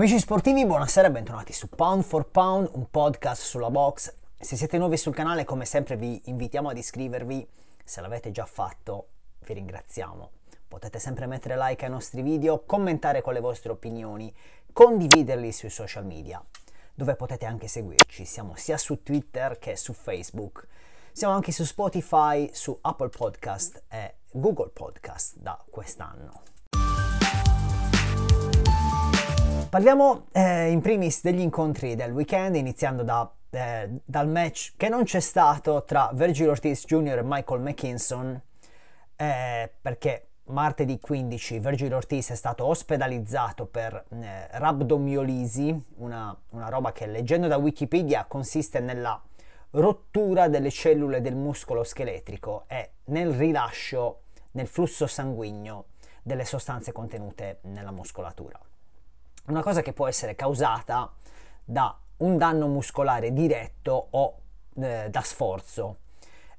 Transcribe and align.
Amici 0.00 0.18
sportivi, 0.18 0.64
buonasera 0.64 1.08
e 1.08 1.10
bentornati 1.10 1.52
su 1.52 1.68
Pound 1.68 2.04
for 2.04 2.30
Pound, 2.30 2.70
un 2.72 2.88
podcast 2.90 3.42
sulla 3.42 3.68
box. 3.68 4.14
Se 4.40 4.56
siete 4.56 4.78
nuovi 4.78 4.96
sul 4.96 5.12
canale, 5.12 5.44
come 5.44 5.66
sempre 5.66 5.98
vi 5.98 6.22
invitiamo 6.24 6.70
ad 6.70 6.78
iscrivervi. 6.78 7.46
Se 7.84 8.00
l'avete 8.00 8.30
già 8.30 8.46
fatto, 8.46 9.08
vi 9.40 9.52
ringraziamo. 9.52 10.30
Potete 10.66 10.98
sempre 10.98 11.26
mettere 11.26 11.54
like 11.58 11.84
ai 11.84 11.90
nostri 11.90 12.22
video, 12.22 12.64
commentare 12.64 13.20
con 13.20 13.34
le 13.34 13.40
vostre 13.40 13.72
opinioni, 13.72 14.34
condividerli 14.72 15.52
sui 15.52 15.68
social 15.68 16.06
media, 16.06 16.42
dove 16.94 17.14
potete 17.14 17.44
anche 17.44 17.68
seguirci. 17.68 18.24
Siamo 18.24 18.54
sia 18.56 18.78
su 18.78 19.02
Twitter 19.02 19.58
che 19.58 19.76
su 19.76 19.92
Facebook. 19.92 20.66
Siamo 21.12 21.34
anche 21.34 21.52
su 21.52 21.64
Spotify, 21.64 22.48
su 22.54 22.78
Apple 22.80 23.10
Podcast 23.10 23.82
e 23.90 24.14
Google 24.30 24.70
Podcast 24.70 25.36
da 25.36 25.62
quest'anno. 25.68 26.40
Parliamo 29.70 30.26
eh, 30.32 30.68
in 30.72 30.80
primis 30.80 31.22
degli 31.22 31.38
incontri 31.38 31.94
del 31.94 32.10
weekend, 32.10 32.56
iniziando 32.56 33.04
da, 33.04 33.32
eh, 33.50 33.88
dal 34.04 34.26
match 34.26 34.72
che 34.76 34.88
non 34.88 35.04
c'è 35.04 35.20
stato 35.20 35.84
tra 35.84 36.10
Virgil 36.12 36.48
Ortiz 36.48 36.84
Jr. 36.86 37.18
e 37.18 37.22
Michael 37.22 37.60
McKinson, 37.60 38.42
eh, 39.14 39.72
perché 39.80 40.30
martedì 40.46 40.98
15 40.98 41.60
Virgil 41.60 41.94
Ortiz 41.94 42.30
è 42.30 42.34
stato 42.34 42.64
ospedalizzato 42.64 43.66
per 43.66 44.06
eh, 44.08 44.48
rabdomiolisi, 44.58 45.84
una, 45.98 46.36
una 46.48 46.68
roba 46.68 46.90
che 46.90 47.06
leggendo 47.06 47.46
da 47.46 47.56
Wikipedia 47.56 48.24
consiste 48.24 48.80
nella 48.80 49.22
rottura 49.70 50.48
delle 50.48 50.70
cellule 50.70 51.20
del 51.20 51.36
muscolo 51.36 51.84
scheletrico 51.84 52.64
e 52.66 52.94
nel 53.04 53.30
rilascio 53.34 54.22
nel 54.50 54.66
flusso 54.66 55.06
sanguigno 55.06 55.84
delle 56.24 56.44
sostanze 56.44 56.90
contenute 56.90 57.60
nella 57.62 57.92
muscolatura 57.92 58.58
una 59.46 59.62
cosa 59.62 59.82
che 59.82 59.92
può 59.92 60.06
essere 60.06 60.34
causata 60.34 61.10
da 61.64 61.96
un 62.18 62.36
danno 62.36 62.66
muscolare 62.66 63.32
diretto 63.32 64.08
o 64.10 64.38
eh, 64.80 65.08
da 65.10 65.20
sforzo. 65.22 65.96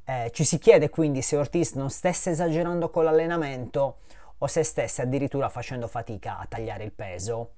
Eh, 0.04 0.32
ci 0.34 0.44
si 0.44 0.58
chiede 0.58 0.90
quindi 0.90 1.22
se 1.22 1.38
Ortiz 1.38 1.74
non 1.74 1.90
stesse 1.90 2.32
esagerando 2.32 2.90
con 2.90 3.04
l'allenamento 3.04 3.98
o 4.38 4.48
se 4.48 4.64
stesse 4.64 5.04
addirittura 5.04 5.50
facendo 5.50 5.88
fatica 5.88 6.40
a 6.40 6.46
tagliare 6.48 6.84
il 6.84 6.92
peso. 6.92 7.52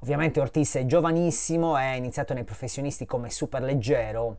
Ovviamente 0.00 0.40
Ortiz 0.40 0.76
è 0.76 0.86
giovanissimo, 0.86 1.76
è 1.76 1.94
iniziato 1.94 2.34
nei 2.34 2.44
professionisti 2.44 3.06
come 3.06 3.30
super 3.30 3.62
leggero, 3.62 4.38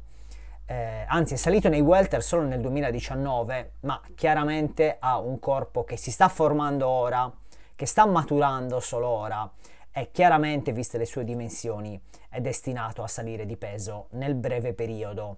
eh, 0.68 1.06
anzi 1.08 1.35
è 1.35 1.38
salito 1.38 1.69
nei 1.69 1.81
welter 1.81 2.24
solo 2.24 2.44
nel 2.44 2.59
2019, 2.59 3.74
ma 3.81 4.02
chiaramente 4.16 4.97
ha 5.00 5.19
un 5.19 5.40
corpo 5.40 5.84
che 5.84 5.96
si 5.96 6.12
sta 6.12 6.28
formando 6.28 6.88
ora, 6.88 7.31
che 7.75 7.85
sta 7.85 8.06
maturando 8.06 8.80
solo 8.80 9.08
ora 9.08 9.52
e 9.98 10.12
chiaramente, 10.12 10.74
viste 10.74 10.98
le 10.98 11.06
sue 11.06 11.24
dimensioni, 11.24 11.98
è 12.28 12.42
destinato 12.42 13.02
a 13.02 13.08
salire 13.08 13.46
di 13.46 13.56
peso 13.56 14.08
nel 14.12 14.36
breve 14.36 14.74
periodo. 14.74 15.38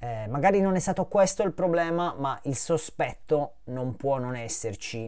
Eh, 0.00 0.26
magari 0.26 0.60
non 0.60 0.74
è 0.74 0.80
stato 0.80 1.06
questo 1.06 1.44
il 1.44 1.52
problema, 1.52 2.12
ma 2.18 2.36
il 2.42 2.56
sospetto 2.56 3.58
non 3.66 3.94
può 3.94 4.18
non 4.18 4.34
esserci 4.34 5.04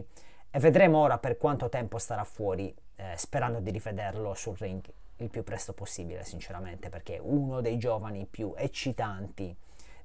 e 0.49 0.59
vedremo 0.59 0.99
ora 0.99 1.17
per 1.17 1.35
quanto 1.37 1.67
tempo 1.67 1.97
starà 1.97 2.23
fuori, 2.23 2.73
eh, 2.95 3.11
sperando 3.17 3.59
di 3.59 3.71
rivederlo 3.71 4.33
sul 4.33 4.55
ring 4.57 4.81
il 5.17 5.29
più 5.29 5.43
presto 5.43 5.73
possibile, 5.73 6.23
sinceramente, 6.23 6.87
perché 6.87 7.17
è 7.17 7.21
uno 7.21 7.59
dei 7.59 7.77
giovani 7.77 8.25
più 8.25 8.53
eccitanti 8.55 9.53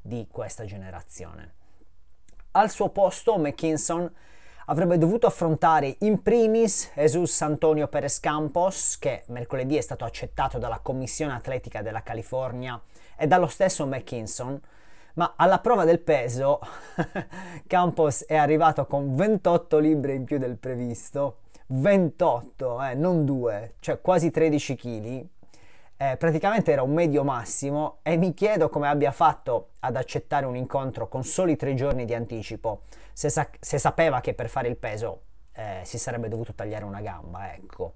di 0.01 0.27
questa 0.29 0.65
generazione. 0.65 1.55
Al 2.51 2.69
suo 2.69 2.89
posto, 2.89 3.39
McKinson 3.39 4.13
avrebbe 4.67 4.99
dovuto 4.99 5.27
affrontare 5.27 5.97
in 6.01 6.23
primis 6.23 6.91
Jesus 6.95 7.41
Antonio 7.43 7.89
Perez 7.89 8.21
Campos, 8.21 8.99
che 8.99 9.25
mercoledì 9.29 9.77
è 9.77 9.81
stato 9.81 10.05
accettato 10.05 10.59
dalla 10.59 10.81
Commissione 10.81 11.33
Atletica 11.33 11.83
della 11.83 12.03
California 12.03 12.81
e 13.17 13.27
dallo 13.27 13.47
stesso 13.47 13.87
McKinson, 13.87 14.61
ma 15.15 15.35
alla 15.37 15.59
prova 15.59 15.85
del 15.85 16.01
peso 16.01 16.61
Campos 17.67 18.25
è 18.25 18.37
arrivato 18.37 18.87
con 18.87 19.15
28 19.15 19.79
libbre 19.79 20.15
in 20.15 20.25
più 20.25 20.39
del 20.39 20.57
previsto, 20.57 21.39
28, 21.67 22.83
eh, 22.83 22.95
non 22.95 23.25
2, 23.25 23.75
cioè 23.81 24.01
quasi 24.01 24.31
13 24.31 24.77
kg, 24.77 25.27
eh, 26.03 26.17
praticamente 26.17 26.73
era 26.73 26.83
un 26.83 26.93
medio 26.93 27.23
massimo 27.23 27.99
e 28.03 28.17
mi 28.17 28.35
chiedo 28.35 28.69
come 28.69 28.89
abbia 28.89 29.13
fatto 29.13 29.75
ad 29.81 29.95
accettare 29.95 30.47
un 30.47 30.57
incontro 30.57 31.07
con 31.07 31.23
soli 31.23 31.55
tre 31.55 31.75
giorni 31.75 32.05
di 32.05 32.15
anticipo, 32.15 32.83
se, 33.13 33.29
sa- 33.29 33.49
se 33.61 33.79
sapeva 33.79 34.21
che 34.21 34.35
per 34.35 34.49
fare 34.49 34.67
il 34.67 34.77
peso 34.77 35.21
eh, 35.53 35.81
si 35.85 35.99
sarebbe 35.99 36.29
dovuto 36.29 36.55
tagliare 36.55 36.85
una 36.85 37.01
gamba, 37.01 37.55
ecco. 37.55 37.93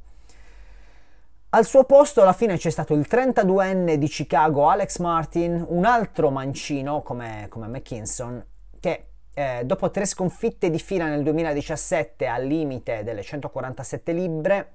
Al 1.50 1.64
suo 1.64 1.82
posto 1.84 2.22
alla 2.22 2.32
fine 2.32 2.56
c'è 2.56 2.70
stato 2.70 2.94
il 2.94 3.06
32enne 3.10 3.94
di 3.94 4.06
Chicago 4.06 4.68
Alex 4.68 4.98
Martin, 4.98 5.64
un 5.68 5.84
altro 5.84 6.30
mancino 6.30 7.02
come, 7.02 7.46
come 7.48 7.66
McKinson, 7.66 8.44
che 8.78 9.06
eh, 9.34 9.62
dopo 9.64 9.90
tre 9.90 10.06
sconfitte 10.06 10.70
di 10.70 10.78
fila 10.78 11.06
nel 11.06 11.24
2017 11.24 12.26
al 12.26 12.44
limite 12.44 13.02
delle 13.02 13.22
147 13.22 14.12
libbre 14.12 14.72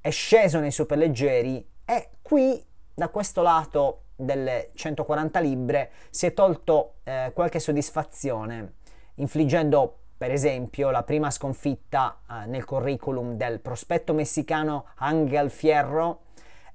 è 0.00 0.10
sceso 0.10 0.58
nei 0.58 0.72
superleggeri 0.72 1.68
e 1.84 2.08
qui 2.22 2.70
da 3.02 3.08
questo 3.08 3.42
lato 3.42 4.02
delle 4.14 4.70
140 4.74 5.40
libbre 5.40 5.90
si 6.10 6.26
è 6.26 6.32
tolto 6.32 6.98
eh, 7.02 7.32
qualche 7.34 7.58
soddisfazione, 7.58 8.74
infliggendo 9.16 9.96
per 10.16 10.30
esempio 10.30 10.90
la 10.90 11.02
prima 11.02 11.28
sconfitta 11.32 12.20
eh, 12.30 12.46
nel 12.46 12.64
curriculum 12.64 13.34
del 13.34 13.58
prospetto 13.58 14.14
messicano 14.14 14.86
Angel 14.98 15.50
Fierro 15.50 16.20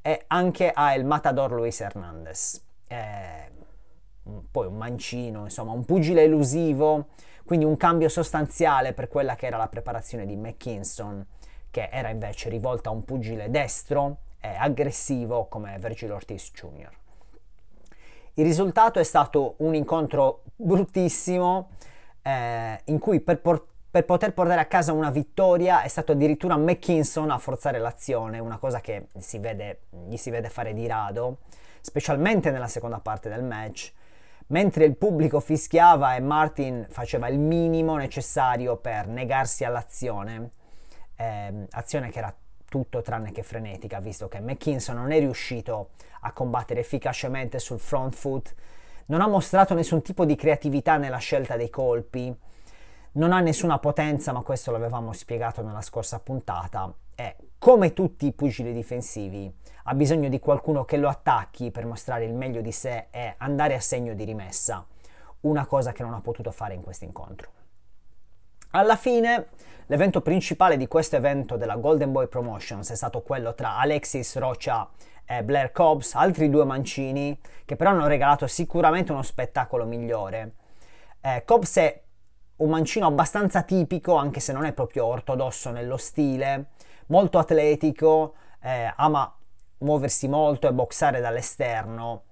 e 0.02 0.26
anche 0.28 0.70
a 0.70 0.94
El 0.94 1.06
Matador 1.06 1.54
Luis 1.54 1.80
Hernandez. 1.80 2.62
Eh, 2.88 3.52
poi 4.52 4.68
un 4.68 4.76
mancino, 4.76 5.44
insomma, 5.44 5.72
un 5.72 5.86
pugile 5.86 6.24
elusivo, 6.24 7.08
quindi 7.46 7.64
un 7.64 7.78
cambio 7.78 8.10
sostanziale 8.10 8.92
per 8.92 9.08
quella 9.08 9.36
che 9.36 9.46
era 9.46 9.56
la 9.56 9.70
preparazione 9.70 10.26
di 10.26 10.36
McKinson, 10.36 11.26
che 11.72 11.88
era 11.90 12.10
invece 12.10 12.50
rivolta 12.50 12.90
a 12.90 12.92
un 12.92 13.06
pugile 13.06 13.50
destro 13.50 14.18
eh, 14.40 14.56
aggressivo 14.56 15.48
come 15.48 15.78
Virgil 15.80 16.12
Ortiz 16.12 16.52
Jr. 16.52 16.90
Il 18.34 18.46
risultato 18.46 19.00
è 19.00 19.04
stato 19.04 19.56
un 19.58 19.74
incontro 19.74 20.44
bruttissimo 20.56 21.70
eh, 22.22 22.80
in 22.86 23.00
cui 23.00 23.20
per, 23.20 23.40
por- 23.42 23.66
per, 23.90 24.06
poter 24.06 24.34
portare 24.34 24.62
a 24.62 24.66
casa 24.66 24.94
una 24.94 25.10
vittoria 25.10 25.82
è 25.82 25.88
stato 25.88 26.12
addirittura 26.12 26.56
McKinson 26.56 27.32
a 27.32 27.40
forzare 27.40 27.80
l'azione, 27.80 28.38
una 28.38 28.58
cosa 28.58 28.80
che 28.80 29.08
si 29.18 29.40
vede, 29.40 29.82
gli 30.08 30.18
si 30.18 30.30
vede 30.30 30.50
fare 30.50 30.74
di 30.74 30.86
rado, 30.86 31.38
specialmente 31.82 32.52
nella 32.52 32.68
seconda 32.68 33.00
parte 33.00 33.28
del 33.28 33.44
match, 33.44 33.92
mentre 34.48 34.86
il 34.86 34.96
pubblico 34.96 35.40
fischiava 35.40 36.16
e 36.16 36.20
Martin 36.20 36.86
faceva 36.90 37.28
il 37.30 37.40
minimo 37.40 37.96
necessario 37.96 38.78
per 38.78 39.08
negarsi 39.08 39.64
all'azione, 39.64 40.52
eh, 41.16 41.66
azione 41.72 42.10
che 42.10 42.20
era 42.20 42.36
tutto 42.70 43.02
tranne 43.02 43.32
che 43.32 43.44
frenetica, 43.44 44.00
visto 44.00 44.28
che 44.28 44.40
McKinson 44.40 44.96
non 44.96 45.12
è 45.12 45.20
riuscito 45.20 45.90
a 46.22 46.32
combattere 46.32 46.82
efficacemente 46.82 47.60
sul 47.60 47.80
front 47.80 48.14
foot, 48.14 48.54
non 49.08 49.22
ha 49.22 49.28
mostrato 49.28 49.74
nessun 49.74 50.02
tipo 50.02 50.26
di 50.26 50.36
creatività 50.36 50.98
nella 50.98 51.18
scelta 51.18 51.56
dei 51.56 51.70
colpi, 51.70 52.36
non 53.14 53.32
ha 53.32 53.40
nessuna 53.40 53.80
potenza, 53.80 54.32
ma 54.32 54.42
questo 54.42 54.72
l'avevamo 54.72 55.14
spiegato 55.14 55.62
nella 55.62 55.82
scorsa 55.82 56.20
puntata, 56.20 56.94
e 57.16 57.36
come 57.58 57.94
tutti 57.94 58.28
i 58.28 58.34
pugili 58.34 58.74
difensivi 58.74 59.52
ha 59.84 59.94
bisogno 59.96 60.30
di 60.30 60.40
qualcuno 60.40 60.86
che 60.86 60.98
lo 60.98 61.08
attacchi 61.08 61.72
per 61.72 61.86
mostrare 61.86 62.26
il 62.26 62.34
meglio 62.34 62.62
di 62.62 62.72
sé 62.72 63.08
e 63.10 63.36
andare 63.38 63.74
a 63.74 63.80
segno 63.80 64.14
di 64.14 64.24
rimessa, 64.24 64.86
una 65.42 65.66
cosa 65.66 65.94
che 65.94 66.04
non 66.04 66.14
ha 66.14 66.22
potuto 66.22 66.52
fare 66.52 66.74
in 66.74 66.82
questo 66.82 67.06
incontro. 67.06 67.50
Alla 68.72 68.98
fine, 68.98 69.48
l'evento 69.86 70.22
principale 70.22 70.76
di 70.76 70.88
questo 70.88 71.16
evento 71.16 71.56
della 71.56 71.78
Golden 71.78 72.12
Boy 72.12 72.28
Promotions 72.28 72.92
è 72.92 72.96
stato 72.96 73.22
quello 73.22 73.56
tra 73.56 73.78
Alexis 73.78 74.36
Rocha 74.38 74.90
e 75.26 75.42
Blair 75.42 75.72
Cobbs, 75.72 76.16
altri 76.16 76.50
due 76.50 76.66
mancini, 76.66 77.40
che 77.64 77.78
però 77.78 77.92
hanno 77.92 78.08
regalato 78.08 78.46
sicuramente 78.46 79.14
uno 79.14 79.22
spettacolo 79.22 79.86
migliore. 79.86 80.56
Eh, 81.22 81.44
Cobbs 81.46 81.78
è 81.78 82.02
un 82.58 82.70
mancino 82.70 83.08
abbastanza 83.08 83.64
tipico, 83.64 84.16
anche 84.16 84.42
se 84.42 84.52
non 84.52 84.66
è 84.66 84.74
proprio 84.74 85.06
ortodosso 85.06 85.72
nello 85.72 85.98
stile, 85.98 86.72
molto 87.08 87.40
atletico, 87.40 88.34
eh, 88.62 88.92
ama 88.98 89.34
muoversi 89.80 90.28
molto 90.28 90.68
e 90.68 90.74
boxare 90.74 91.22
dall'esterno 91.22 92.24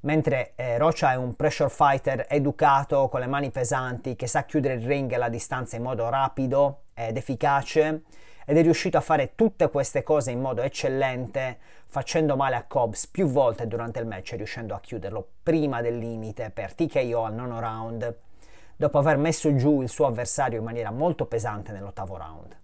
mentre 0.00 0.52
eh, 0.56 0.78
Rocha 0.78 1.12
è 1.12 1.16
un 1.16 1.34
pressure 1.34 1.68
fighter 1.68 2.26
educato 2.28 3.08
con 3.08 3.20
le 3.20 3.26
mani 3.26 3.50
pesanti 3.50 4.16
che 4.16 4.26
sa 4.26 4.44
chiudere 4.44 4.74
il 4.74 4.86
ring 4.86 5.12
e 5.12 5.16
la 5.16 5.28
distanza 5.28 5.76
in 5.76 5.82
modo 5.82 6.08
rapido 6.08 6.82
ed 6.94 7.16
efficace 7.16 8.02
ed 8.46 8.56
è 8.56 8.62
riuscito 8.62 8.96
a 8.96 9.02
fare 9.02 9.34
tutte 9.34 9.68
queste 9.70 10.02
cose 10.02 10.30
in 10.30 10.40
modo 10.40 10.62
eccellente 10.62 11.58
facendo 11.86 12.36
male 12.36 12.56
a 12.56 12.64
Cobbs 12.64 13.06
più 13.08 13.26
volte 13.26 13.66
durante 13.66 13.98
il 14.00 14.06
match 14.06 14.32
riuscendo 14.36 14.74
a 14.74 14.80
chiuderlo 14.80 15.26
prima 15.42 15.82
del 15.82 15.98
limite 15.98 16.50
per 16.50 16.74
TKO 16.74 17.24
al 17.24 17.34
nono 17.34 17.60
round 17.60 18.16
dopo 18.80 18.96
aver 18.96 19.18
messo 19.18 19.54
giù 19.56 19.82
il 19.82 19.90
suo 19.90 20.06
avversario 20.06 20.58
in 20.58 20.64
maniera 20.64 20.90
molto 20.90 21.26
pesante 21.26 21.70
nell'ottavo 21.70 22.16
round. 22.16 22.56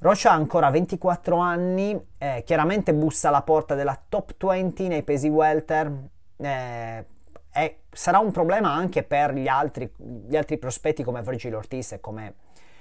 Rocha 0.00 0.32
ha 0.32 0.34
ancora 0.34 0.70
24 0.70 1.36
anni, 1.36 1.96
eh, 2.18 2.42
chiaramente 2.44 2.92
bussa 2.92 3.28
alla 3.28 3.42
porta 3.42 3.76
della 3.76 3.96
top 4.08 4.34
20 4.36 4.88
nei 4.88 5.04
pesi 5.04 5.28
welter, 5.28 5.92
eh, 6.40 7.04
è, 7.50 7.76
sarà 7.90 8.18
un 8.18 8.30
problema 8.30 8.72
anche 8.72 9.02
per 9.02 9.34
gli 9.34 9.48
altri, 9.48 9.92
gli 9.96 10.36
altri 10.36 10.58
prospetti 10.58 11.02
come 11.02 11.22
Virgil 11.22 11.54
Ortiz 11.54 11.92
e 11.92 12.00
come 12.00 12.34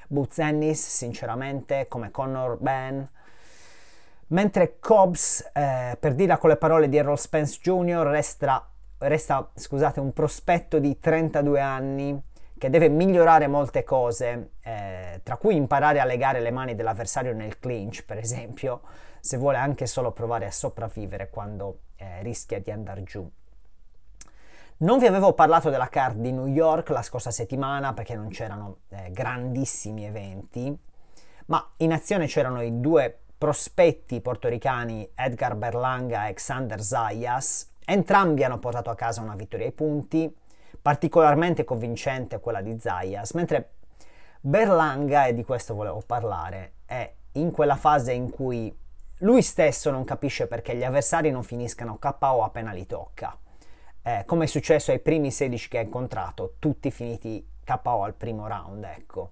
Boots 0.07 0.39
Ennis, 0.39 0.87
sinceramente, 0.87 1.87
come 1.87 2.11
Connor 2.11 2.57
Ben. 2.59 3.07
Mentre 4.27 4.77
Cobbs, 4.79 5.49
eh, 5.53 5.97
per 5.99 6.13
dirla 6.13 6.37
con 6.37 6.49
le 6.49 6.57
parole 6.57 6.87
di 6.87 6.97
Errol 6.97 7.17
Spence 7.17 7.59
Jr., 7.61 8.05
resta, 8.05 8.69
resta 8.99 9.49
scusate, 9.53 9.99
un 9.99 10.13
prospetto 10.13 10.77
di 10.77 10.99
32 10.99 11.59
anni 11.59 12.23
che 12.57 12.69
deve 12.69 12.89
migliorare 12.89 13.47
molte 13.47 13.83
cose, 13.83 14.51
eh, 14.61 15.21
tra 15.23 15.37
cui 15.37 15.55
imparare 15.55 15.99
a 15.99 16.05
legare 16.05 16.41
le 16.41 16.51
mani 16.51 16.75
dell'avversario 16.75 17.33
nel 17.33 17.57
clinch, 17.57 18.03
per 18.05 18.17
esempio, 18.17 18.81
se 19.19 19.37
vuole 19.37 19.57
anche 19.57 19.87
solo 19.87 20.11
provare 20.11 20.45
a 20.45 20.51
sopravvivere 20.51 21.29
quando 21.29 21.79
eh, 21.95 22.21
rischia 22.21 22.59
di 22.59 22.69
andare 22.69 23.03
giù. 23.03 23.27
Non 24.81 24.97
vi 24.97 25.07
avevo 25.07 25.33
parlato 25.33 25.69
della 25.69 25.89
card 25.89 26.19
di 26.19 26.31
New 26.31 26.45
York 26.45 26.87
la 26.91 27.01
scorsa 27.01 27.31
settimana 27.31 27.91
perché 27.91 28.15
non 28.15 28.29
c'erano 28.29 28.77
eh, 28.87 29.11
grandissimi 29.11 30.05
eventi, 30.05 30.73
ma 31.47 31.71
in 31.77 31.91
azione 31.91 32.27
c'erano 32.27 32.61
i 32.61 32.79
due 32.79 33.23
prospetti 33.37 34.21
portoricani 34.21 35.11
Edgar 35.15 35.55
Berlanga 35.55 36.27
e 36.27 36.33
Xander 36.33 36.81
Zayas. 36.81 37.73
Entrambi 37.83 38.45
hanno 38.45 38.59
portato 38.59 38.89
a 38.89 38.95
casa 38.95 39.19
una 39.19 39.35
vittoria 39.35 39.65
ai 39.65 39.73
punti, 39.73 40.33
particolarmente 40.81 41.65
convincente 41.65 42.39
quella 42.39 42.61
di 42.61 42.79
Zayas, 42.79 43.31
mentre 43.31 43.71
Berlanga, 44.39 45.25
e 45.25 45.33
di 45.33 45.43
questo 45.43 45.75
volevo 45.75 46.01
parlare, 46.05 46.75
è 46.85 47.13
in 47.33 47.51
quella 47.51 47.75
fase 47.75 48.13
in 48.13 48.29
cui 48.29 48.73
lui 49.17 49.41
stesso 49.41 49.91
non 49.91 50.05
capisce 50.05 50.47
perché 50.47 50.73
gli 50.73 50.85
avversari 50.85 51.31
non 51.31 51.43
finiscano 51.43 51.97
KO 51.99 52.43
appena 52.43 52.71
li 52.71 52.85
tocca 52.85 53.37
eh, 54.03 54.23
come 54.25 54.45
è 54.45 54.47
successo 54.47 54.91
ai 54.91 54.99
primi 54.99 55.31
16 55.31 55.67
che 55.67 55.77
ha 55.77 55.81
incontrato, 55.81 56.55
tutti 56.59 56.89
finiti 56.91 57.45
KO 57.65 58.03
al 58.03 58.13
primo 58.13 58.47
round, 58.47 58.83
ecco. 58.83 59.31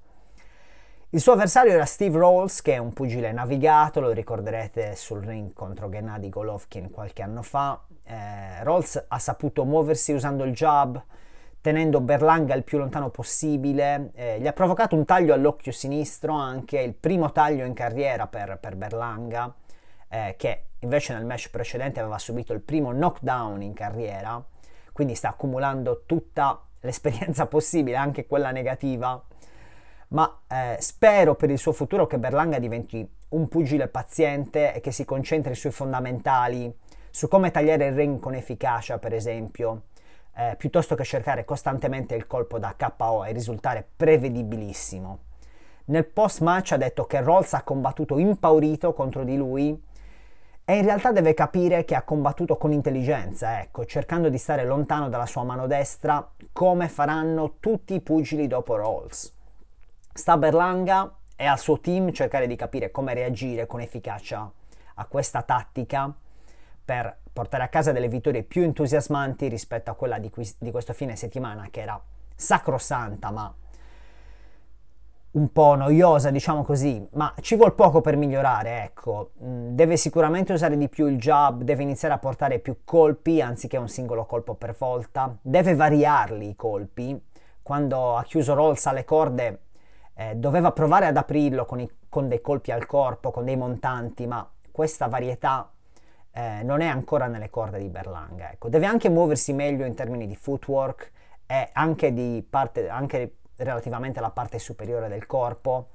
Il 1.11 1.21
suo 1.21 1.31
avversario 1.31 1.71
era 1.71 1.85
Steve 1.85 2.17
Rolls, 2.17 2.61
che 2.61 2.73
è 2.73 2.77
un 2.77 2.91
pugile 2.91 3.31
navigato, 3.31 4.01
lo 4.01 4.11
ricorderete 4.11 4.93
sul 4.95 5.23
ring 5.23 5.53
contro 5.53 5.89
Gennady 5.89 6.27
Golovkin 6.27 6.91
qualche 6.91 7.21
anno 7.21 7.41
fa. 7.41 7.81
Eh, 8.03 8.61
Rolls 8.63 9.05
ha 9.07 9.17
saputo 9.17 9.63
muoversi 9.63 10.11
usando 10.11 10.43
il 10.43 10.51
jab, 10.51 11.01
tenendo 11.61 12.01
Berlanga 12.01 12.53
il 12.55 12.63
più 12.63 12.77
lontano 12.77 13.09
possibile. 13.09 14.11
Eh, 14.15 14.39
gli 14.41 14.47
ha 14.47 14.53
provocato 14.53 14.97
un 14.97 15.05
taglio 15.05 15.33
all'occhio 15.33 15.71
sinistro, 15.71 16.33
anche 16.33 16.81
il 16.81 16.93
primo 16.93 17.31
taglio 17.31 17.63
in 17.63 17.73
carriera 17.73 18.27
per, 18.27 18.57
per 18.59 18.75
Berlanga, 18.75 19.55
eh, 20.09 20.35
che 20.37 20.63
invece 20.79 21.13
nel 21.13 21.25
match 21.25 21.49
precedente 21.51 22.01
aveva 22.01 22.19
subito 22.19 22.51
il 22.51 22.59
primo 22.59 22.91
knockdown 22.91 23.61
in 23.61 23.73
carriera 23.73 24.43
quindi 24.97 25.13
sta 25.13 25.29
accumulando 25.29 26.05
tutta 26.07 26.59
l'esperienza 26.79 27.45
possibile, 27.45 27.97
anche 27.97 28.25
quella 28.25 28.49
negativa. 28.49 29.23
Ma 30.07 30.39
eh, 30.47 30.77
spero 30.79 31.35
per 31.35 31.51
il 31.51 31.59
suo 31.59 31.71
futuro 31.71 32.07
che 32.07 32.17
Berlanga 32.17 32.57
diventi 32.57 33.07
un 33.29 33.47
pugile 33.47 33.89
paziente 33.89 34.73
e 34.73 34.81
che 34.81 34.91
si 34.91 35.05
concentri 35.05 35.53
sui 35.53 35.69
fondamentali, 35.69 36.75
su 37.11 37.27
come 37.27 37.51
tagliare 37.51 37.85
il 37.85 37.93
ring 37.93 38.19
con 38.19 38.33
efficacia, 38.33 38.97
per 38.97 39.13
esempio, 39.13 39.83
eh, 40.35 40.55
piuttosto 40.57 40.95
che 40.95 41.03
cercare 41.03 41.45
costantemente 41.45 42.15
il 42.15 42.25
colpo 42.25 42.57
da 42.57 42.73
KO 42.75 43.23
e 43.23 43.33
risultare 43.33 43.87
prevedibilissimo. 43.95 45.19
Nel 45.85 46.07
post 46.07 46.41
match 46.41 46.71
ha 46.71 46.77
detto 46.77 47.05
che 47.05 47.21
Rolls 47.21 47.53
ha 47.53 47.61
combattuto 47.61 48.17
impaurito 48.17 48.93
contro 48.93 49.23
di 49.23 49.37
lui 49.37 49.79
e 50.69 50.75
in 50.75 50.83
realtà 50.83 51.13
deve 51.13 51.33
capire 51.33 51.85
che 51.85 51.95
ha 51.95 52.01
combattuto 52.01 52.57
con 52.57 52.73
intelligenza, 52.73 53.61
ecco, 53.61 53.85
cercando 53.85 54.27
di 54.27 54.37
stare 54.37 54.65
lontano 54.65 55.07
dalla 55.07 55.25
sua 55.25 55.43
mano 55.43 55.65
destra, 55.65 56.29
come 56.51 56.89
faranno 56.89 57.53
tutti 57.61 57.93
i 57.93 58.01
pugili 58.01 58.47
dopo 58.47 58.75
Rolls. 58.75 59.33
Sta 60.11 60.35
Berlanga 60.35 61.09
e 61.37 61.45
al 61.45 61.57
suo 61.57 61.79
team 61.79 62.11
cercare 62.11 62.47
di 62.47 62.57
capire 62.57 62.91
come 62.91 63.13
reagire 63.13 63.65
con 63.65 63.79
efficacia 63.79 64.51
a 64.95 65.05
questa 65.05 65.41
tattica 65.41 66.13
per 66.83 67.17
portare 67.31 67.63
a 67.63 67.69
casa 67.69 67.93
delle 67.93 68.09
vittorie 68.09 68.43
più 68.43 68.63
entusiasmanti 68.63 69.47
rispetto 69.47 69.89
a 69.89 69.93
quella 69.93 70.19
di, 70.19 70.29
qui, 70.29 70.45
di 70.57 70.71
questo 70.71 70.91
fine 70.91 71.15
settimana 71.15 71.69
che 71.71 71.79
era 71.79 71.97
sacrosanta 72.35 73.31
ma 73.31 73.55
un 75.37 75.51
po' 75.51 75.75
noiosa, 75.75 76.31
diciamo 76.31 76.63
così, 76.63 77.07
ma 77.13 77.31
ci 77.41 77.55
vuole 77.55 77.73
poco 77.73 78.01
per 78.01 78.17
migliorare, 78.17 78.83
ecco. 78.83 79.31
Mm, 79.43 79.75
deve 79.75 79.95
sicuramente 79.95 80.51
usare 80.51 80.75
di 80.75 80.89
più 80.89 81.05
il 81.05 81.17
jab, 81.17 81.61
deve 81.61 81.83
iniziare 81.83 82.15
a 82.15 82.17
portare 82.17 82.57
più 82.57 82.77
colpi 82.83 83.39
anziché 83.39 83.77
un 83.77 83.87
singolo 83.87 84.25
colpo 84.25 84.55
per 84.55 84.75
volta, 84.77 85.37
deve 85.39 85.75
variarli 85.75 86.49
i 86.49 86.55
colpi. 86.55 87.23
Quando 87.61 88.17
ha 88.17 88.23
chiuso 88.23 88.55
Rolls 88.55 88.85
alle 88.87 89.05
corde 89.05 89.61
eh, 90.15 90.35
doveva 90.35 90.71
provare 90.71 91.05
ad 91.05 91.17
aprirlo 91.17 91.65
con, 91.65 91.81
i, 91.81 91.91
con, 92.09 92.27
dei 92.27 92.41
colpi 92.41 92.71
al 92.71 92.87
corpo, 92.87 93.29
con 93.29 93.45
dei 93.45 93.57
montanti, 93.57 94.25
ma 94.25 94.49
questa 94.71 95.07
varietà 95.07 95.69
eh, 96.31 96.63
non 96.63 96.81
è 96.81 96.87
ancora 96.87 97.27
nelle 97.27 97.51
corde 97.51 97.77
di 97.77 97.89
Berlanga. 97.89 98.51
Ecco. 98.51 98.69
Deve 98.69 98.87
anche 98.87 99.09
muoversi 99.09 99.53
meglio 99.53 99.85
in 99.85 99.93
termini 99.93 100.25
di 100.25 100.35
footwork 100.35 101.11
e 101.45 101.69
anche 101.73 102.11
di 102.11 102.45
parte, 102.47 102.89
anche 102.89 103.36
relativamente 103.57 104.19
alla 104.19 104.31
parte 104.31 104.59
superiore 104.59 105.07
del 105.07 105.25
corpo. 105.25 105.89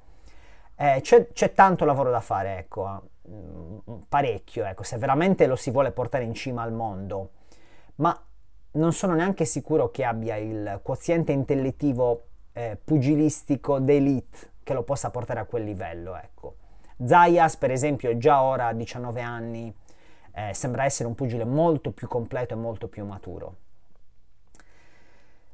Eh, 0.76 1.00
c'è, 1.02 1.28
c'è, 1.32 1.52
tanto 1.52 1.84
lavoro 1.84 2.10
da 2.10 2.20
fare, 2.20 2.58
ecco, 2.58 3.02
mm, 3.28 3.78
parecchio, 4.08 4.64
ecco, 4.64 4.82
se 4.82 4.96
veramente 4.96 5.46
lo 5.46 5.56
si 5.56 5.70
vuole 5.70 5.92
portare 5.92 6.24
in 6.24 6.34
cima 6.34 6.62
al 6.62 6.72
mondo, 6.72 7.30
ma 7.96 8.18
non 8.72 8.92
sono 8.92 9.14
neanche 9.14 9.44
sicuro 9.44 9.90
che 9.90 10.04
abbia 10.04 10.36
il 10.36 10.80
quoziente 10.82 11.32
intellettivo 11.32 12.22
eh, 12.52 12.78
pugilistico 12.82 13.78
d'elite 13.78 14.50
che 14.62 14.72
lo 14.72 14.82
possa 14.82 15.10
portare 15.10 15.40
a 15.40 15.44
quel 15.44 15.64
livello, 15.64 16.16
ecco. 16.16 16.56
Zayas, 17.04 17.56
per 17.56 17.70
esempio, 17.70 18.16
già 18.16 18.42
ora 18.42 18.68
a 18.68 18.72
19 18.72 19.20
anni, 19.20 19.74
eh, 20.34 20.54
sembra 20.54 20.84
essere 20.84 21.08
un 21.08 21.14
pugile 21.14 21.44
molto 21.44 21.90
più 21.92 22.08
completo 22.08 22.54
e 22.54 22.56
molto 22.56 22.88
più 22.88 23.04
maturo. 23.04 23.56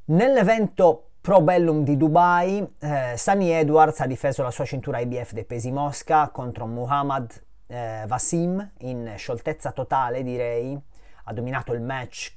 Nell'evento 0.07 1.08
Pro 1.29 1.43
Bellum 1.43 1.85
di 1.85 1.99
Dubai, 1.99 2.67
eh, 2.79 3.13
Sunny 3.19 3.51
Edwards 3.51 4.01
ha 4.01 4.07
difeso 4.07 4.43
la 4.43 4.51
sua 4.51 4.65
cintura 4.65 4.99
IBF 5.01 5.33
dei 5.33 5.45
pesi 5.45 5.71
Mosca 5.71 6.31
contro 6.31 6.65
Muhammad 6.65 7.31
eh, 7.67 8.05
Vasim 8.07 8.71
in 8.79 9.13
scioltezza 9.15 9.73
totale, 9.73 10.23
direi. 10.23 10.81
Ha 11.25 11.33
dominato 11.35 11.75
il 11.75 11.83
match, 11.83 12.35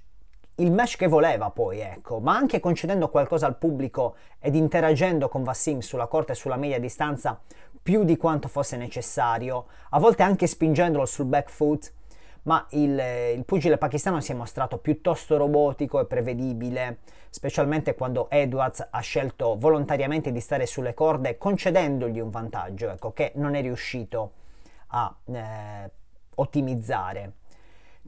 il 0.55 0.73
match 0.73 0.97
che 0.97 1.07
voleva 1.07 1.51
poi, 1.51 1.79
ecco, 1.79 2.19
ma 2.19 2.35
anche 2.35 2.59
concedendo 2.59 3.07
qualcosa 3.07 3.45
al 3.45 3.55
pubblico 3.55 4.15
ed 4.39 4.55
interagendo 4.55 5.29
con 5.29 5.43
Vasim 5.43 5.79
sulla 5.79 6.07
corta 6.07 6.33
e 6.33 6.35
sulla 6.35 6.57
media 6.57 6.77
distanza 6.77 7.39
più 7.81 8.03
di 8.03 8.17
quanto 8.17 8.49
fosse 8.49 8.75
necessario, 8.75 9.67
a 9.91 9.99
volte 9.99 10.23
anche 10.23 10.47
spingendolo 10.47 11.05
sul 11.05 11.27
back 11.27 11.49
foot 11.49 11.93
ma 12.43 12.65
il, 12.71 12.99
il, 13.35 13.43
pugile 13.45 13.77
pakistano 13.77 14.19
si 14.19 14.31
è 14.31 14.35
mostrato 14.35 14.77
piuttosto 14.77 15.37
robotico 15.37 15.99
e 15.99 16.05
prevedibile, 16.05 16.99
specialmente 17.33 17.95
quando 17.95 18.29
Edwards 18.29 18.85
ha 18.91 18.99
scelto 18.99 19.55
volontariamente 19.57 20.33
di 20.33 20.41
stare 20.41 20.65
sulle 20.65 20.93
corde 20.93 21.37
concedendogli 21.37 22.19
un 22.19 22.29
vantaggio, 22.29 22.89
ecco, 22.89 23.13
che 23.13 23.31
non 23.35 23.55
è 23.55 23.61
riuscito 23.61 24.33
a 24.87 25.15
eh, 25.25 25.91
ottimizzare. 26.35 27.31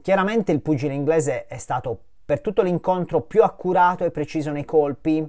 Chiaramente 0.02 0.52
il 0.52 0.60
pugile 0.60 0.92
inglese 0.92 1.46
è 1.46 1.56
stato 1.56 1.98
per 2.22 2.42
tutto 2.42 2.60
l'incontro 2.60 3.22
più 3.22 3.42
accurato 3.42 4.04
e 4.04 4.10
preciso 4.10 4.52
nei 4.52 4.66
colpi, 4.66 5.26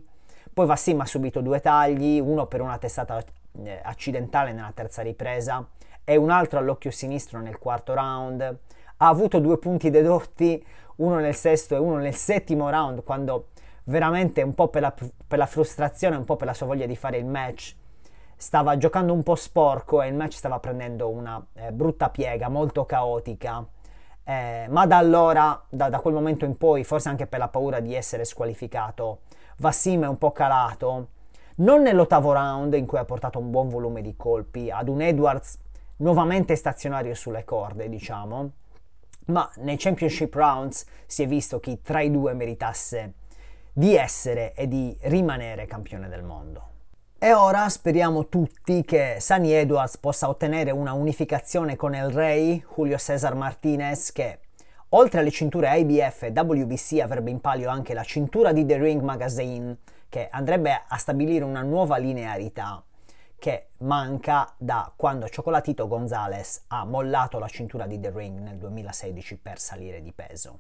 poi 0.54 0.66
Vassim 0.66 1.00
ha 1.00 1.06
subito 1.06 1.40
due 1.40 1.62
tagli, 1.62 2.20
uno 2.20 2.48
per 2.48 2.60
una 2.60 2.78
testata 2.78 3.24
eh, 3.64 3.80
accidentale 3.82 4.52
nella 4.52 4.74
terza 4.74 5.02
ripresa 5.02 5.66
e 6.04 6.18
un 6.18 6.30
altro 6.30 6.60
all'occhio 6.60 6.92
sinistro 6.92 7.40
nel 7.40 7.58
quarto 7.58 7.94
round 7.94 8.60
ha 8.98 9.08
avuto 9.08 9.40
due 9.40 9.58
punti 9.58 9.90
dedotti, 9.90 10.64
uno 10.98 11.16
nel 11.16 11.36
sesto 11.36 11.76
e 11.76 11.78
uno 11.78 11.98
nel 11.98 12.16
settimo 12.16 12.70
round, 12.70 13.04
quando 13.04 13.48
veramente 13.86 14.42
un 14.42 14.54
po' 14.54 14.68
per 14.68 14.82
la, 14.82 14.94
per 14.94 15.38
la 15.38 15.46
frustrazione, 15.46 16.16
un 16.16 16.24
po' 16.24 16.36
per 16.36 16.48
la 16.48 16.54
sua 16.54 16.68
voglia 16.68 16.86
di 16.86 16.96
fare 16.96 17.18
il 17.18 17.26
match, 17.26 17.76
stava 18.36 18.78
giocando 18.78 19.14
un 19.14 19.24
po' 19.24 19.36
sporco 19.36 20.02
e 20.02 20.08
il 20.08 20.14
match 20.14 20.34
stava 20.34 20.60
prendendo 20.60 21.10
una 21.10 21.44
eh, 21.54 21.72
brutta 21.72 22.10
piega, 22.10 22.50
molto 22.50 22.86
caotica. 22.86 23.66
Eh, 24.24 24.66
ma 24.70 24.86
da 24.88 24.98
allora, 24.98 25.64
da, 25.70 25.90
da, 25.90 26.00
quel 26.00 26.14
momento 26.14 26.46
in 26.46 26.58
poi, 26.58 26.84
forse 26.84 27.10
anche 27.10 27.28
per 27.28 27.40
la 27.40 27.48
paura 27.48 27.80
di 27.80 27.94
essere 27.94 28.26
squalificato, 28.26 29.20
Vassim 29.58 30.04
è 30.04 30.08
un 30.08 30.18
po' 30.18 30.32
calato. 30.32 31.10
Non 31.58 31.84
nell'ottavo 31.84 32.34
round 32.34 32.74
in 32.74 32.86
cui 32.86 32.98
ha 32.98 33.06
portato 33.06 33.40
un 33.40 33.52
buon 33.52 33.70
volume 33.70 34.02
di 34.02 34.16
colpi, 34.16 34.70
ad 34.70 34.90
un 34.90 35.02
Edwards 35.02 35.60
nuovamente 35.98 36.56
stazionario 36.56 37.14
sulle 37.14 37.46
corde, 37.46 37.88
diciamo 37.88 38.52
ma 39.28 39.50
nei 39.58 39.78
Championship 39.78 40.34
Rounds 40.36 40.86
si 41.06 41.24
è 41.24 41.28
visto 41.28 41.60
chi 41.60 41.82
tra 41.82 42.02
i 42.02 42.12
due 42.12 42.34
meritasse 42.34 43.14
di 43.78 43.98
essere 43.98 44.54
e 44.54 44.70
di 44.70 44.98
rimanere 45.02 45.66
campione 45.66 46.08
del 46.08 46.24
mondo. 46.24 46.70
E 47.20 47.34
ora 47.34 47.68
speriamo 47.68 48.30
tutti 48.30 48.86
che 48.86 49.18
Sunny 49.20 49.52
Edwards 49.52 49.98
possa 49.98 50.30
ottenere 50.30 50.72
una 50.72 50.94
unificazione 50.94 51.76
con 51.76 51.94
il 51.94 52.10
Rey, 52.10 52.64
Julio 52.74 52.98
Cesar 52.98 53.36
Martinez, 53.36 54.14
che 54.14 54.40
oltre 54.90 55.20
alle 55.20 55.30
cinture 55.30 55.78
IBF 55.78 56.24
e 56.24 56.34
WBC 56.34 57.02
avrebbe 57.02 57.32
in 57.32 57.42
palio 57.42 57.70
anche 57.70 57.94
la 57.94 58.06
cintura 58.06 58.54
di 58.54 58.66
The 58.66 58.78
Ring 58.78 59.02
Magazine, 59.02 59.76
che 60.08 60.30
andrebbe 60.32 60.84
a 60.88 60.96
stabilire 60.96 61.44
una 61.44 61.62
nuova 61.62 61.98
linearità 61.98 62.82
che 63.38 63.72
manca 63.80 64.54
da 64.58 64.90
quando 64.96 65.28
Chocolatito 65.28 65.90
Gonzalez 65.90 66.64
ha 66.68 66.86
mollato 66.86 67.40
la 67.40 67.50
cintura 67.50 67.86
di 67.88 68.00
The 68.00 68.12
Ring 68.16 68.40
nel 68.40 68.58
2016 68.58 69.38
per 69.38 69.60
salire 69.60 70.02
di 70.02 70.14
peso. 70.14 70.60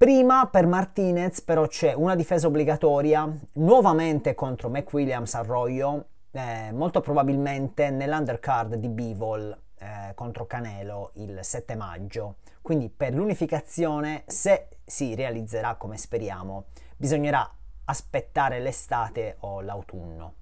Prima 0.00 0.48
per 0.50 0.66
Martinez 0.66 1.42
però 1.42 1.66
c'è 1.66 1.92
una 1.92 2.14
difesa 2.14 2.46
obbligatoria 2.46 3.30
nuovamente 3.56 4.34
contro 4.34 4.70
McWilliams 4.70 5.34
Arroyo, 5.34 6.06
eh, 6.30 6.72
molto 6.72 7.02
probabilmente 7.02 7.90
nell'undercard 7.90 8.76
di 8.76 8.88
Bivol 8.88 9.54
eh, 9.76 10.14
contro 10.14 10.46
Canelo 10.46 11.10
il 11.16 11.40
7 11.42 11.74
maggio. 11.74 12.36
Quindi 12.62 12.88
per 12.88 13.12
l'unificazione, 13.12 14.22
se 14.24 14.68
si 14.86 15.14
realizzerà 15.14 15.74
come 15.74 15.98
speriamo, 15.98 16.68
bisognerà 16.96 17.46
aspettare 17.84 18.58
l'estate 18.58 19.36
o 19.40 19.60
l'autunno. 19.60 20.32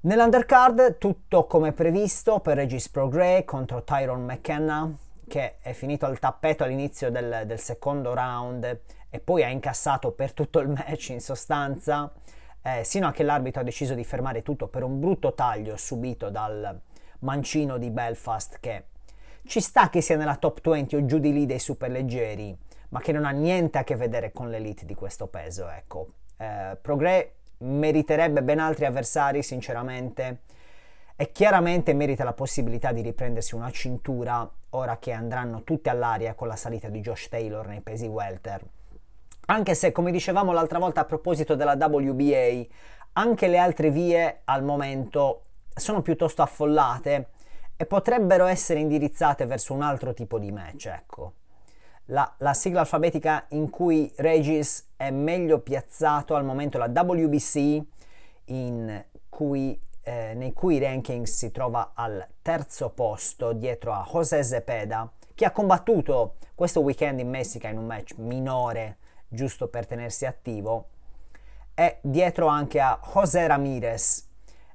Nell'undercard 0.00 0.98
tutto 0.98 1.46
come 1.46 1.70
previsto 1.70 2.40
per 2.40 2.56
Regis 2.56 2.88
Progre 2.88 3.44
contro 3.44 3.84
Tyron 3.84 4.24
McKenna 4.24 4.92
che 5.26 5.56
è 5.60 5.72
finito 5.72 6.06
al 6.06 6.18
tappeto 6.18 6.64
all'inizio 6.64 7.10
del, 7.10 7.44
del, 7.46 7.58
secondo 7.58 8.14
round 8.14 8.80
e 9.10 9.20
poi 9.20 9.42
ha 9.44 9.48
incassato 9.48 10.12
per 10.12 10.32
tutto 10.32 10.60
il 10.60 10.68
match 10.68 11.10
in 11.10 11.20
sostanza, 11.20 12.12
eh, 12.62 12.84
sino 12.84 13.06
a 13.06 13.12
che 13.12 13.22
l'arbitro 13.22 13.60
ha 13.60 13.64
deciso 13.64 13.94
di 13.94 14.04
fermare 14.04 14.42
tutto 14.42 14.68
per 14.68 14.82
un 14.82 15.00
brutto 15.00 15.34
taglio 15.34 15.76
subito 15.76 16.30
dal 16.30 16.80
mancino 17.20 17.78
di 17.78 17.90
Belfast 17.90 18.58
che 18.60 18.84
ci 19.46 19.60
sta 19.60 19.90
che 19.90 20.00
sia 20.00 20.16
nella 20.16 20.36
top 20.36 20.60
20 20.62 20.96
o 20.96 21.04
giù 21.04 21.18
di 21.18 21.32
lì 21.32 21.46
dei 21.46 21.58
superleggeri, 21.58 22.56
ma 22.90 23.00
che 23.00 23.12
non 23.12 23.24
ha 23.24 23.30
niente 23.30 23.78
a 23.78 23.84
che 23.84 23.94
vedere 23.94 24.32
con 24.32 24.48
l'elite 24.48 24.86
di 24.86 24.94
questo 24.94 25.26
peso, 25.26 25.68
ecco. 25.68 26.08
Eh, 26.38 26.76
Progre 26.80 27.34
meriterebbe 27.58 28.42
ben 28.42 28.58
altri 28.58 28.86
avversari, 28.86 29.42
sinceramente, 29.42 30.40
e 31.16 31.30
chiaramente 31.30 31.94
merita 31.94 32.24
la 32.24 32.32
possibilità 32.32 32.92
di 32.92 33.00
riprendersi 33.00 33.54
una 33.54 33.70
cintura 33.70 34.48
ora 34.70 34.98
che 34.98 35.12
andranno 35.12 35.62
tutti 35.62 35.88
all'aria 35.88 36.34
con 36.34 36.48
la 36.48 36.56
salita 36.56 36.88
di 36.88 37.00
Josh 37.00 37.28
Taylor 37.28 37.66
nei 37.66 37.80
pesi 37.80 38.06
welter. 38.06 38.64
Anche 39.46 39.74
se, 39.74 39.92
come 39.92 40.10
dicevamo 40.10 40.52
l'altra 40.52 40.78
volta 40.78 41.02
a 41.02 41.04
proposito 41.04 41.54
della 41.54 41.76
WBA, 41.78 42.66
anche 43.12 43.46
le 43.46 43.58
altre 43.58 43.90
vie 43.90 44.40
al 44.44 44.64
momento 44.64 45.42
sono 45.74 46.02
piuttosto 46.02 46.42
affollate 46.42 47.28
e 47.76 47.86
potrebbero 47.86 48.46
essere 48.46 48.80
indirizzate 48.80 49.46
verso 49.46 49.74
un 49.74 49.82
altro 49.82 50.14
tipo 50.14 50.38
di 50.38 50.50
match, 50.50 50.86
ecco. 50.86 51.32
La, 52.08 52.30
la, 52.38 52.52
sigla 52.52 52.80
alfabetica 52.80 53.46
in 53.50 53.70
cui 53.70 54.12
Regis 54.16 54.90
è 54.96 55.10
meglio 55.10 55.60
piazzato 55.60 56.34
al 56.34 56.44
momento 56.44 56.76
la 56.76 56.90
WBC, 56.92 57.82
cui, 59.28 59.80
eh, 60.04 60.34
nei 60.34 60.52
cui 60.52 60.78
rankings 60.78 61.32
si 61.34 61.50
trova 61.50 61.92
al 61.94 62.24
terzo 62.40 62.90
posto 62.90 63.52
dietro 63.52 63.92
a 63.92 64.06
José 64.08 64.42
Zepeda, 64.44 65.10
che 65.34 65.44
ha 65.44 65.50
combattuto 65.50 66.36
questo 66.54 66.80
weekend 66.80 67.18
in 67.18 67.28
Messica 67.28 67.68
in 67.68 67.78
un 67.78 67.86
match 67.86 68.14
minore, 68.18 68.98
giusto 69.26 69.68
per 69.68 69.86
tenersi 69.86 70.26
attivo, 70.26 70.88
e 71.74 71.98
dietro 72.02 72.46
anche 72.46 72.80
a 72.80 73.00
José 73.12 73.46
Ramirez, 73.46 74.28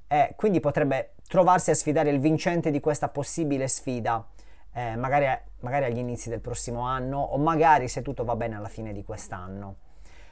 e 0.06 0.34
quindi 0.36 0.60
potrebbe 0.60 1.14
trovarsi 1.26 1.70
a 1.70 1.74
sfidare 1.74 2.10
il 2.10 2.20
vincente 2.20 2.70
di 2.70 2.80
questa 2.80 3.08
possibile 3.08 3.68
sfida 3.68 4.26
eh, 4.72 4.96
magari, 4.96 5.26
magari 5.60 5.86
agli 5.86 5.98
inizi 5.98 6.28
del 6.28 6.40
prossimo 6.40 6.80
anno 6.80 7.18
o 7.20 7.38
magari 7.38 7.88
se 7.88 8.02
tutto 8.02 8.24
va 8.24 8.36
bene 8.36 8.56
alla 8.56 8.68
fine 8.68 8.92
di 8.92 9.04
quest'anno. 9.04 9.76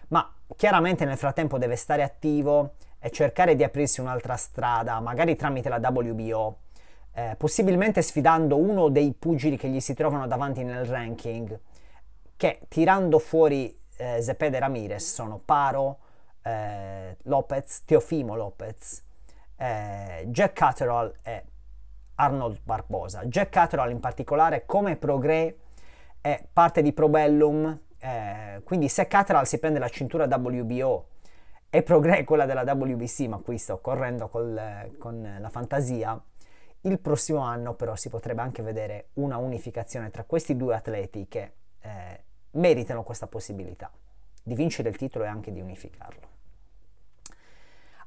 Ma 0.09 0.33
chiaramente 0.57 1.05
nel 1.05 1.17
frattempo 1.17 1.59
deve 1.59 1.77
stare 1.77 2.03
attivo 2.03 2.75
e 3.01 3.11
cercare 3.11 3.55
di 3.55 3.63
aprirsi 3.63 4.01
un'altra 4.01 4.37
strada, 4.37 5.01
magari 5.01 5.37
tramite 5.37 5.69
la 5.69 5.79
WBO, 5.83 6.59
eh, 7.13 7.35
possibilmente 7.37 8.03
sfidando 8.03 8.57
uno 8.57 8.89
dei 8.89 9.15
pugili 9.19 9.57
che 9.57 9.69
gli 9.69 9.81
si 9.81 9.95
trovano 9.95 10.27
davanti 10.27 10.65
nel 10.65 10.85
ranking, 10.85 11.59
che 12.37 12.61
tirando 12.69 13.19
fuori 13.19 13.77
eh, 13.97 14.21
Zepede 14.23 14.59
Ramirez 14.59 15.13
sono 15.13 15.41
Paro, 15.45 15.99
eh, 16.43 17.17
Lopez, 17.23 17.85
Teofimo 17.85 18.35
Lopez, 18.37 19.03
eh, 19.57 20.25
Jack 20.27 20.53
Catterall 20.55 21.15
e 21.23 21.45
Arnold 22.17 22.61
Barbosa. 22.63 23.25
Jack 23.25 23.51
Catterall 23.51 23.91
in 23.91 24.01
particolare 24.01 24.65
come 24.67 24.97
Progre 24.97 25.59
è 26.21 26.45
parte 26.53 26.83
di 26.83 26.93
Probellum, 26.93 27.79
eh, 27.99 28.61
quindi 28.65 28.89
se 28.89 29.07
Catterall 29.07 29.45
si 29.45 29.59
prende 29.59 29.79
la 29.79 29.89
cintura 29.89 30.25
WBO 30.25 31.07
e 31.71 31.83
Progre 31.83 32.25
quella 32.25 32.47
della 32.47 32.63
WBC, 32.63 33.21
ma 33.29 33.39
qui 33.39 33.59
sto 33.59 33.79
correndo 33.79 34.29
col, 34.29 34.95
con 34.99 35.37
la 35.39 35.49
fantasia, 35.51 36.21
il 36.83 36.99
prossimo 36.99 37.41
anno 37.41 37.75
però 37.75 37.97
si 37.97 38.09
potrebbe 38.09 38.41
anche 38.41 38.63
vedere 38.63 39.09
una 39.15 39.37
unificazione 39.37 40.11
tra 40.11 40.25
questi 40.25 40.57
due 40.57 40.75
atleti 40.75 41.27
che 41.29 41.53
eh, 41.81 42.23
meritano 42.53 43.03
questa 43.03 43.27
possibilità 43.27 43.91
di 44.43 44.55
vincere 44.55 44.89
il 44.89 44.97
titolo 44.97 45.25
e 45.25 45.29
anche 45.29 45.53
di 45.53 45.61
unificarlo. 45.61 46.37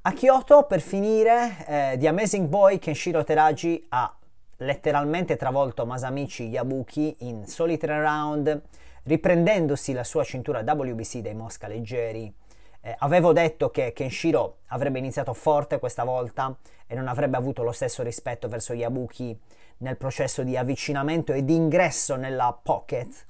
A 0.03 0.13
Kyoto, 0.13 0.63
per 0.63 0.81
finire, 0.81 1.57
eh, 1.67 1.97
The 1.99 2.07
Amazing 2.07 2.47
Boy 2.47 2.79
Kenshiro 2.79 3.23
Teraji 3.23 3.85
ha 3.89 4.15
letteralmente 4.57 5.35
travolto 5.35 5.85
Masamichi 5.85 6.47
Yabuki 6.47 7.17
in 7.19 7.45
soli 7.45 7.77
tre 7.77 8.01
round, 8.01 8.61
riprendendosi 9.03 9.93
la 9.93 10.03
sua 10.03 10.23
cintura 10.23 10.61
WBC 10.61 11.19
dei 11.19 11.35
Mosca 11.35 11.67
leggeri. 11.67 12.33
Eh, 12.81 12.95
avevo 13.00 13.31
detto 13.33 13.69
che 13.69 13.93
Kenshiro 13.93 14.57
avrebbe 14.67 15.00
iniziato 15.00 15.33
forte 15.33 15.79
questa 15.79 16.03
volta 16.03 16.55
e 16.88 16.95
non 16.95 17.07
avrebbe 17.07 17.38
avuto 17.38 17.63
lo 17.63 17.71
stesso 17.71 18.03
rispetto 18.03 18.47
verso 18.47 18.73
Yabuki 18.73 19.39
nel 19.77 19.97
processo 19.97 20.43
di 20.43 20.57
avvicinamento 20.57 21.33
e 21.33 21.45
di 21.45 21.55
ingresso 21.55 22.15
nella 22.15 22.57
pocket, 22.61 23.25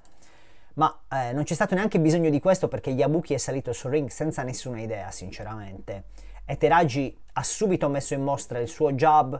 ma 0.76 1.02
eh, 1.12 1.32
non 1.34 1.44
c'è 1.44 1.54
stato 1.54 1.76
neanche 1.76 2.00
bisogno 2.00 2.30
di 2.30 2.40
questo 2.40 2.68
perché 2.68 2.90
Yabuki 2.90 3.34
è 3.34 3.38
salito 3.38 3.74
sul 3.74 3.92
ring 3.92 4.10
senza 4.10 4.44
nessuna 4.44 4.80
idea, 4.80 5.12
sinceramente 5.12 6.04
e 6.52 6.58
Teragi 6.58 7.18
ha 7.34 7.44
subito 7.44 7.88
messo 7.88 8.14
in 8.14 8.24
mostra 8.24 8.60
il 8.60 8.68
suo 8.68 8.92
jab 8.92 9.40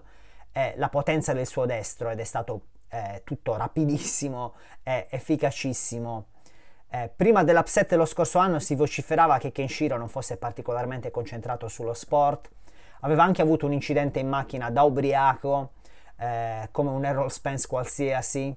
e 0.52 0.74
la 0.78 0.88
potenza 0.88 1.34
del 1.34 1.46
suo 1.46 1.66
destro 1.66 2.10
ed 2.10 2.20
è 2.20 2.24
stato 2.24 2.62
eh, 2.88 3.22
tutto 3.26 3.58
rapidissimo 3.58 4.54
e 4.82 5.08
efficacissimo. 5.10 6.26
Eh, 6.94 7.10
prima 7.16 7.46
dell'upset 7.46 7.88
dello 7.88 8.04
scorso 8.04 8.38
anno 8.38 8.60
si 8.60 8.76
vociferava 8.76 9.38
che 9.38 9.54
Kenshiro 9.54 9.96
non 9.96 10.10
fosse 10.10 10.36
particolarmente 10.36 11.10
concentrato 11.10 11.70
sullo 11.70 11.94
sport, 11.94 12.50
aveva 13.00 13.24
anche 13.24 13.42
avuto 13.42 13.66
un 13.66 13.72
incidente 13.72 14.20
in 14.20 14.28
macchina 14.28 14.70
da 14.70 14.84
ubriaco, 14.84 15.72
eh, 16.18 16.68
come 16.72 16.90
un 16.90 17.06
Errol 17.06 17.32
Spence 17.32 17.66
qualsiasi, 17.66 18.54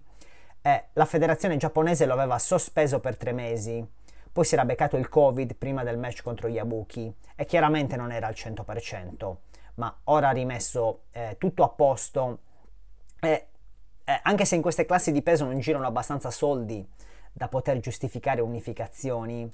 e 0.60 0.84
la 0.94 1.04
federazione 1.04 1.56
giapponese 1.56 2.06
lo 2.06 2.14
aveva 2.14 2.40
sospeso 2.40 2.98
per 2.98 3.16
tre 3.16 3.30
mesi. 3.30 3.86
Poi 4.32 4.44
si 4.44 4.54
era 4.54 4.64
beccato 4.64 4.96
il 4.96 5.08
Covid 5.08 5.54
prima 5.54 5.84
del 5.84 5.96
match 5.96 6.22
contro 6.22 6.48
Yabuki 6.48 7.14
e 7.36 7.44
chiaramente 7.44 7.94
non 7.94 8.10
era 8.10 8.26
al 8.26 8.34
100%, 8.36 9.36
ma 9.74 9.96
ora 10.04 10.30
ha 10.30 10.32
rimesso 10.32 11.02
eh, 11.12 11.36
tutto 11.38 11.62
a 11.62 11.68
posto. 11.68 12.38
E 13.20 13.46
eh, 14.02 14.20
anche 14.24 14.44
se 14.44 14.56
in 14.56 14.62
queste 14.62 14.86
classi 14.86 15.12
di 15.12 15.22
peso 15.22 15.44
non 15.44 15.60
girano 15.60 15.86
abbastanza 15.86 16.32
soldi 16.32 16.84
da 17.34 17.48
poter 17.48 17.80
giustificare 17.80 18.40
unificazioni, 18.40 19.52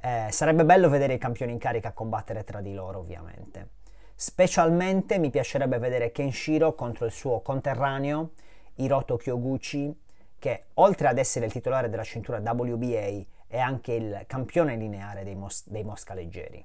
eh, 0.00 0.26
sarebbe 0.30 0.64
bello 0.64 0.88
vedere 0.88 1.14
i 1.14 1.18
campioni 1.18 1.52
in 1.52 1.58
carica 1.58 1.92
combattere 1.92 2.42
tra 2.42 2.60
di 2.60 2.74
loro, 2.74 2.98
ovviamente. 2.98 3.68
Specialmente 4.16 5.18
mi 5.18 5.30
piacerebbe 5.30 5.78
vedere 5.78 6.10
Kenshiro 6.10 6.74
contro 6.74 7.04
il 7.04 7.12
suo 7.12 7.40
conterraneo 7.40 8.30
Hiroto 8.76 9.16
Kyoguchi, 9.16 9.96
che 10.38 10.64
oltre 10.74 11.08
ad 11.08 11.18
essere 11.18 11.46
il 11.46 11.52
titolare 11.52 11.88
della 11.88 12.02
cintura 12.02 12.38
WBA 12.38 13.24
è 13.46 13.58
anche 13.58 13.92
il 13.92 14.24
campione 14.26 14.76
lineare 14.76 15.22
dei, 15.22 15.34
mos- 15.34 15.68
dei 15.68 15.84
Mosca 15.84 16.14
leggeri. 16.14 16.64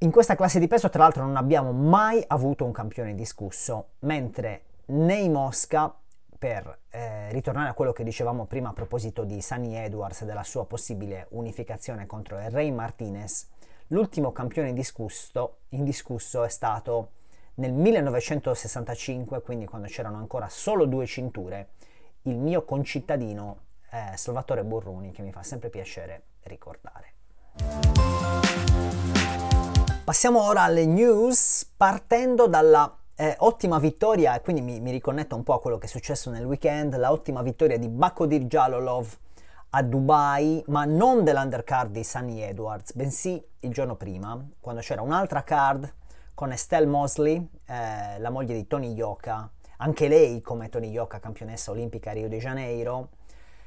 In 0.00 0.10
questa 0.12 0.36
classe 0.36 0.60
di 0.60 0.68
peso, 0.68 0.90
tra 0.90 1.02
l'altro, 1.02 1.24
non 1.24 1.36
abbiamo 1.36 1.72
mai 1.72 2.22
avuto 2.28 2.64
un 2.64 2.70
campione 2.70 3.14
discusso, 3.14 3.88
mentre 4.00 4.62
nei 4.86 5.28
Mosca, 5.28 5.92
per 6.38 6.82
eh, 6.90 7.30
ritornare 7.32 7.68
a 7.68 7.74
quello 7.74 7.92
che 7.92 8.04
dicevamo 8.04 8.46
prima 8.46 8.68
a 8.68 8.72
proposito 8.72 9.24
di 9.24 9.42
Sunny 9.42 9.74
Edwards 9.74 10.22
e 10.22 10.24
della 10.24 10.44
sua 10.44 10.66
possibile 10.66 11.26
unificazione 11.30 12.06
contro 12.06 12.38
il 12.38 12.50
Rey 12.50 12.70
Martinez, 12.70 13.48
l'ultimo 13.88 14.30
campione 14.30 14.68
indiscusso, 14.68 15.58
indiscusso 15.70 16.44
è 16.44 16.48
stato 16.48 17.10
nel 17.54 17.72
1965, 17.72 19.42
quindi 19.42 19.66
quando 19.66 19.88
c'erano 19.88 20.18
ancora 20.18 20.48
solo 20.48 20.84
due 20.84 21.06
cinture, 21.06 21.70
il 22.22 22.36
mio 22.36 22.64
concittadino 22.64 23.58
eh, 23.90 24.16
Salvatore 24.16 24.62
Burruni 24.62 25.10
che 25.10 25.22
mi 25.22 25.32
fa 25.32 25.42
sempre 25.42 25.68
piacere 25.70 26.22
ricordare. 26.42 27.14
Passiamo 30.04 30.42
ora 30.42 30.62
alle 30.62 30.86
news 30.86 31.70
partendo 31.76 32.46
dalla 32.46 32.97
eh, 33.20 33.34
ottima 33.38 33.80
vittoria, 33.80 34.36
e 34.36 34.42
quindi 34.42 34.62
mi, 34.62 34.78
mi, 34.78 34.92
riconnetto 34.92 35.34
un 35.34 35.42
po' 35.42 35.54
a 35.54 35.60
quello 35.60 35.76
che 35.76 35.86
è 35.86 35.88
successo 35.88 36.30
nel 36.30 36.44
weekend, 36.44 36.96
la 36.96 37.10
ottima 37.10 37.42
vittoria 37.42 37.76
di 37.76 37.88
Bakodir 37.88 38.44
Jalolov 38.44 39.18
a 39.70 39.82
Dubai, 39.82 40.62
ma 40.68 40.84
non 40.84 41.24
dell'undercard 41.24 41.90
di 41.90 42.04
Sunny 42.04 42.40
Edwards, 42.40 42.94
bensì 42.94 43.44
il 43.60 43.72
giorno 43.72 43.96
prima, 43.96 44.40
quando 44.60 44.82
c'era 44.82 45.02
un'altra 45.02 45.42
card 45.42 45.92
con 46.32 46.52
Estelle 46.52 46.86
Mosley, 46.86 47.44
eh, 47.66 48.20
la 48.20 48.30
moglie 48.30 48.54
di 48.54 48.68
Tony 48.68 48.92
Yoka, 48.92 49.50
anche 49.78 50.06
lei 50.06 50.40
come 50.40 50.68
Tony 50.68 50.90
Yoka, 50.90 51.18
campionessa 51.18 51.72
olimpica 51.72 52.10
a 52.10 52.12
Rio 52.12 52.28
de 52.28 52.38
Janeiro, 52.38 53.08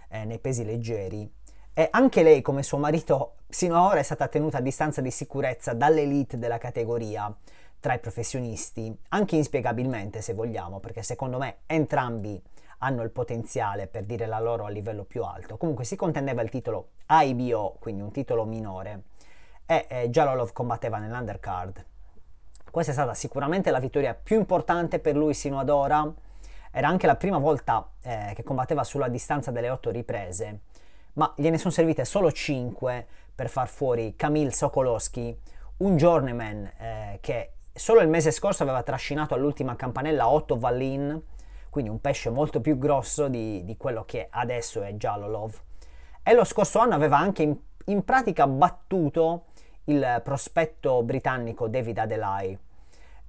eh, 0.08 0.24
nei 0.24 0.40
pesi 0.40 0.64
leggeri, 0.64 1.30
e 1.74 1.90
anche 1.92 2.24
lei, 2.24 2.42
come 2.42 2.64
suo 2.64 2.78
marito, 2.78 3.34
sino 3.50 3.76
ad 3.76 3.92
ora 3.92 4.00
è 4.00 4.04
stata 4.04 4.30
tenuta 4.30 4.60
a 4.60 4.62
distanza 4.62 5.02
di 5.02 5.12
sicurezza 5.12 5.74
dall'elite 5.74 6.40
della 6.40 6.58
categoria 6.58 7.36
tra 7.82 7.94
i 7.94 8.00
professionisti, 8.00 8.96
anche 9.10 9.36
inspiegabilmente 9.36 10.22
se 10.22 10.34
vogliamo, 10.34 10.80
perché 10.80 11.04
secondo 11.04 11.38
me 11.38 11.58
entrambi 11.66 12.42
hanno 12.78 13.04
il 13.04 13.10
potenziale 13.10 13.88
per 13.88 14.06
dire 14.06 14.26
la 14.26 14.40
loro 14.40 14.64
a 14.64 14.70
livello 14.70 15.04
più 15.04 15.24
alto. 15.24 15.58
Comunque 15.58 15.84
si 15.84 15.98
contendeva 15.98 16.42
il 16.42 16.50
titolo 16.50 16.92
IBO, 17.10 17.76
quindi 17.80 18.02
un 18.02 18.12
titolo 18.12 18.46
minore, 18.46 19.02
e 19.66 19.86
eh, 19.90 20.10
Jalolov 20.10 20.54
combatteva 20.54 20.98
nell'undercard. 20.98 21.86
Questa 22.72 22.92
è 22.92 22.96
stata 22.96 23.14
sicuramente 23.14 23.70
la 23.70 23.80
vittoria 23.80 24.14
più 24.14 24.38
importante 24.38 25.00
per 25.00 25.18
lui 25.18 25.34
sino 25.34 25.60
ad 25.60 25.70
ora. 25.70 26.10
Era 26.72 26.88
anche 26.88 27.06
la 27.06 27.18
prima 27.18 27.38
volta 27.38 27.92
eh, 28.02 28.32
che 28.34 28.44
combatteva 28.44 28.86
sulla 28.86 29.10
distanza 29.10 29.52
delle 29.52 29.70
otto 29.70 29.90
riprese 29.90 30.62
ma 31.14 31.34
gliene 31.36 31.58
sono 31.58 31.72
servite 31.72 32.06
solo 32.06 32.32
5 32.32 33.08
per 33.36 33.50
far 33.50 33.68
fuori 33.68 34.16
Kamil 34.16 34.54
Sokolowski, 34.54 35.38
un 35.78 35.98
journeyman 35.98 36.72
eh, 36.78 37.18
che 37.22 37.54
solo 37.74 38.02
il 38.02 38.08
mese 38.08 38.32
scorso 38.32 38.64
aveva 38.64 38.84
trascinato 38.84 39.34
all'ultima 39.34 39.76
campanella 39.76 40.30
8 40.30 40.58
Vallin, 40.58 41.22
quindi 41.70 41.90
un 41.90 42.02
pesce 42.02 42.30
molto 42.30 42.62
più 42.62 42.78
grosso 42.78 43.28
di, 43.28 43.64
di 43.64 43.78
quello 43.78 44.04
che 44.06 44.28
adesso 44.30 44.82
è 44.82 44.94
Jalolov. 44.94 45.60
E 46.24 46.34
lo 46.34 46.44
scorso 46.44 46.80
anno 46.80 46.96
aveva 46.96 47.18
anche 47.18 47.44
in, 47.44 47.58
in 47.86 48.04
pratica 48.04 48.46
battuto 48.48 49.46
il 49.86 50.22
prospetto 50.24 51.02
britannico 51.04 51.68
David 51.68 51.98
Adelai 51.98 52.60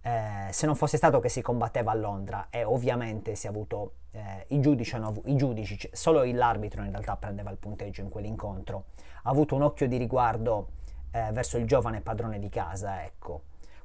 eh, 0.03 0.49
se 0.51 0.67
non 0.67 0.75
fosse 0.75 0.97
stato 0.97 1.21
che 1.21 1.29
si 1.29 1.41
combatteva 1.41 1.93
a 1.93 1.95
Londra 1.95 2.49
e 2.51 2.65
ovviamente 2.65 3.37
si 3.37 3.47
è 3.47 3.49
avuto 3.49 3.93
eh, 4.11 4.47
i, 4.49 4.61
giudici 4.61 4.97
hanno, 4.97 5.15
i 5.27 5.37
giudici, 5.37 5.89
solo 5.93 6.25
l'arbitro 6.25 6.83
in 6.83 6.91
realtà 6.91 7.17
prendeva 7.17 7.51
il 7.51 7.57
punteggio 7.57 8.01
in 8.01 8.09
quell'incontro, 8.09 8.87
ha 9.23 9.31
avuto 9.31 9.55
un 9.55 9.63
occhio 9.63 9.87
di 9.87 9.97
riguardo 9.97 10.71
eh, 11.13 11.31
verso 11.33 11.57
il 11.57 11.67
giovane 11.67 12.01
padrone 12.01 12.39
di 12.39 12.49
casa, 12.49 13.05
ecco. 13.05 13.43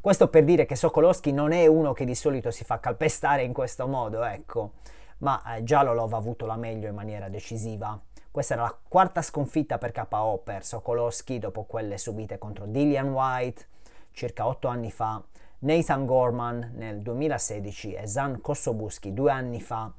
Questo 0.07 0.29
per 0.29 0.45
dire 0.45 0.65
che 0.65 0.77
Sokolowski 0.77 1.33
non 1.33 1.51
è 1.51 1.67
uno 1.67 1.91
che 1.91 2.05
di 2.05 2.15
solito 2.15 2.49
si 2.49 2.63
fa 2.63 2.79
calpestare 2.79 3.43
in 3.43 3.51
questo 3.51 3.87
modo, 3.87 4.23
ecco, 4.23 4.75
ma 5.17 5.57
eh, 5.57 5.63
Jalolov 5.63 6.13
ha 6.13 6.15
avuto 6.15 6.45
la 6.45 6.55
meglio 6.55 6.87
in 6.87 6.95
maniera 6.95 7.27
decisiva. 7.27 7.99
Questa 8.31 8.53
era 8.53 8.63
la 8.63 8.77
quarta 8.87 9.21
sconfitta 9.21 9.77
per 9.77 9.91
KO 9.91 10.39
per 10.45 10.63
Sokolowski 10.63 11.39
dopo 11.39 11.65
quelle 11.65 11.97
subite 11.97 12.37
contro 12.37 12.65
Dillian 12.67 13.09
White 13.09 13.67
circa 14.11 14.47
otto 14.47 14.69
anni 14.69 14.91
fa 14.91 15.21
Nathan 15.59 16.05
Gorman 16.05 16.71
nel 16.75 17.01
2016 17.01 17.95
e 17.95 18.07
Zan 18.07 18.39
Kossobuski 18.39 19.13
due 19.13 19.31
anni 19.31 19.59
fa, 19.59 19.91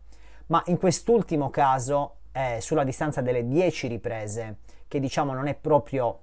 ma 0.46 0.62
in 0.68 0.78
quest'ultimo 0.78 1.50
caso 1.50 2.20
è 2.32 2.60
sulla 2.60 2.84
distanza 2.84 3.20
delle 3.20 3.46
10 3.46 3.88
riprese, 3.88 4.56
che 4.88 5.00
diciamo 5.00 5.34
non 5.34 5.48
è 5.48 5.54
proprio 5.54 6.20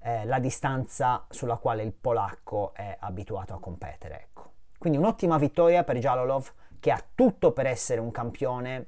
eh, 0.00 0.24
la 0.24 0.38
distanza 0.38 1.24
sulla 1.28 1.56
quale 1.56 1.82
il 1.82 1.92
polacco 1.92 2.72
è 2.74 2.96
abituato 2.98 3.54
a 3.54 3.60
competere. 3.60 4.22
Ecco. 4.22 4.52
Quindi 4.78 4.98
un'ottima 4.98 5.38
vittoria 5.38 5.84
per 5.84 5.98
Jalolov 5.98 6.52
che 6.80 6.90
ha 6.90 7.02
tutto 7.14 7.52
per 7.52 7.66
essere 7.66 8.00
un 8.00 8.10
campione 8.10 8.86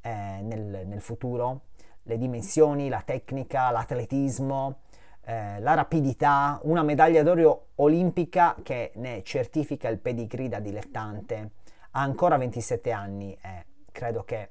eh, 0.00 0.40
nel, 0.42 0.86
nel 0.86 1.00
futuro, 1.00 1.62
le 2.02 2.18
dimensioni, 2.18 2.88
la 2.88 3.02
tecnica, 3.04 3.70
l'atletismo, 3.70 4.80
eh, 5.24 5.58
la 5.60 5.74
rapidità, 5.74 6.60
una 6.64 6.82
medaglia 6.82 7.22
d'oro 7.22 7.68
olimpica 7.76 8.56
che 8.62 8.92
ne 8.96 9.22
certifica 9.22 9.88
il 9.88 9.98
pedigree 9.98 10.48
da 10.48 10.60
dilettante. 10.60 11.50
Ha 11.92 12.00
ancora 12.00 12.36
27 12.36 12.90
anni 12.92 13.36
e 13.40 13.66
credo 13.90 14.24
che 14.24 14.50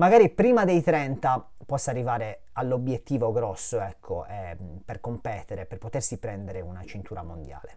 magari 0.00 0.30
prima 0.30 0.64
dei 0.64 0.82
30 0.82 1.46
possa 1.66 1.90
arrivare 1.90 2.44
all'obiettivo 2.52 3.32
grosso, 3.32 3.78
ecco, 3.80 4.24
eh, 4.24 4.56
per 4.82 4.98
competere, 4.98 5.66
per 5.66 5.76
potersi 5.76 6.16
prendere 6.16 6.62
una 6.62 6.82
cintura 6.86 7.22
mondiale. 7.22 7.76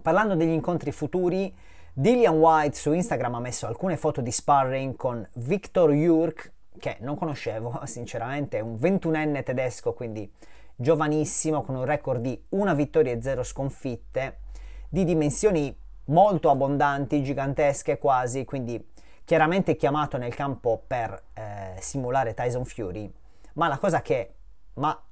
Parlando 0.00 0.36
degli 0.36 0.52
incontri 0.52 0.92
futuri, 0.92 1.52
Dillian 1.92 2.36
White 2.36 2.76
su 2.76 2.92
Instagram 2.92 3.34
ha 3.34 3.40
messo 3.40 3.66
alcune 3.66 3.96
foto 3.96 4.20
di 4.20 4.30
sparring 4.30 4.94
con 4.94 5.28
Victor 5.34 5.90
Jurk, 5.90 6.52
che 6.78 6.98
non 7.00 7.16
conoscevo 7.16 7.80
sinceramente, 7.84 8.58
è 8.58 8.60
un 8.60 8.76
21enne 8.76 9.42
tedesco, 9.42 9.92
quindi 9.92 10.32
giovanissimo 10.76 11.62
con 11.62 11.74
un 11.74 11.84
record 11.84 12.20
di 12.20 12.40
una 12.50 12.74
vittoria 12.74 13.12
e 13.12 13.20
zero 13.20 13.42
sconfitte, 13.42 14.38
di 14.88 15.04
dimensioni 15.04 15.76
molto 16.06 16.48
abbondanti, 16.48 17.24
gigantesche 17.24 17.98
quasi, 17.98 18.44
quindi 18.44 18.92
chiaramente 19.24 19.76
chiamato 19.76 20.16
nel 20.18 20.34
campo 20.34 20.82
per 20.86 21.22
eh, 21.32 21.76
simulare 21.80 22.34
Tyson 22.34 22.64
Fury, 22.64 23.10
ma 23.54 23.68
la 23.68 23.78
cosa 23.78 24.02
che 24.02 24.34
mi 24.74 24.84
ha 24.84 25.02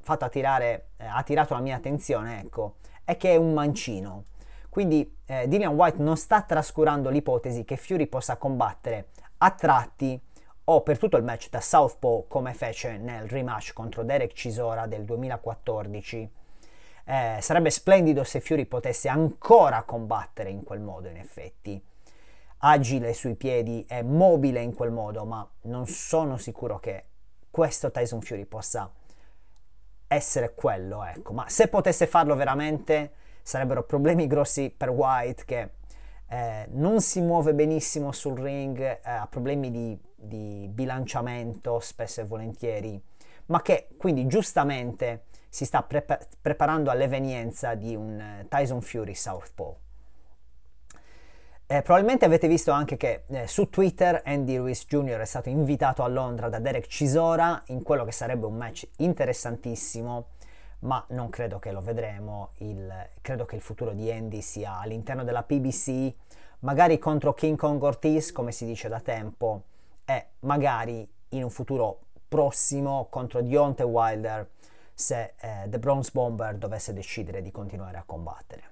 fatto 0.00 0.24
attirare, 0.24 0.90
eh, 0.96 1.06
ha 1.06 1.16
attirato 1.16 1.54
la 1.54 1.60
mia 1.60 1.76
attenzione, 1.76 2.40
ecco, 2.40 2.76
è 3.04 3.16
che 3.16 3.32
è 3.32 3.36
un 3.36 3.52
mancino. 3.52 4.24
Quindi 4.68 5.18
eh, 5.26 5.48
Dillian 5.48 5.74
White 5.74 6.02
non 6.02 6.16
sta 6.16 6.42
trascurando 6.42 7.10
l'ipotesi 7.10 7.64
che 7.64 7.76
Fury 7.76 8.06
possa 8.06 8.36
combattere 8.36 9.08
a 9.38 9.50
tratti 9.50 10.20
o 10.64 10.82
per 10.82 10.98
tutto 10.98 11.16
il 11.16 11.24
match 11.24 11.48
da 11.48 11.60
Southpaw 11.60 12.26
come 12.28 12.54
fece 12.54 12.96
nel 12.96 13.28
rematch 13.28 13.72
contro 13.72 14.04
Derek 14.04 14.32
Cisora 14.32 14.86
del 14.86 15.04
2014. 15.04 16.30
Eh, 17.04 17.38
sarebbe 17.40 17.70
splendido 17.70 18.22
se 18.22 18.40
Fury 18.40 18.66
potesse 18.66 19.08
ancora 19.08 19.82
combattere 19.82 20.50
in 20.50 20.62
quel 20.62 20.80
modo 20.80 21.08
in 21.08 21.16
effetti. 21.16 21.82
Agile 22.62 23.12
sui 23.12 23.34
piedi 23.36 23.84
e 23.88 24.02
mobile 24.02 24.60
in 24.60 24.74
quel 24.74 24.90
modo, 24.90 25.24
ma 25.24 25.48
non 25.62 25.86
sono 25.86 26.36
sicuro 26.36 26.78
che 26.78 27.04
questo 27.50 27.90
Tyson 27.90 28.20
Fury 28.20 28.44
possa 28.44 28.90
essere 30.06 30.54
quello, 30.54 31.04
ecco. 31.04 31.32
Ma 31.32 31.48
se 31.48 31.68
potesse 31.68 32.06
farlo 32.06 32.34
veramente 32.34 33.12
sarebbero 33.42 33.84
problemi 33.84 34.26
grossi 34.26 34.70
per 34.70 34.90
White 34.90 35.44
che 35.44 35.70
eh, 36.28 36.66
non 36.70 37.00
si 37.00 37.20
muove 37.20 37.54
benissimo 37.54 38.12
sul 38.12 38.38
ring, 38.38 38.78
eh, 38.78 39.00
ha 39.02 39.26
problemi 39.26 39.70
di 39.70 39.98
di 40.20 40.68
bilanciamento 40.70 41.80
spesso 41.80 42.20
e 42.20 42.24
volentieri, 42.24 43.02
ma 43.46 43.62
che 43.62 43.88
quindi 43.96 44.26
giustamente 44.26 45.24
si 45.48 45.64
sta 45.64 45.82
prepa- 45.82 46.18
preparando 46.40 46.90
all'evenienza 46.90 47.74
di 47.74 47.96
un 47.96 48.42
uh, 48.42 48.48
Tyson 48.48 48.82
Fury 48.82 49.14
Southpaw. 49.14 49.76
Eh, 51.72 51.82
probabilmente 51.82 52.24
avete 52.24 52.48
visto 52.48 52.72
anche 52.72 52.96
che 52.96 53.22
eh, 53.28 53.46
su 53.46 53.70
Twitter 53.70 54.22
Andy 54.24 54.56
Ruiz 54.56 54.86
Jr. 54.86 55.20
è 55.20 55.24
stato 55.24 55.50
invitato 55.50 56.02
a 56.02 56.08
Londra 56.08 56.48
da 56.48 56.58
Derek 56.58 56.88
Cisora 56.88 57.62
in 57.66 57.84
quello 57.84 58.04
che 58.04 58.10
sarebbe 58.10 58.44
un 58.44 58.56
match 58.56 58.88
interessantissimo, 58.96 60.30
ma 60.80 61.04
non 61.10 61.28
credo 61.28 61.60
che 61.60 61.70
lo 61.70 61.80
vedremo. 61.80 62.54
Il, 62.56 62.92
credo 63.20 63.44
che 63.44 63.54
il 63.54 63.60
futuro 63.60 63.92
di 63.92 64.10
Andy 64.10 64.40
sia 64.40 64.80
all'interno 64.80 65.22
della 65.22 65.44
PBC, 65.44 66.12
magari 66.60 66.98
contro 66.98 67.34
King 67.34 67.56
Kong 67.56 67.80
Ortiz, 67.80 68.32
come 68.32 68.50
si 68.50 68.64
dice 68.66 68.88
da 68.88 68.98
tempo, 68.98 69.62
e 70.04 70.30
magari 70.40 71.08
in 71.28 71.44
un 71.44 71.50
futuro 71.50 72.00
prossimo 72.26 73.06
contro 73.08 73.42
Deontay 73.42 73.86
Wilder 73.86 74.50
se 74.92 75.34
eh, 75.38 75.68
The 75.68 75.78
Bronze 75.78 76.10
Bomber 76.12 76.56
dovesse 76.56 76.92
decidere 76.92 77.40
di 77.40 77.52
continuare 77.52 77.96
a 77.96 78.02
combattere. 78.04 78.70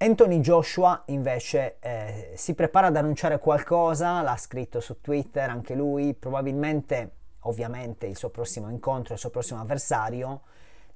Anthony 0.00 0.38
Joshua 0.38 1.02
invece 1.06 1.78
eh, 1.80 2.32
si 2.36 2.54
prepara 2.54 2.86
ad 2.86 2.94
annunciare 2.94 3.40
qualcosa, 3.40 4.22
l'ha 4.22 4.36
scritto 4.36 4.78
su 4.78 5.00
Twitter 5.00 5.50
anche 5.50 5.74
lui, 5.74 6.14
probabilmente 6.14 7.14
ovviamente 7.40 8.06
il 8.06 8.16
suo 8.16 8.30
prossimo 8.30 8.70
incontro, 8.70 9.14
il 9.14 9.18
suo 9.18 9.30
prossimo 9.30 9.60
avversario. 9.60 10.42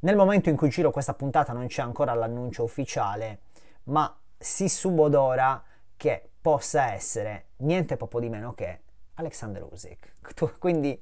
Nel 0.00 0.14
momento 0.14 0.50
in 0.50 0.56
cui 0.56 0.68
giro 0.68 0.92
questa 0.92 1.14
puntata 1.14 1.52
non 1.52 1.66
c'è 1.66 1.82
ancora 1.82 2.14
l'annuncio 2.14 2.62
ufficiale, 2.62 3.40
ma 3.84 4.16
si 4.38 4.68
subodora 4.68 5.60
che 5.96 6.30
possa 6.40 6.92
essere 6.92 7.46
niente 7.56 7.96
poco 7.96 8.20
di 8.20 8.28
meno 8.28 8.54
che 8.54 8.82
Alexander 9.14 9.66
Usyk. 9.68 10.14
Quindi 10.60 10.96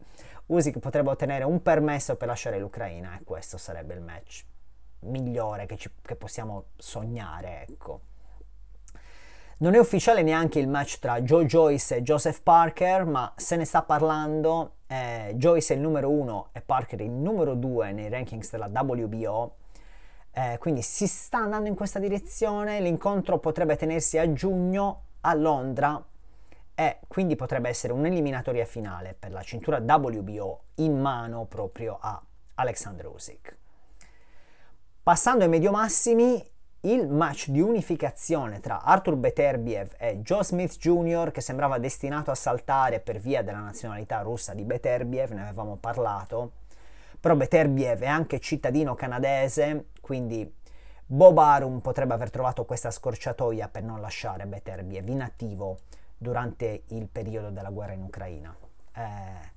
Usyk 0.47 0.79
potrebbe 0.79 1.11
ottenere 1.11 1.45
un 1.45 1.61
permesso 1.61 2.17
per 2.17 2.29
lasciare 2.29 2.59
l'Ucraina 2.59 3.19
e 3.19 3.25
questo 3.25 3.59
sarebbe 3.59 3.93
il 3.93 4.01
match 4.01 4.45
migliore 5.01 5.67
che, 5.67 5.77
ci, 5.77 5.91
che 6.03 6.17
possiamo 6.17 6.67
sognare, 6.77 7.67
ecco. 7.69 8.01
Non 9.59 9.75
è 9.75 9.79
ufficiale 9.79 10.23
neanche 10.23 10.59
il 10.59 10.69
match 10.69 10.99
tra 11.01 11.21
Joe 11.21 11.45
Joyce 11.45 11.97
e 11.97 12.03
Joseph 12.03 12.41
Parker, 12.41 13.05
ma 13.05 13.33
se 13.37 13.57
ne 13.57 13.67
sta 13.67 13.83
parlando. 13.83 14.77
Eh, 14.87 15.33
Joyce 15.35 15.75
è 15.75 15.77
il 15.77 15.83
numero 15.83 16.11
uno 16.11 16.49
e 16.53 16.63
Parker 16.63 17.01
il 17.03 17.11
numero 17.11 17.55
due 17.55 17.93
nei 17.93 18.09
rankings 18.09 18.51
della 18.51 18.71
WBO. 18.73 19.57
Eh, 20.33 20.57
quindi 20.59 20.81
si 20.81 21.07
sta 21.07 21.39
andando 21.39 21.69
in 21.69 21.75
questa 21.75 21.99
direzione, 21.99 22.81
l'incontro 22.81 23.39
potrebbe 23.39 23.77
tenersi 23.77 24.17
a 24.17 24.33
giugno 24.33 25.03
a 25.21 25.35
Londra 25.35 26.03
e 26.75 27.01
quindi 27.07 27.37
potrebbe 27.37 27.69
essere 27.69 27.93
un'eliminatoria 27.93 28.65
finale 28.65 29.15
per 29.19 29.33
la 29.33 29.43
cintura 29.43 29.77
WBO 29.77 30.61
in 30.77 30.99
mano 30.99 31.45
proprio 31.45 31.99
a 32.01 32.19
Alexander 32.55 33.07
Usyk. 33.09 33.57
Passando 35.03 35.45
ai 35.45 35.49
medio 35.49 35.71
massimi, 35.71 36.47
il 36.81 37.09
match 37.09 37.49
di 37.49 37.63
unificazione 37.63 38.61
tra 38.61 38.83
Arthur 38.83 39.17
Beterbiev 39.17 39.95
e 39.97 40.19
Joe 40.19 40.45
Smith 40.45 40.77
Jr., 40.77 41.31
che 41.31 41.41
sembrava 41.41 41.79
destinato 41.79 42.31
a 42.31 42.35
saltare 42.35 43.01
per 43.01 43.19
via 43.19 43.43
della 43.43 43.61
nazionalità 43.61 44.21
russa 44.21 44.53
di 44.53 44.63
Beterbiev, 44.63 45.31
ne 45.31 45.41
avevamo 45.41 45.77
parlato, 45.77 46.53
però 47.19 47.35
Beterbiev 47.35 48.01
è 48.01 48.09
anche 48.09 48.41
cittadino 48.41 48.95
canadese, 48.95 49.87
quindi 50.03 50.55
Bob 51.07 51.39
Arum 51.39 51.81
potrebbe 51.81 52.13
aver 52.13 52.29
trovato 52.29 52.67
questa 52.67 52.91
scorciatoia 52.91 53.69
per 53.69 53.83
non 53.83 54.03
lasciare 54.03 54.45
Beterbiev 54.45 55.09
inattivo 55.09 55.79
durante 56.19 56.83
il 56.89 57.09
periodo 57.09 57.49
della 57.49 57.71
guerra 57.71 57.95
in 57.95 58.03
Ucraina. 58.03 58.55
Eh, 58.95 59.50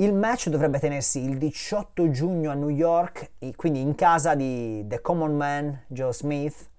il 0.00 0.14
match 0.14 0.48
dovrebbe 0.48 0.78
tenersi 0.78 1.24
il 1.24 1.38
18 1.38 2.10
giugno 2.10 2.52
a 2.52 2.54
New 2.54 2.68
York, 2.68 3.30
quindi 3.56 3.80
in 3.80 3.96
casa 3.96 4.36
di 4.36 4.84
The 4.86 5.00
Common 5.00 5.36
Man, 5.36 5.82
Joe 5.88 6.12
Smith, 6.12 6.70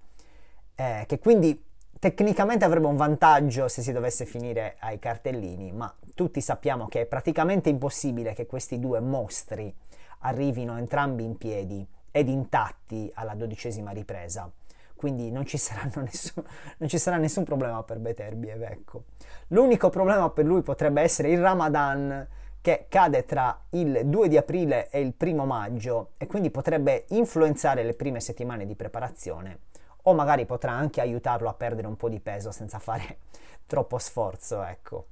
eh, 0.74 1.04
che 1.06 1.18
quindi 1.18 1.62
tecnicamente 1.98 2.64
avrebbe 2.64 2.86
un 2.86 2.96
vantaggio 2.96 3.68
se 3.68 3.82
si 3.82 3.92
dovesse 3.92 4.24
finire 4.24 4.76
ai 4.80 4.98
cartellini, 4.98 5.70
ma 5.70 5.94
tutti 6.14 6.40
sappiamo 6.40 6.88
che 6.88 7.02
è 7.02 7.06
praticamente 7.06 7.68
impossibile 7.68 8.32
che 8.32 8.46
questi 8.46 8.80
due 8.80 9.00
mostri 9.00 9.74
arrivino 10.20 10.78
entrambi 10.78 11.22
in 11.22 11.36
piedi 11.36 11.86
ed 12.10 12.28
intatti 12.28 13.10
alla 13.14 13.34
dodicesima 13.34 13.90
ripresa. 13.90 14.50
Quindi 14.96 15.30
non 15.30 15.44
ci, 15.44 15.58
nessun, 15.96 16.42
non 16.78 16.88
ci 16.88 16.96
sarà 16.96 17.18
nessun 17.18 17.44
problema 17.44 17.82
per 17.82 17.98
Beterbiev, 17.98 18.62
ecco. 18.62 19.04
L'unico 19.48 19.90
problema 19.90 20.30
per 20.30 20.46
lui 20.46 20.62
potrebbe 20.62 21.02
essere 21.02 21.30
il 21.30 21.40
Ramadan, 21.40 22.26
che 22.60 22.86
cade 22.88 23.24
tra 23.24 23.58
il 23.70 24.02
2 24.04 24.28
di 24.28 24.36
aprile 24.36 24.90
e 24.90 25.00
il 25.00 25.14
1 25.18 25.46
maggio 25.46 26.12
e 26.18 26.26
quindi 26.26 26.50
potrebbe 26.50 27.06
influenzare 27.08 27.82
le 27.82 27.94
prime 27.94 28.20
settimane 28.20 28.66
di 28.66 28.74
preparazione 28.74 29.60
o 30.02 30.14
magari 30.14 30.46
potrà 30.46 30.72
anche 30.72 31.00
aiutarlo 31.00 31.48
a 31.48 31.54
perdere 31.54 31.86
un 31.86 31.96
po' 31.96 32.08
di 32.08 32.20
peso 32.20 32.50
senza 32.50 32.78
fare 32.78 33.18
troppo 33.66 33.98
sforzo, 33.98 34.62
ecco. 34.62 35.06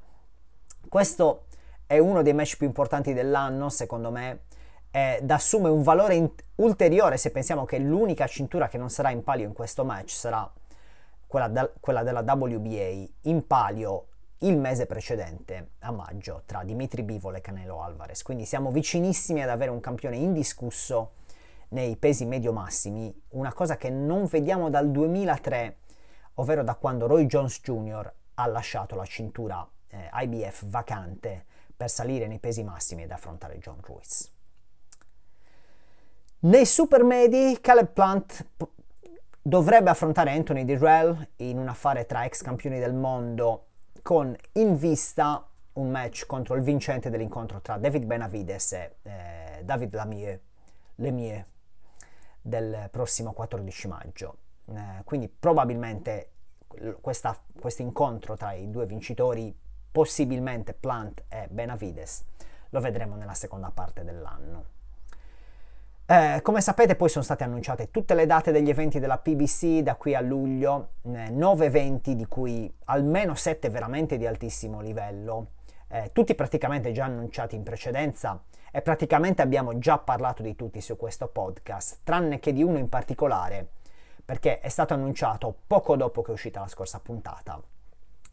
Questo 0.88 1.44
è 1.86 1.98
uno 1.98 2.22
dei 2.22 2.34
match 2.34 2.56
più 2.56 2.66
importanti 2.66 3.12
dell'anno, 3.12 3.68
secondo 3.68 4.10
me, 4.10 4.40
ed 4.90 5.30
assume 5.30 5.68
un 5.68 5.82
valore 5.82 6.14
in- 6.14 6.30
ulteriore 6.56 7.16
se 7.18 7.30
pensiamo 7.30 7.64
che 7.64 7.78
l'unica 7.78 8.26
cintura 8.26 8.68
che 8.68 8.78
non 8.78 8.90
sarà 8.90 9.10
in 9.10 9.22
palio 9.22 9.46
in 9.46 9.52
questo 9.52 9.84
match 9.84 10.10
sarà 10.10 10.50
quella, 11.26 11.48
da- 11.48 11.70
quella 11.78 12.02
della 12.02 12.20
WBA 12.20 13.06
in 13.22 13.46
palio 13.46 14.07
il 14.38 14.56
mese 14.56 14.86
precedente, 14.86 15.70
a 15.80 15.90
maggio, 15.90 16.42
tra 16.46 16.62
Dimitri 16.62 17.02
Bivol 17.02 17.36
e 17.36 17.40
Canelo 17.40 17.82
Alvarez. 17.82 18.22
Quindi 18.22 18.44
siamo 18.44 18.70
vicinissimi 18.70 19.42
ad 19.42 19.48
avere 19.48 19.70
un 19.70 19.80
campione 19.80 20.16
indiscusso 20.16 21.12
nei 21.70 21.96
pesi 21.96 22.24
medio-massimi, 22.24 23.22
una 23.30 23.52
cosa 23.52 23.76
che 23.76 23.90
non 23.90 24.26
vediamo 24.26 24.70
dal 24.70 24.90
2003, 24.90 25.76
ovvero 26.34 26.62
da 26.62 26.76
quando 26.76 27.06
Roy 27.06 27.26
Jones 27.26 27.60
Jr. 27.60 28.12
ha 28.34 28.46
lasciato 28.46 28.94
la 28.94 29.04
cintura 29.04 29.68
eh, 29.88 30.08
IBF 30.12 30.66
vacante 30.66 31.44
per 31.76 31.90
salire 31.90 32.26
nei 32.26 32.38
pesi 32.38 32.62
massimi 32.62 33.02
ed 33.02 33.10
affrontare 33.10 33.58
John 33.58 33.78
Ruiz. 33.80 34.32
Nei 36.40 36.66
supermedi, 36.66 37.58
Caleb 37.60 37.88
Plant 37.88 38.46
dovrebbe 39.42 39.90
affrontare 39.90 40.30
Anthony 40.30 40.64
Dirrell 40.64 41.30
in 41.36 41.58
un 41.58 41.68
affare 41.68 42.06
tra 42.06 42.24
ex 42.24 42.42
campioni 42.42 42.78
del 42.78 42.94
mondo 42.94 43.67
con 44.08 44.34
in 44.52 44.78
vista 44.78 45.46
un 45.74 45.90
match 45.90 46.24
contro 46.24 46.54
il 46.54 46.62
vincente 46.62 47.10
dell'incontro 47.10 47.60
tra 47.60 47.76
David 47.76 48.04
Benavides 48.04 48.72
e 48.72 48.96
eh, 49.02 49.60
David 49.62 49.94
Lamieux, 49.94 50.40
Lemieux 50.94 51.44
del 52.40 52.88
prossimo 52.90 53.34
14 53.34 53.86
maggio. 53.86 54.36
Eh, 54.64 55.02
quindi 55.04 55.28
probabilmente 55.28 56.30
questo 57.02 57.82
incontro 57.82 58.34
tra 58.34 58.52
i 58.52 58.70
due 58.70 58.86
vincitori, 58.86 59.54
possibilmente 59.92 60.72
Plant 60.72 61.24
e 61.28 61.46
Benavides, 61.50 62.24
lo 62.70 62.80
vedremo 62.80 63.14
nella 63.14 63.34
seconda 63.34 63.70
parte 63.70 64.04
dell'anno. 64.04 64.77
Eh, 66.10 66.40
come 66.40 66.62
sapete 66.62 66.96
poi 66.96 67.10
sono 67.10 67.22
state 67.22 67.44
annunciate 67.44 67.90
tutte 67.90 68.14
le 68.14 68.24
date 68.24 68.50
degli 68.50 68.70
eventi 68.70 68.98
della 68.98 69.18
PBC 69.18 69.80
da 69.80 69.94
qui 69.96 70.14
a 70.14 70.22
luglio, 70.22 70.92
eh, 71.02 71.28
9 71.28 71.66
eventi 71.66 72.16
di 72.16 72.24
cui 72.24 72.74
almeno 72.86 73.34
7 73.34 73.68
veramente 73.68 74.16
di 74.16 74.26
altissimo 74.26 74.80
livello, 74.80 75.48
eh, 75.88 76.08
tutti 76.14 76.34
praticamente 76.34 76.92
già 76.92 77.04
annunciati 77.04 77.56
in 77.56 77.62
precedenza 77.62 78.42
e 78.72 78.80
praticamente 78.80 79.42
abbiamo 79.42 79.76
già 79.76 79.98
parlato 79.98 80.42
di 80.42 80.56
tutti 80.56 80.80
su 80.80 80.96
questo 80.96 81.28
podcast, 81.28 81.98
tranne 82.04 82.38
che 82.38 82.54
di 82.54 82.62
uno 82.62 82.78
in 82.78 82.88
particolare, 82.88 83.68
perché 84.24 84.60
è 84.60 84.70
stato 84.70 84.94
annunciato 84.94 85.54
poco 85.66 85.94
dopo 85.94 86.22
che 86.22 86.30
è 86.30 86.32
uscita 86.32 86.60
la 86.60 86.68
scorsa 86.68 87.00
puntata. 87.00 87.60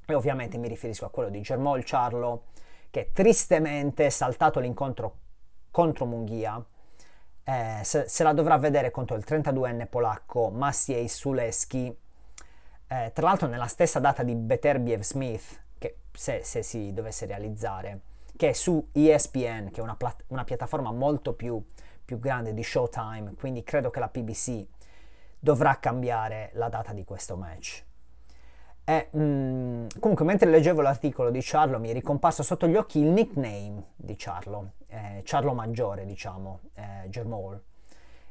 E 0.05 0.13
ovviamente 0.13 0.57
mi 0.57 0.69
riferisco 0.69 1.03
a 1.03 1.09
quello 1.09 1.27
di 1.27 1.41
Germol 1.41 1.83
Charlo, 1.83 2.43
che 2.89 3.09
tristemente 3.11 4.05
è 4.05 4.09
saltato 4.09 4.61
l'incontro 4.61 5.17
contro 5.71 6.05
Munghia 6.05 6.65
eh, 7.45 7.81
se, 7.83 8.05
se, 8.07 8.23
la 8.23 8.33
dovrà 8.33 8.57
vedere 8.57 8.89
contro 8.89 9.15
il 9.15 9.23
32enne 9.25 9.87
polacco 9.87 10.49
Maciej 10.49 11.05
Suleski, 11.07 11.95
eh, 12.87 13.11
tra 13.13 13.25
l'altro 13.25 13.47
nella 13.47 13.67
stessa 13.67 13.99
data 13.99 14.23
di 14.23 14.33
Beterbiev 14.33 15.01
Smith, 15.01 15.61
che 15.77 15.97
se, 16.11 16.41
se, 16.43 16.63
si 16.63 16.91
dovesse 16.91 17.27
realizzare, 17.27 17.99
che 18.35 18.49
è 18.49 18.53
su 18.53 18.89
ESPN, 18.91 19.69
che 19.71 19.79
è 19.79 19.81
una, 19.81 19.95
plat- 19.95 20.23
una 20.27 20.43
piattaforma 20.43 20.91
molto 20.91 21.33
più, 21.33 21.63
più 22.03 22.19
grande 22.19 22.53
di 22.53 22.63
Showtime, 22.63 23.35
quindi 23.37 23.63
credo 23.63 23.91
che 23.91 23.99
la 23.99 24.09
PBC 24.09 24.65
dovrà 25.39 25.77
cambiare 25.79 26.49
la 26.53 26.69
data 26.69 26.93
di 26.93 27.03
questo 27.03 27.37
match. 27.37 27.83
E, 28.83 29.07
mh, 29.11 29.19
mm, 29.19 29.87
comunque, 29.99 30.25
mentre 30.25 30.49
leggevo 30.49 30.81
l'articolo 30.81 31.29
di 31.29 31.39
Charlo, 31.41 31.79
mi 31.79 31.89
è 31.89 31.93
ricomparso 31.93 32.41
sotto 32.41 32.67
gli 32.67 32.75
occhi 32.75 32.99
il 32.99 33.07
nickname 33.07 33.83
di 33.95 34.15
Charlo, 34.17 34.71
eh, 34.95 35.21
Charlo 35.23 35.53
Maggiore, 35.53 36.05
diciamo, 36.05 36.61
eh, 36.73 37.09
Germol, 37.09 37.61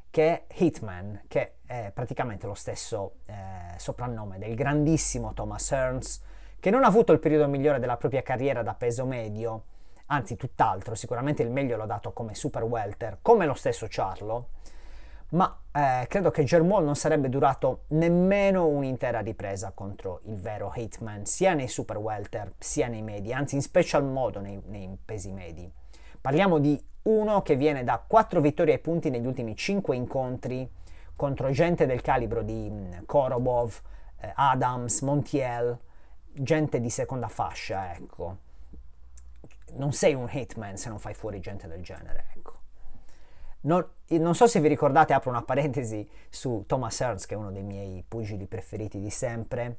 che 0.09 0.45
è 0.47 0.63
Hitman, 0.63 1.23
che 1.27 1.55
è 1.65 1.91
praticamente 1.93 2.47
lo 2.47 2.53
stesso 2.53 3.17
eh, 3.25 3.33
soprannome 3.77 4.39
del 4.39 4.55
grandissimo 4.55 5.33
Thomas 5.33 5.71
Hearns, 5.71 6.23
che 6.59 6.69
non 6.69 6.83
ha 6.83 6.87
avuto 6.87 7.11
il 7.11 7.19
periodo 7.19 7.47
migliore 7.47 7.79
della 7.79 7.97
propria 7.97 8.23
carriera 8.23 8.63
da 8.63 8.73
peso 8.73 9.05
medio, 9.05 9.63
anzi 10.07 10.35
tutt'altro, 10.35 10.95
sicuramente 10.95 11.43
il 11.43 11.51
meglio 11.51 11.77
l'ha 11.77 11.85
dato 11.85 12.13
come 12.13 12.33
super 12.33 12.63
welter, 12.63 13.19
come 13.21 13.45
lo 13.45 13.53
stesso 13.53 13.85
Charlo, 13.89 14.49
ma 15.29 15.59
eh, 15.71 16.05
credo 16.07 16.31
che 16.31 16.43
Germol 16.43 16.83
non 16.83 16.95
sarebbe 16.95 17.29
durato 17.29 17.83
nemmeno 17.87 18.67
un'intera 18.67 19.19
ripresa 19.19 19.71
contro 19.71 20.21
il 20.25 20.39
vero 20.39 20.71
Hitman, 20.73 21.25
sia 21.25 21.53
nei 21.53 21.67
super 21.67 21.97
welter 21.97 22.53
sia 22.57 22.87
nei 22.87 23.01
medi, 23.01 23.33
anzi 23.33 23.55
in 23.55 23.61
special 23.61 24.05
modo 24.05 24.39
nei, 24.39 24.61
nei 24.65 24.97
pesi 25.03 25.31
medi. 25.31 25.69
Parliamo 26.25 26.57
di 26.57 26.83
uno 27.03 27.43
che 27.43 27.55
viene 27.55 27.83
da 27.83 27.99
4 27.99 28.41
vittorie 28.41 28.73
ai 28.73 28.79
punti 28.79 29.11
negli 29.11 29.27
ultimi 29.27 29.55
5 29.55 29.95
incontri 29.95 30.67
contro 31.15 31.51
gente 31.51 31.85
del 31.85 32.01
calibro 32.01 32.41
di 32.41 32.67
mm, 32.67 32.93
Korobov, 33.05 33.79
eh, 34.21 34.31
Adams, 34.33 35.01
Montiel, 35.01 35.77
gente 36.31 36.79
di 36.79 36.89
seconda 36.89 37.27
fascia, 37.27 37.93
ecco. 37.93 38.37
Non 39.73 39.93
sei 39.93 40.15
un 40.15 40.27
hitman 40.27 40.77
se 40.77 40.89
non 40.89 40.97
fai 40.97 41.13
fuori 41.13 41.39
gente 41.39 41.67
del 41.67 41.83
genere, 41.83 42.25
ecco. 42.35 42.53
Non, 43.61 43.87
non, 44.07 44.33
so 44.33 44.47
se 44.47 44.59
vi 44.59 44.67
ricordate, 44.67 45.13
apro 45.13 45.29
una 45.29 45.43
parentesi 45.43 46.09
su 46.27 46.63
Thomas 46.65 46.99
Ernst, 47.01 47.27
che 47.27 47.35
è 47.35 47.37
uno 47.37 47.51
dei 47.51 47.61
miei 47.61 48.03
pugili 48.07 48.47
preferiti 48.47 48.99
di 48.99 49.11
sempre. 49.11 49.77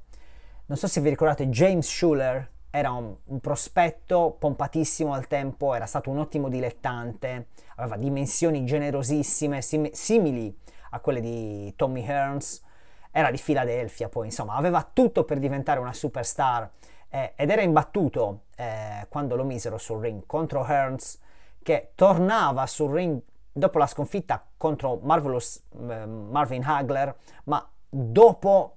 Non 0.67 0.79
so 0.79 0.87
se 0.87 1.01
vi 1.01 1.09
ricordate, 1.09 1.49
James 1.49 1.89
Schuller 1.89 2.51
era 2.77 2.91
un, 2.91 3.15
un 3.25 3.41
prospetto 3.41 4.37
pompatissimo 4.39 5.15
al 5.15 5.27
tempo, 5.27 5.75
era 5.75 5.87
stato 5.87 6.11
un 6.11 6.19
ottimo 6.19 6.51
dilettante, 6.51 7.49
aveva 7.77 7.97
dimensioni 7.97 8.67
generosissime, 8.67 9.63
sim- 9.63 9.91
simili 9.93 10.55
a 10.91 11.01
quelle 11.01 11.21
di 11.21 11.73
Tommy 11.75 12.05
Hearns, 12.05 12.63
era 13.11 13.31
di 13.31 13.41
Philadelphia 13.43 14.11
poi, 14.11 14.27
insomma, 14.27 14.57
aveva 14.57 14.87
tutto 14.93 15.25
per 15.25 15.39
diventare 15.39 15.81
una 15.81 15.95
superstar 15.95 16.71
eh, 17.09 17.33
ed 17.35 17.49
era 17.49 17.63
imbattuto 17.63 18.43
eh, 18.57 19.07
quando 19.09 19.37
lo 19.37 19.45
misero 19.45 19.79
sul 19.79 20.01
ring 20.03 20.25
contro 20.27 20.63
Hearns, 20.67 21.19
che 21.63 21.93
tornava 21.95 22.67
sul 22.67 22.93
ring 22.93 23.19
dopo 23.51 23.79
la 23.79 23.87
sconfitta 23.87 24.45
contro 24.59 25.01
Marvelous 25.03 25.65
eh, 25.89 26.05
Marvin 26.05 26.63
Hagler, 26.63 27.17
ma 27.45 27.67
dopo 27.89 28.77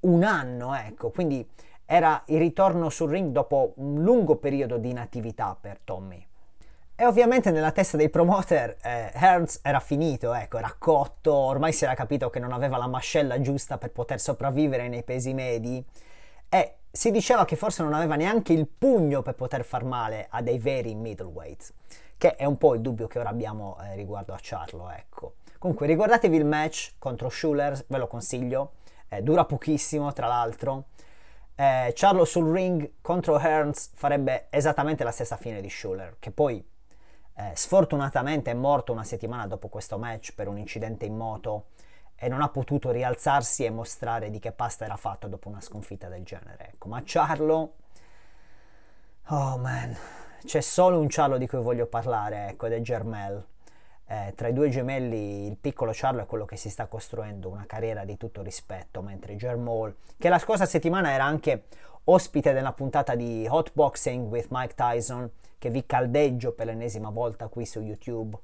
un 0.00 0.22
anno, 0.22 0.74
ecco, 0.74 1.08
quindi 1.08 1.48
era 1.90 2.22
il 2.26 2.38
ritorno 2.38 2.90
sul 2.90 3.08
ring 3.08 3.32
dopo 3.32 3.72
un 3.76 4.02
lungo 4.02 4.36
periodo 4.36 4.76
di 4.76 4.90
inattività 4.90 5.56
per 5.58 5.78
Tommy. 5.82 6.22
E 6.94 7.06
ovviamente 7.06 7.50
nella 7.50 7.72
testa 7.72 7.96
dei 7.96 8.10
promoter 8.10 8.76
eh, 8.82 9.10
Hearns 9.14 9.60
era 9.62 9.80
finito, 9.80 10.34
ecco, 10.34 10.58
era 10.58 10.74
cotto, 10.76 11.32
ormai 11.32 11.72
si 11.72 11.84
era 11.84 11.94
capito 11.94 12.28
che 12.28 12.40
non 12.40 12.52
aveva 12.52 12.76
la 12.76 12.88
mascella 12.88 13.40
giusta 13.40 13.78
per 13.78 13.90
poter 13.92 14.20
sopravvivere 14.20 14.88
nei 14.88 15.02
pesi 15.02 15.32
medi 15.32 15.82
e 16.50 16.74
si 16.90 17.10
diceva 17.10 17.46
che 17.46 17.56
forse 17.56 17.82
non 17.82 17.94
aveva 17.94 18.16
neanche 18.16 18.52
il 18.52 18.66
pugno 18.66 19.22
per 19.22 19.34
poter 19.34 19.64
far 19.64 19.84
male 19.84 20.26
a 20.28 20.42
dei 20.42 20.58
veri 20.58 20.94
middleweight, 20.94 21.72
che 22.18 22.36
è 22.36 22.44
un 22.44 22.58
po' 22.58 22.74
il 22.74 22.82
dubbio 22.82 23.06
che 23.06 23.18
ora 23.18 23.30
abbiamo 23.30 23.78
eh, 23.80 23.94
riguardo 23.94 24.34
a 24.34 24.38
Charlo, 24.42 24.90
ecco. 24.90 25.36
Comunque 25.56 25.86
ricordatevi 25.86 26.36
il 26.36 26.44
match 26.44 26.96
contro 26.98 27.30
Schuller, 27.30 27.82
ve 27.86 27.96
lo 27.96 28.08
consiglio, 28.08 28.72
eh, 29.08 29.22
dura 29.22 29.46
pochissimo 29.46 30.12
tra 30.12 30.26
l'altro. 30.26 30.84
Eh, 31.60 31.92
Charlo 31.92 32.24
sul 32.24 32.52
ring 32.52 32.92
contro 33.00 33.36
Hearns 33.36 33.90
farebbe 33.94 34.46
esattamente 34.48 35.02
la 35.02 35.10
stessa 35.10 35.36
fine 35.36 35.60
di 35.60 35.68
Schuller, 35.68 36.14
che 36.20 36.30
poi 36.30 36.64
eh, 37.34 37.50
sfortunatamente 37.54 38.52
è 38.52 38.54
morto 38.54 38.92
una 38.92 39.02
settimana 39.02 39.48
dopo 39.48 39.66
questo 39.66 39.98
match 39.98 40.34
per 40.36 40.46
un 40.46 40.56
incidente 40.56 41.04
in 41.04 41.16
moto 41.16 41.70
e 42.14 42.28
non 42.28 42.42
ha 42.42 42.48
potuto 42.48 42.92
rialzarsi 42.92 43.64
e 43.64 43.70
mostrare 43.70 44.30
di 44.30 44.38
che 44.38 44.52
pasta 44.52 44.84
era 44.84 44.94
fatto 44.94 45.26
dopo 45.26 45.48
una 45.48 45.60
sconfitta 45.60 46.06
del 46.06 46.22
genere. 46.22 46.68
Ecco, 46.74 46.86
ma 46.86 47.02
Charlo... 47.04 47.74
Oh 49.30 49.58
man, 49.58 49.96
c'è 50.44 50.60
solo 50.60 51.00
un 51.00 51.08
Charlo 51.08 51.38
di 51.38 51.48
cui 51.48 51.58
voglio 51.58 51.86
parlare, 51.86 52.50
ecco, 52.50 52.66
ed 52.66 52.72
è 52.74 52.80
Germel. 52.82 53.44
Eh, 54.10 54.32
tra 54.34 54.48
i 54.48 54.54
due 54.54 54.70
gemelli 54.70 55.46
il 55.46 55.56
piccolo 55.56 55.90
Charlo 55.94 56.22
è 56.22 56.26
quello 56.26 56.46
che 56.46 56.56
si 56.56 56.70
sta 56.70 56.86
costruendo 56.86 57.50
una 57.50 57.66
carriera 57.66 58.06
di 58.06 58.16
tutto 58.16 58.40
rispetto, 58.40 59.02
mentre 59.02 59.36
Germol, 59.36 59.94
che 60.16 60.30
la 60.30 60.38
scorsa 60.38 60.64
settimana 60.64 61.12
era 61.12 61.24
anche 61.24 61.64
ospite 62.04 62.54
della 62.54 62.72
puntata 62.72 63.14
di 63.14 63.46
Hot 63.48 63.72
Boxing 63.74 64.30
with 64.30 64.46
Mike 64.48 64.74
Tyson, 64.74 65.30
che 65.58 65.68
vi 65.68 65.84
caldeggio 65.84 66.52
per 66.52 66.66
l'ennesima 66.66 67.10
volta 67.10 67.48
qui 67.48 67.66
su 67.66 67.80
YouTube. 67.80 68.38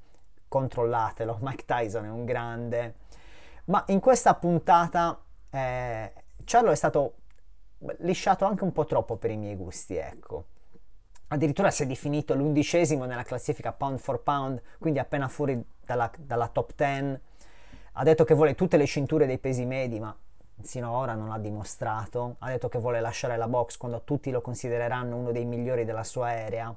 Controllatelo, 0.47 1.39
Mike 1.41 1.65
Tyson 1.65 2.05
è 2.05 2.09
un 2.09 2.25
grande. 2.25 2.95
Ma 3.65 3.83
in 3.87 3.99
questa 3.99 4.35
puntata 4.35 5.19
eh, 5.49 6.13
Charlo 6.43 6.69
è 6.69 6.75
stato 6.75 7.15
lisciato 7.99 8.45
anche 8.45 8.63
un 8.63 8.71
po' 8.71 8.85
troppo 8.85 9.15
per 9.15 9.31
i 9.31 9.37
miei 9.37 9.55
gusti, 9.55 9.95
ecco. 9.95 10.45
Addirittura 11.27 11.71
si 11.71 11.83
è 11.83 11.85
definito 11.85 12.35
l'undicesimo 12.35 13.05
nella 13.05 13.23
classifica 13.23 13.71
pound 13.71 13.99
for 13.99 14.21
pound, 14.21 14.61
quindi 14.79 14.99
appena 14.99 15.27
fuori 15.27 15.61
dalla, 15.83 16.11
dalla 16.17 16.47
top 16.47 16.73
10. 16.75 17.19
Ha 17.93 18.03
detto 18.03 18.23
che 18.23 18.33
vuole 18.33 18.55
tutte 18.55 18.77
le 18.77 18.85
cinture 18.85 19.25
dei 19.25 19.37
pesi 19.37 19.65
medi, 19.65 19.99
ma 19.99 20.15
sino 20.61 20.87
ad 20.89 20.95
ora 20.95 21.13
non 21.13 21.27
l'ha 21.29 21.37
dimostrato. 21.37 22.35
Ha 22.39 22.49
detto 22.49 22.69
che 22.69 22.79
vuole 22.79 22.99
lasciare 22.99 23.37
la 23.37 23.47
box 23.47 23.77
quando 23.77 24.01
tutti 24.03 24.31
lo 24.31 24.41
considereranno 24.41 25.15
uno 25.15 25.31
dei 25.31 25.45
migliori 25.45 25.85
della 25.85 26.03
sua 26.03 26.29
area 26.29 26.75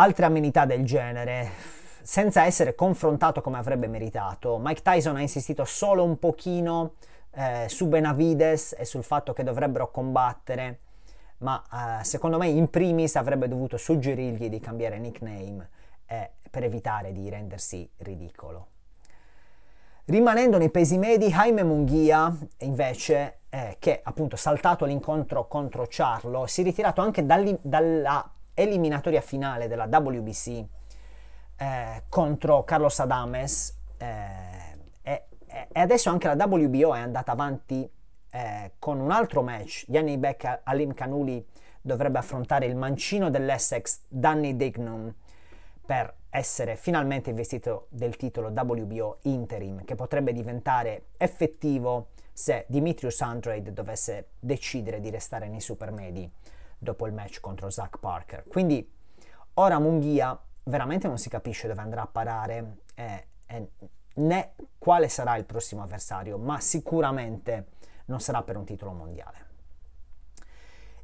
altre 0.00 0.26
amenità 0.26 0.64
del 0.64 0.84
genere, 0.84 1.50
senza 2.02 2.44
essere 2.44 2.74
confrontato 2.74 3.40
come 3.40 3.58
avrebbe 3.58 3.88
meritato. 3.88 4.58
Mike 4.60 4.82
Tyson 4.82 5.16
ha 5.16 5.20
insistito 5.20 5.64
solo 5.64 6.04
un 6.04 6.18
pochino 6.18 6.94
eh, 7.32 7.66
su 7.68 7.88
Benavides 7.88 8.76
e 8.78 8.84
sul 8.84 9.02
fatto 9.02 9.32
che 9.32 9.42
dovrebbero 9.42 9.90
combattere, 9.90 10.78
ma 11.38 12.00
eh, 12.00 12.04
secondo 12.04 12.38
me 12.38 12.48
in 12.48 12.68
primis 12.70 13.16
avrebbe 13.16 13.48
dovuto 13.48 13.76
suggerirgli 13.76 14.48
di 14.48 14.60
cambiare 14.60 14.98
nickname 14.98 15.68
eh, 16.06 16.32
per 16.50 16.64
evitare 16.64 17.12
di 17.12 17.28
rendersi 17.28 17.88
ridicolo. 17.98 18.68
Rimanendo 20.06 20.56
nei 20.56 20.70
pesi 20.70 20.96
medi, 20.96 21.28
Jaime 21.28 21.62
Munghia 21.62 22.34
invece, 22.60 23.40
eh, 23.50 23.76
che 23.78 24.00
appunto 24.02 24.36
saltato 24.36 24.86
l'incontro 24.86 25.46
contro 25.46 25.86
Charlo, 25.88 26.46
si 26.46 26.62
è 26.62 26.64
ritirato 26.64 27.02
anche 27.02 27.26
dalla 27.26 28.32
eliminatoria 28.54 29.20
finale 29.20 29.68
della 29.68 29.84
WBC 29.84 30.64
eh, 31.56 32.04
contro 32.08 32.64
Carlos 32.64 32.98
Adames 33.00 33.76
eh, 33.98 34.06
e, 35.02 35.24
e, 35.46 35.80
adesso 35.80 36.08
anche 36.08 36.32
la 36.32 36.44
WBO 36.44 36.94
è 36.94 37.00
andata 37.00 37.32
avanti 37.32 37.88
eh, 38.30 38.72
con 38.78 39.00
un 39.00 39.10
altro 39.10 39.42
match. 39.42 39.84
Gianni 39.88 40.16
Beck 40.18 40.60
Alim 40.64 40.94
Canuli 40.94 41.44
dovrebbe 41.80 42.18
affrontare 42.18 42.66
il 42.66 42.76
mancino 42.76 43.30
dell'Essex 43.30 44.00
Danny 44.08 44.56
Dignum 44.56 45.12
per 45.84 46.14
essere 46.30 46.76
finalmente 46.76 47.30
investito 47.30 47.86
del 47.88 48.16
titolo 48.16 48.48
WBO 48.48 49.18
interim 49.22 49.84
che 49.84 49.94
potrebbe 49.94 50.32
diventare 50.32 51.06
effettivo 51.16 52.08
se 52.32 52.66
Dimitrius 52.68 53.20
Andrade 53.22 53.72
dovesse 53.72 54.28
decidere 54.38 55.00
di 55.00 55.10
restare 55.10 55.48
nei 55.48 55.60
supermedi 55.60 56.30
dopo 56.78 57.06
il 57.06 57.12
match 57.12 57.40
contro 57.40 57.70
Zach 57.70 57.98
Parker. 57.98 58.44
Quindi 58.46 58.88
ora 59.54 59.78
Munghia 59.78 60.38
veramente 60.64 61.08
non 61.08 61.18
si 61.18 61.28
capisce 61.28 61.66
dove 61.66 61.80
andrà 61.80 62.02
a 62.02 62.06
parare 62.06 62.76
eh, 62.94 63.26
eh, 63.46 63.68
né 64.14 64.52
quale 64.78 65.08
sarà 65.08 65.36
il 65.36 65.44
prossimo 65.44 65.82
avversario, 65.82 66.38
ma 66.38 66.60
sicuramente 66.60 67.66
non 68.08 68.20
sarà 68.20 68.42
per 68.42 68.56
un 68.56 68.64
titolo 68.64 68.92
mondiale. 68.92 69.46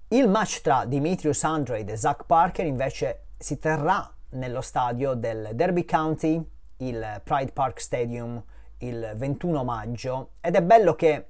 Il 0.08 0.28
match 0.28 0.60
tra 0.60 0.84
Dimitrius 0.84 1.42
Andrade 1.44 1.92
e 1.92 1.96
Zach 1.96 2.24
Parker 2.26 2.66
invece 2.66 3.26
si 3.38 3.58
terrà 3.58 4.12
nello 4.30 4.60
stadio 4.60 5.14
del 5.14 5.50
Derby 5.54 5.84
County, 5.84 6.42
il 6.78 7.20
Pride 7.22 7.52
Park 7.52 7.80
Stadium, 7.80 8.42
il 8.78 9.12
21 9.16 9.64
maggio 9.64 10.32
ed 10.40 10.54
è 10.56 10.62
bello 10.62 10.94
che 10.94 11.28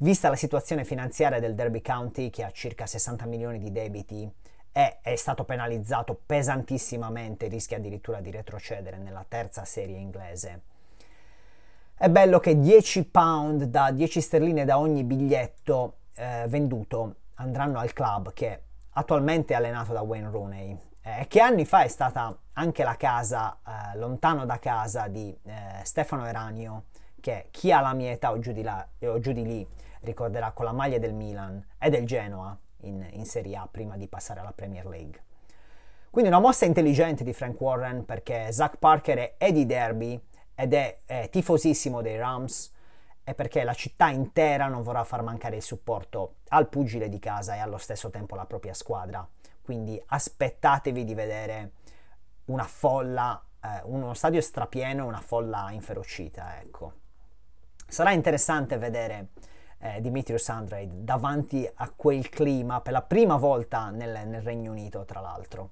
Vista 0.00 0.28
la 0.28 0.36
situazione 0.36 0.84
finanziaria 0.84 1.40
del 1.40 1.56
Derby 1.56 1.80
County, 1.80 2.30
che 2.30 2.44
ha 2.44 2.52
circa 2.52 2.86
60 2.86 3.26
milioni 3.26 3.58
di 3.58 3.72
debiti 3.72 4.32
e 4.70 4.98
è 5.00 5.16
stato 5.16 5.42
penalizzato 5.42 6.14
pesantissimamente, 6.24 7.48
rischia 7.48 7.78
addirittura 7.78 8.20
di 8.20 8.30
retrocedere 8.30 8.96
nella 8.98 9.24
terza 9.26 9.64
serie 9.64 9.98
inglese. 9.98 10.62
È 12.00 12.08
bello 12.08 12.38
che 12.38 12.60
10 12.60 13.06
pound 13.06 13.64
da 13.64 13.90
10 13.90 14.20
sterline 14.20 14.64
da 14.64 14.78
ogni 14.78 15.02
biglietto 15.02 15.96
eh, 16.14 16.44
venduto 16.46 17.16
andranno 17.34 17.80
al 17.80 17.92
club 17.92 18.32
che 18.32 18.62
attualmente 18.90 19.52
è 19.52 19.56
allenato 19.56 19.92
da 19.92 20.02
Wayne 20.02 20.30
Rooney 20.30 20.78
e 21.02 21.22
eh, 21.22 21.26
che 21.26 21.40
anni 21.40 21.64
fa 21.64 21.82
è 21.82 21.88
stata 21.88 22.38
anche 22.52 22.84
la 22.84 22.94
casa 22.94 23.58
eh, 23.66 23.98
lontano 23.98 24.46
da 24.46 24.60
casa 24.60 25.08
di 25.08 25.36
eh, 25.42 25.52
Stefano 25.82 26.24
Eranio 26.24 26.84
che 27.18 27.48
chi 27.50 27.72
ha 27.72 27.80
la 27.80 27.94
mia 27.94 28.12
età 28.12 28.30
o 28.30 28.38
giù 28.38 28.52
di, 28.52 28.62
là, 28.62 28.86
o 29.00 29.18
giù 29.18 29.32
di 29.32 29.42
lì 29.42 29.66
ricorderà 30.02 30.52
con 30.52 30.66
la 30.66 30.72
maglia 30.72 30.98
del 30.98 31.14
Milan 31.14 31.60
e 31.80 31.90
del 31.90 32.06
Genoa 32.06 32.56
in, 32.82 33.04
in 33.10 33.24
Serie 33.24 33.56
A 33.56 33.66
prima 33.68 33.96
di 33.96 34.06
passare 34.06 34.38
alla 34.38 34.52
Premier 34.52 34.86
League. 34.86 35.20
Quindi 36.10 36.30
una 36.30 36.40
mossa 36.40 36.64
intelligente 36.64 37.24
di 37.24 37.32
Frank 37.32 37.60
Warren 37.60 38.04
perché 38.04 38.52
Zach 38.52 38.76
Parker 38.76 39.34
è 39.36 39.50
di 39.50 39.66
Derby 39.66 40.27
ed 40.60 40.74
è, 40.74 41.02
è 41.06 41.28
tifosissimo 41.30 42.02
dei 42.02 42.18
Rams 42.18 42.74
e 43.22 43.32
perché 43.34 43.62
la 43.62 43.74
città 43.74 44.08
intera 44.08 44.66
non 44.66 44.82
vorrà 44.82 45.04
far 45.04 45.22
mancare 45.22 45.54
il 45.54 45.62
supporto 45.62 46.38
al 46.48 46.68
pugile 46.68 47.08
di 47.08 47.20
casa 47.20 47.54
e 47.54 47.58
allo 47.60 47.78
stesso 47.78 48.10
tempo 48.10 48.34
alla 48.34 48.44
propria 48.44 48.74
squadra. 48.74 49.24
Quindi 49.62 50.02
aspettatevi 50.04 51.04
di 51.04 51.14
vedere 51.14 51.72
una 52.46 52.64
folla, 52.64 53.40
eh, 53.62 53.82
uno 53.84 54.14
stadio 54.14 54.40
strapieno 54.40 55.04
e 55.04 55.06
una 55.06 55.20
folla 55.20 55.70
inferocita, 55.70 56.58
ecco. 56.58 56.92
Sarà 57.86 58.10
interessante 58.10 58.78
vedere 58.78 59.28
eh, 59.78 60.00
Dimitrios 60.00 60.48
Andrade 60.48 61.04
davanti 61.04 61.70
a 61.72 61.88
quel 61.94 62.28
clima 62.28 62.80
per 62.80 62.94
la 62.94 63.02
prima 63.02 63.36
volta 63.36 63.90
nel, 63.90 64.26
nel 64.26 64.42
Regno 64.42 64.72
Unito, 64.72 65.04
tra 65.04 65.20
l'altro. 65.20 65.70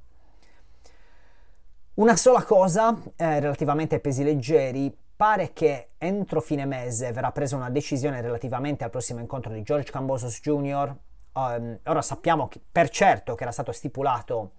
Una 1.97 2.15
sola 2.15 2.43
cosa 2.43 2.95
eh, 3.17 3.41
relativamente 3.41 3.95
ai 3.95 4.01
pesi 4.03 4.23
leggeri, 4.23 4.95
pare 5.17 5.55
che 5.55 5.93
entro 5.97 6.43
fine 6.43 6.67
mese 6.67 7.11
verrà 7.11 7.33
presa 7.33 7.57
una 7.57 7.71
decisione 7.71 8.21
relativamente 8.21 8.85
al 8.85 8.91
prossimo 8.91 9.21
incontro 9.21 9.51
di 9.51 9.63
George 9.63 9.91
Cambosos 9.91 10.39
Jr. 10.43 10.95
Um, 11.33 11.43
ehm, 11.43 11.79
ora 11.87 12.03
sappiamo 12.03 12.49
che, 12.49 12.61
per 12.71 12.91
certo 12.91 13.35
che 13.35 13.45
era 13.45 13.51
stato 13.51 13.73
stipulato 13.73 14.51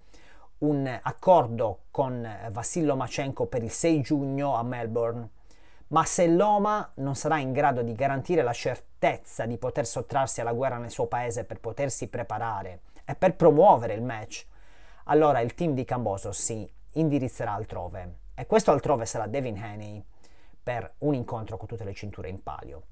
un 0.58 0.98
accordo 1.00 1.82
con 1.92 2.28
Vassillo 2.50 2.88
Lomachenko 2.88 3.46
per 3.46 3.62
il 3.62 3.70
6 3.70 4.00
giugno 4.00 4.56
a 4.56 4.64
Melbourne 4.64 5.28
ma 5.88 6.04
se 6.04 6.26
l'OMA 6.26 6.90
non 6.96 7.14
sarà 7.14 7.38
in 7.38 7.52
grado 7.52 7.82
di 7.82 7.92
garantire 7.92 8.42
la 8.42 8.52
certezza 8.52 9.46
di 9.46 9.58
poter 9.58 9.86
sottrarsi 9.86 10.40
alla 10.40 10.52
guerra 10.52 10.78
nel 10.78 10.90
suo 10.90 11.06
paese 11.06 11.44
per 11.44 11.60
potersi 11.60 12.08
preparare 12.08 12.80
e 13.04 13.14
per 13.14 13.36
promuovere 13.36 13.94
il 13.94 14.02
match, 14.02 14.44
allora 15.04 15.38
il 15.38 15.54
team 15.54 15.74
di 15.74 15.84
Camboso 15.84 16.32
si 16.32 16.68
indirizzerà 16.92 17.52
altrove. 17.52 18.16
E 18.34 18.46
questo 18.46 18.70
altrove 18.70 19.06
sarà 19.06 19.26
Devin 19.26 19.56
Haney 19.56 20.04
per 20.62 20.94
un 20.98 21.14
incontro 21.14 21.56
con 21.56 21.66
tutte 21.66 21.84
le 21.84 21.94
cinture 21.94 22.28
in 22.28 22.42
palio. 22.42 22.84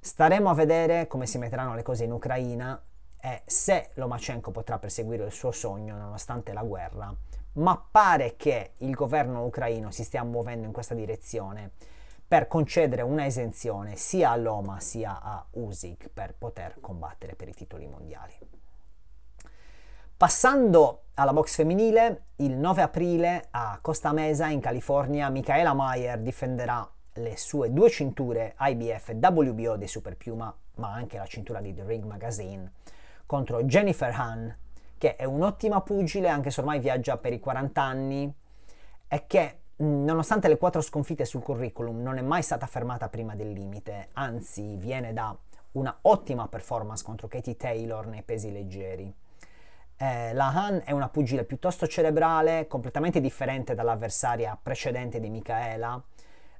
Staremo 0.00 0.50
a 0.50 0.54
vedere 0.54 1.06
come 1.06 1.26
si 1.26 1.38
metteranno 1.38 1.74
le 1.74 1.82
cose 1.82 2.04
in 2.04 2.12
Ucraina 2.12 2.80
e 3.20 3.42
se 3.46 3.90
Lomachenko 3.94 4.50
potrà 4.50 4.78
perseguire 4.78 5.24
il 5.24 5.32
suo 5.32 5.52
sogno 5.52 5.96
nonostante 5.96 6.52
la 6.52 6.62
guerra, 6.62 7.14
ma 7.54 7.86
pare 7.90 8.36
che 8.36 8.72
il 8.78 8.94
governo 8.94 9.44
ucraino 9.44 9.90
si 9.90 10.04
stia 10.04 10.24
muovendo 10.24 10.66
in 10.66 10.72
questa 10.72 10.94
direzione 10.94 11.70
per 12.26 12.48
concedere 12.48 13.02
una 13.02 13.26
esenzione 13.26 13.96
sia 13.96 14.30
all'OMA 14.30 14.80
sia 14.80 15.20
a 15.20 15.44
Usyk 15.50 16.08
per 16.08 16.34
poter 16.34 16.80
combattere 16.80 17.34
per 17.34 17.48
i 17.48 17.54
titoli 17.54 17.86
mondiali. 17.86 18.32
Passando 20.22 21.06
alla 21.14 21.32
box 21.32 21.56
femminile, 21.56 22.26
il 22.36 22.52
9 22.52 22.80
aprile 22.80 23.48
a 23.50 23.80
Costa 23.82 24.12
Mesa 24.12 24.46
in 24.46 24.60
California, 24.60 25.28
Michaela 25.30 25.74
Mayer 25.74 26.20
difenderà 26.20 26.88
le 27.14 27.36
sue 27.36 27.72
due 27.72 27.90
cinture 27.90 28.54
IBF 28.56 29.08
e 29.08 29.14
WBO 29.20 29.74
di 29.74 29.88
Super 29.88 30.16
Piuma, 30.16 30.56
ma 30.76 30.92
anche 30.92 31.18
la 31.18 31.26
cintura 31.26 31.60
di 31.60 31.74
The 31.74 31.82
Ring 31.84 32.04
Magazine, 32.04 32.70
contro 33.26 33.64
Jennifer 33.64 34.14
Hahn, 34.16 34.56
che 34.96 35.16
è 35.16 35.24
un'ottima 35.24 35.80
pugile 35.80 36.28
anche 36.28 36.52
se 36.52 36.60
ormai 36.60 36.78
viaggia 36.78 37.16
per 37.16 37.32
i 37.32 37.40
40 37.40 37.82
anni 37.82 38.32
e 39.08 39.26
che 39.26 39.58
nonostante 39.78 40.46
le 40.46 40.56
quattro 40.56 40.82
sconfitte 40.82 41.24
sul 41.24 41.42
curriculum 41.42 42.00
non 42.00 42.18
è 42.18 42.22
mai 42.22 42.42
stata 42.42 42.66
fermata 42.66 43.08
prima 43.08 43.34
del 43.34 43.50
limite, 43.50 44.10
anzi 44.12 44.76
viene 44.76 45.12
da 45.12 45.36
una 45.72 45.98
ottima 46.02 46.46
performance 46.46 47.02
contro 47.02 47.26
Katie 47.26 47.56
Taylor 47.56 48.06
nei 48.06 48.22
pesi 48.22 48.52
leggeri. 48.52 49.12
Eh, 50.02 50.32
la 50.32 50.48
Han 50.48 50.82
è 50.84 50.90
una 50.90 51.08
pugile 51.08 51.44
piuttosto 51.44 51.86
cerebrale, 51.86 52.66
completamente 52.66 53.20
differente 53.20 53.76
dall'avversaria 53.76 54.58
precedente 54.60 55.20
di 55.20 55.30
Michaela, 55.30 56.02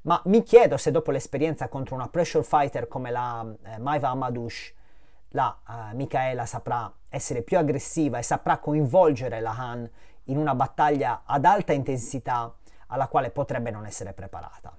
ma 0.03 0.23
mi 0.27 0.45
chiedo 0.45 0.77
se 0.77 0.93
dopo 0.93 1.11
l'esperienza 1.11 1.67
contro 1.67 1.97
una 1.97 2.07
pressure 2.07 2.45
fighter 2.45 2.87
come 2.87 3.11
la 3.11 3.45
eh, 3.65 3.79
Maiva 3.79 4.11
Amadush, 4.11 4.73
la 5.31 5.59
eh, 5.69 5.95
Michaela 5.97 6.47
saprà 6.47 6.93
essere 7.09 7.43
più 7.43 7.59
aggressiva 7.59 8.19
e 8.19 8.23
saprà 8.23 8.59
coinvolgere 8.59 9.41
la 9.41 9.57
Han 9.59 9.91
in 10.27 10.37
una 10.37 10.55
battaglia 10.55 11.23
ad 11.25 11.45
alta 11.45 11.73
intensità 11.73 12.55
alla 12.87 13.09
quale 13.09 13.31
potrebbe 13.31 13.73
non 13.73 13.87
essere 13.87 14.13
preparata. 14.13 14.73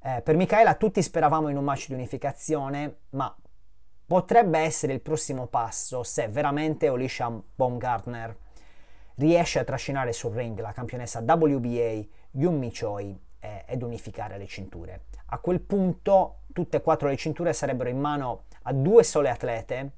Eh, 0.00 0.22
per 0.22 0.36
Michaela 0.36 0.74
tutti 0.74 1.02
speravamo 1.02 1.48
in 1.48 1.56
un 1.56 1.64
match 1.64 1.88
di 1.88 1.94
unificazione, 1.94 2.98
ma 3.10 3.34
potrebbe 4.06 4.58
essere 4.58 4.92
il 4.92 5.00
prossimo 5.00 5.46
passo 5.46 6.02
se 6.02 6.28
veramente 6.28 6.88
Alicia 6.88 7.30
Baumgartner 7.54 8.36
riesce 9.16 9.58
a 9.58 9.64
trascinare 9.64 10.12
sul 10.12 10.32
ring 10.34 10.58
la 10.60 10.72
campionessa 10.72 11.20
WBA 11.20 12.04
Yumi 12.32 12.72
Choi 12.72 13.18
eh, 13.40 13.64
ed 13.66 13.82
unificare 13.82 14.38
le 14.38 14.46
cinture. 14.46 15.04
A 15.26 15.38
quel 15.38 15.60
punto 15.60 16.40
tutte 16.52 16.78
e 16.78 16.80
quattro 16.82 17.08
le 17.08 17.16
cinture 17.16 17.52
sarebbero 17.52 17.88
in 17.88 17.98
mano 17.98 18.44
a 18.62 18.72
due 18.72 19.02
sole 19.02 19.30
atlete 19.30 19.92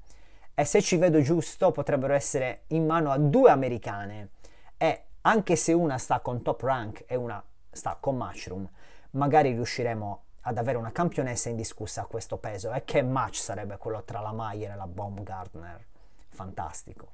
e 0.53 0.65
se 0.65 0.81
ci 0.81 0.97
vedo 0.97 1.21
giusto 1.21 1.71
potrebbero 1.71 2.13
essere 2.13 2.63
in 2.67 2.85
mano 2.85 3.11
a 3.11 3.17
due 3.17 3.51
americane 3.51 4.29
e 4.77 5.03
anche 5.21 5.55
se 5.55 5.73
una 5.73 5.97
sta 5.97 6.19
con 6.19 6.41
top 6.41 6.61
rank 6.61 7.03
e 7.07 7.15
una 7.15 7.43
sta 7.69 7.97
con 7.99 8.15
Mushroom, 8.15 8.67
magari 9.11 9.51
riusciremo 9.51 10.23
ad 10.47 10.57
avere 10.57 10.77
una 10.77 10.91
campionessa 10.91 11.49
indiscussa 11.49 12.01
a 12.01 12.05
questo 12.05 12.37
peso. 12.37 12.71
E 12.71 12.83
che 12.85 13.01
match 13.01 13.35
sarebbe 13.35 13.77
quello 13.77 14.01
tra 14.03 14.21
la 14.21 14.31
Mayer 14.31 14.71
e 14.71 14.75
la 14.75 14.87
Baumgartner? 14.87 15.85
Fantastico. 16.29 17.07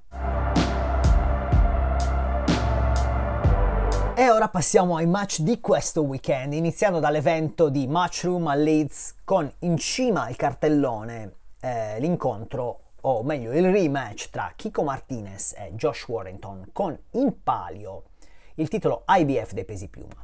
E 4.15 4.29
ora 4.29 4.47
passiamo 4.47 4.97
ai 4.97 5.07
match 5.07 5.39
di 5.39 5.59
questo 5.59 6.03
weekend, 6.03 6.53
iniziando 6.53 6.99
dall'evento 6.99 7.69
di 7.69 7.87
Mushroom 7.87 8.45
a 8.45 8.53
Leeds 8.53 9.15
con 9.23 9.51
in 9.59 9.77
cima 9.77 10.25
al 10.25 10.35
cartellone 10.35 11.33
eh, 11.59 11.99
l'incontro, 11.99 12.81
o 13.01 13.23
meglio 13.23 13.51
il 13.53 13.71
rematch 13.71 14.29
tra 14.29 14.53
Kiko 14.55 14.83
Martinez 14.83 15.55
e 15.57 15.73
Josh 15.73 16.07
Warrington 16.07 16.69
con 16.71 16.97
in 17.11 17.41
palio 17.41 18.03
il 18.55 18.67
titolo 18.69 19.03
IBF 19.07 19.53
dei 19.53 19.65
pesi 19.65 19.87
piuma. 19.87 20.23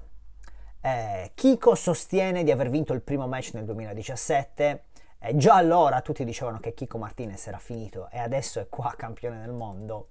Eh, 0.81 1.31
Kiko 1.35 1.75
sostiene 1.75 2.43
di 2.43 2.51
aver 2.51 2.69
vinto 2.69 2.93
il 2.93 3.01
primo 3.01 3.27
match 3.27 3.53
nel 3.53 3.65
2017. 3.65 4.83
Eh, 5.19 5.35
già 5.35 5.55
allora 5.55 6.01
tutti 6.01 6.23
dicevano 6.23 6.59
che 6.59 6.73
Kiko 6.73 6.97
Martinez 6.97 7.45
era 7.47 7.57
finito 7.57 8.07
e 8.11 8.19
adesso 8.19 8.59
è 8.59 8.67
qua 8.69 8.93
campione 8.95 9.41
del 9.41 9.51
mondo. 9.51 10.07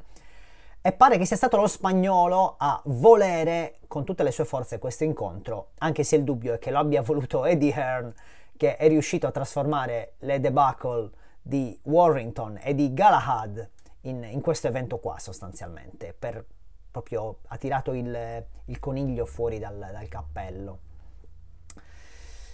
E 0.81 0.93
pare 0.93 1.19
che 1.19 1.25
sia 1.25 1.37
stato 1.37 1.57
lo 1.57 1.67
spagnolo 1.67 2.55
a 2.59 2.81
volere 2.85 3.79
con 3.89 4.05
tutte 4.05 4.23
le 4.23 4.31
sue 4.31 4.45
forze 4.45 4.79
questo 4.79 5.05
incontro, 5.05 5.71
anche 5.79 6.05
se 6.05 6.17
il 6.17 6.25
dubbio 6.25 6.55
è 6.55 6.59
che 6.59 6.71
lo 6.71 6.79
abbia 6.79 7.03
voluto 7.03 7.45
Eddie 7.45 7.75
Hearn, 7.75 8.15
che 8.57 8.77
è 8.77 8.89
riuscito 8.89 9.27
a 9.27 9.31
trasformare 9.31 10.15
le 10.21 10.41
debacle 10.41 11.11
di 11.41 11.79
Warrington 11.85 12.61
e 12.63 12.75
di 12.75 12.93
Galahad 12.93 13.71
in, 14.03 14.23
in 14.25 14.41
questo 14.41 14.67
evento 14.67 14.99
qua 14.99 15.19
sostanzialmente, 15.19 16.15
per 16.17 16.45
proprio 16.91 17.39
ha 17.49 17.57
tirato 17.57 17.93
il, 17.93 18.45
il 18.67 18.79
coniglio 18.79 19.27
fuori 19.27 19.59
dal, 19.59 19.79
dal 19.79 20.09
cappello. 20.09 20.79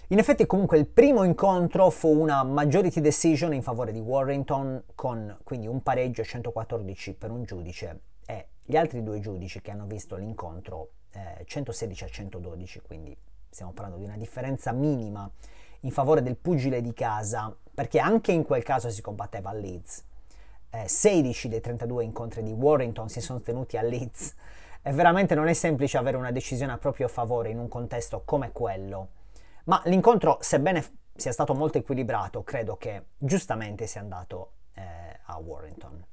In 0.09 0.19
effetti 0.19 0.45
comunque 0.45 0.77
il 0.77 0.85
primo 0.85 1.23
incontro 1.23 1.89
fu 1.89 2.09
una 2.09 2.43
majority 2.43 3.01
decision 3.01 3.53
in 3.53 3.63
favore 3.63 3.91
di 3.91 3.99
Warrington 3.99 4.83
con 4.93 5.35
quindi 5.43 5.65
un 5.65 5.81
pareggio 5.81 6.23
114 6.23 7.15
per 7.15 7.31
un 7.31 7.43
giudice 7.43 8.01
e 8.27 8.49
gli 8.63 8.75
altri 8.75 9.01
due 9.01 9.19
giudici 9.19 9.61
che 9.61 9.71
hanno 9.71 9.85
visto 9.85 10.15
l'incontro 10.15 10.89
eh, 11.11 11.43
116 11.43 12.03
a 12.03 12.07
112, 12.07 12.81
quindi 12.81 13.17
stiamo 13.49 13.71
parlando 13.71 13.97
di 13.97 14.05
una 14.05 14.17
differenza 14.17 14.71
minima 14.71 15.29
in 15.81 15.91
favore 15.91 16.21
del 16.21 16.35
pugile 16.35 16.81
di 16.81 16.93
casa, 16.93 17.55
perché 17.73 17.99
anche 17.99 18.31
in 18.31 18.43
quel 18.43 18.63
caso 18.63 18.89
si 18.89 19.01
combatteva 19.01 19.49
a 19.49 19.53
Leeds 19.53 20.03
eh, 20.83 20.87
16 20.87 21.47
dei 21.47 21.61
32 21.61 22.03
incontri 22.03 22.43
di 22.43 22.51
Warrington 22.51 23.09
si 23.09 23.21
sono 23.21 23.41
tenuti 23.41 23.77
a 23.77 23.81
Leeds 23.81 24.35
e 24.81 24.91
veramente 24.91 25.35
non 25.35 25.47
è 25.47 25.53
semplice 25.53 25.97
avere 25.97 26.17
una 26.17 26.31
decisione 26.31 26.71
a 26.71 26.77
proprio 26.77 27.07
favore 27.07 27.49
in 27.49 27.57
un 27.57 27.67
contesto 27.67 28.21
come 28.23 28.51
quello. 28.51 29.07
Ma 29.65 29.81
l'incontro, 29.85 30.37
sebbene 30.41 30.83
sia 31.15 31.31
stato 31.31 31.55
molto 31.55 31.77
equilibrato, 31.77 32.43
credo 32.43 32.77
che 32.77 33.05
giustamente 33.17 33.87
sia 33.87 34.01
andato 34.01 34.51
eh, 34.73 34.81
a 35.23 35.37
Warrington. 35.37 36.05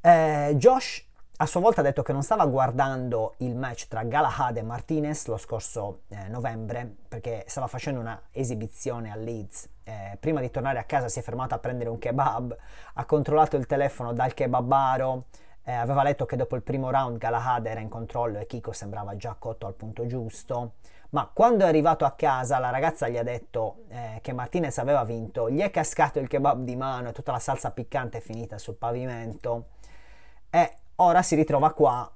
Eh, 0.00 0.54
Josh 0.56 1.06
a 1.42 1.46
sua 1.46 1.60
volta 1.60 1.80
ha 1.80 1.84
detto 1.84 2.02
che 2.02 2.12
non 2.12 2.22
stava 2.22 2.44
guardando 2.44 3.32
il 3.38 3.56
match 3.56 3.88
tra 3.88 4.02
Galahad 4.02 4.58
e 4.58 4.62
Martinez 4.62 5.24
lo 5.26 5.38
scorso 5.38 6.02
eh, 6.08 6.28
novembre 6.28 6.96
perché 7.08 7.44
stava 7.46 7.66
facendo 7.66 7.98
una 7.98 8.20
esibizione 8.30 9.10
a 9.10 9.16
Leeds. 9.16 9.66
Eh, 9.84 10.18
prima 10.20 10.40
di 10.40 10.50
tornare 10.50 10.78
a 10.78 10.84
casa 10.84 11.08
si 11.08 11.18
è 11.18 11.22
fermato 11.22 11.54
a 11.54 11.58
prendere 11.58 11.88
un 11.88 11.98
kebab, 11.98 12.54
ha 12.92 13.04
controllato 13.06 13.56
il 13.56 13.64
telefono 13.64 14.12
dal 14.12 14.34
kebabaro, 14.34 15.24
eh, 15.62 15.72
aveva 15.72 16.02
letto 16.02 16.26
che 16.26 16.36
dopo 16.36 16.56
il 16.56 16.62
primo 16.62 16.90
round 16.90 17.16
Galahad 17.16 17.64
era 17.64 17.80
in 17.80 17.88
controllo 17.88 18.38
e 18.38 18.44
Kiko 18.44 18.72
sembrava 18.72 19.16
già 19.16 19.34
cotto 19.38 19.66
al 19.66 19.72
punto 19.72 20.06
giusto. 20.06 20.72
Ma 21.10 21.26
quando 21.32 21.64
è 21.64 21.68
arrivato 21.68 22.04
a 22.04 22.10
casa 22.10 22.58
la 22.58 22.68
ragazza 22.68 23.08
gli 23.08 23.16
ha 23.16 23.22
detto 23.22 23.84
eh, 23.88 24.18
che 24.20 24.34
Martinez 24.34 24.76
aveva 24.76 25.04
vinto, 25.04 25.48
gli 25.48 25.60
è 25.60 25.70
cascato 25.70 26.18
il 26.18 26.28
kebab 26.28 26.64
di 26.64 26.76
mano 26.76 27.08
e 27.08 27.12
tutta 27.12 27.32
la 27.32 27.38
salsa 27.38 27.70
piccante 27.70 28.18
è 28.18 28.20
finita 28.20 28.58
sul 28.58 28.74
pavimento. 28.74 29.68
E 30.50 30.74
ora 31.02 31.22
si 31.22 31.34
ritrova 31.34 31.72
qua, 31.72 32.10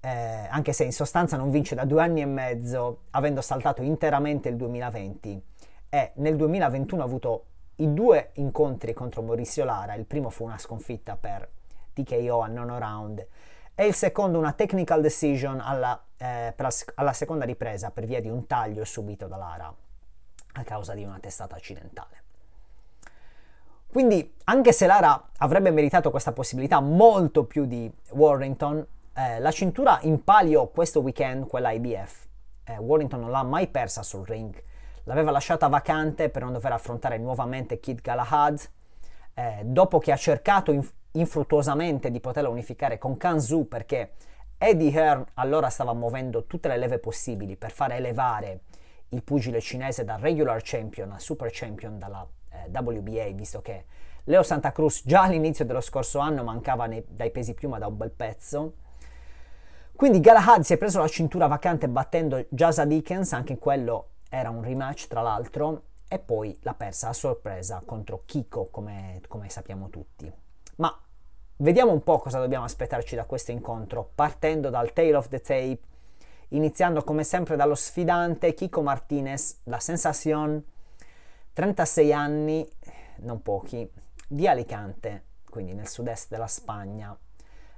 eh, 0.00 0.46
anche 0.48 0.72
se 0.72 0.84
in 0.84 0.92
sostanza 0.92 1.36
non 1.36 1.50
vince 1.50 1.74
da 1.74 1.84
due 1.84 2.02
anni 2.02 2.20
e 2.20 2.26
mezzo, 2.26 3.02
avendo 3.10 3.40
saltato 3.40 3.82
interamente 3.82 4.48
il 4.48 4.56
2020 4.56 5.44
e 5.88 6.12
nel 6.16 6.36
2021 6.36 7.02
ha 7.02 7.04
avuto 7.04 7.44
i 7.76 7.92
due 7.92 8.30
incontri 8.34 8.92
contro 8.92 9.22
Maurizio 9.22 9.64
Lara, 9.64 9.94
il 9.94 10.04
primo 10.04 10.30
fu 10.30 10.44
una 10.44 10.58
sconfitta 10.58 11.16
per 11.16 11.48
TKO 11.94 12.42
al 12.42 12.52
nono 12.52 12.78
round. 12.78 13.26
E 13.74 13.86
il 13.86 13.94
secondo 13.94 14.38
una 14.38 14.52
technical 14.52 15.00
decision 15.00 15.58
alla, 15.58 15.98
eh, 16.18 16.54
la, 16.54 16.70
alla 16.96 17.12
seconda 17.14 17.46
ripresa 17.46 17.90
per 17.90 18.04
via 18.04 18.20
di 18.20 18.28
un 18.28 18.46
taglio 18.46 18.84
subito 18.84 19.26
da 19.26 19.36
Lara 19.36 19.74
a 20.52 20.62
causa 20.64 20.92
di 20.94 21.04
una 21.04 21.18
testata 21.18 21.56
accidentale. 21.56 22.29
Quindi, 23.90 24.36
anche 24.44 24.70
se 24.72 24.86
Lara 24.86 25.30
avrebbe 25.38 25.72
meritato 25.72 26.12
questa 26.12 26.32
possibilità 26.32 26.78
molto 26.78 27.44
più 27.44 27.64
di 27.64 27.90
Warrington, 28.10 28.86
eh, 29.14 29.40
la 29.40 29.50
cintura 29.50 29.98
in 30.02 30.22
palio 30.22 30.68
questo 30.68 31.00
weekend, 31.00 31.48
quella 31.48 31.72
IBF, 31.72 32.26
eh, 32.64 32.78
Warrington 32.78 33.18
non 33.18 33.32
l'ha 33.32 33.42
mai 33.42 33.66
persa 33.66 34.04
sul 34.04 34.24
ring, 34.24 34.54
l'aveva 35.04 35.32
lasciata 35.32 35.66
vacante 35.66 36.28
per 36.28 36.42
non 36.42 36.52
dover 36.52 36.70
affrontare 36.70 37.18
nuovamente 37.18 37.80
Kid 37.80 38.00
Galahad, 38.00 38.60
eh, 39.34 39.62
dopo 39.64 39.98
che 39.98 40.12
ha 40.12 40.16
cercato 40.16 40.70
inf- 40.70 40.94
infruttuosamente 41.12 42.12
di 42.12 42.20
poterla 42.20 42.48
unificare 42.48 42.96
con 42.96 43.16
Kanzu 43.16 43.66
perché 43.66 44.12
Eddie 44.56 44.92
Hearn 44.92 45.24
allora 45.34 45.68
stava 45.68 45.94
muovendo 45.94 46.46
tutte 46.46 46.68
le 46.68 46.76
leve 46.76 47.00
possibili 47.00 47.56
per 47.56 47.72
far 47.72 47.90
elevare 47.90 48.60
il 49.08 49.24
pugile 49.24 49.60
cinese 49.60 50.04
da 50.04 50.16
regular 50.16 50.60
champion 50.62 51.10
a 51.10 51.18
super 51.18 51.50
champion 51.52 51.98
dalla 51.98 52.24
WBA, 52.70 53.30
visto 53.32 53.60
che 53.62 53.84
Leo 54.24 54.42
Santa 54.42 54.72
Cruz 54.72 55.02
già 55.04 55.22
all'inizio 55.22 55.64
dello 55.64 55.80
scorso 55.80 56.18
anno 56.18 56.42
mancava 56.42 56.86
nei, 56.86 57.04
dai 57.08 57.30
pesi 57.30 57.54
piuma 57.54 57.78
da 57.78 57.86
un 57.86 57.96
bel 57.96 58.10
pezzo. 58.10 58.74
Quindi 59.94 60.20
Galahad 60.20 60.62
si 60.62 60.72
è 60.72 60.78
preso 60.78 60.98
la 60.98 61.08
cintura 61.08 61.46
vacante 61.46 61.88
battendo 61.88 62.44
Jasa 62.48 62.84
Dickens, 62.84 63.32
anche 63.32 63.58
quello 63.58 64.08
era 64.30 64.48
un 64.48 64.62
rematch 64.62 65.08
tra 65.08 65.20
l'altro, 65.20 65.82
e 66.08 66.18
poi 66.18 66.58
l'ha 66.62 66.74
persa 66.74 67.08
a 67.08 67.12
sorpresa 67.12 67.82
contro 67.84 68.22
Kiko, 68.24 68.68
come, 68.70 69.20
come 69.28 69.48
sappiamo 69.48 69.90
tutti. 69.90 70.32
Ma 70.76 70.98
vediamo 71.56 71.92
un 71.92 72.02
po' 72.02 72.18
cosa 72.18 72.38
dobbiamo 72.38 72.64
aspettarci 72.64 73.14
da 73.14 73.24
questo 73.24 73.50
incontro, 73.50 74.10
partendo 74.14 74.70
dal 74.70 74.92
tail 74.92 75.16
of 75.16 75.28
the 75.28 75.40
tape, 75.40 75.80
iniziando 76.48 77.02
come 77.04 77.24
sempre 77.24 77.56
dallo 77.56 77.74
sfidante 77.74 78.54
Kiko 78.54 78.82
Martinez, 78.82 79.60
la 79.64 79.80
sensazione 79.80 80.62
36 81.52 82.12
anni, 82.12 82.66
non 83.18 83.42
pochi, 83.42 83.90
di 84.26 84.46
Alicante, 84.46 85.24
quindi 85.48 85.74
nel 85.74 85.88
sud-est 85.88 86.30
della 86.30 86.46
Spagna. 86.46 87.16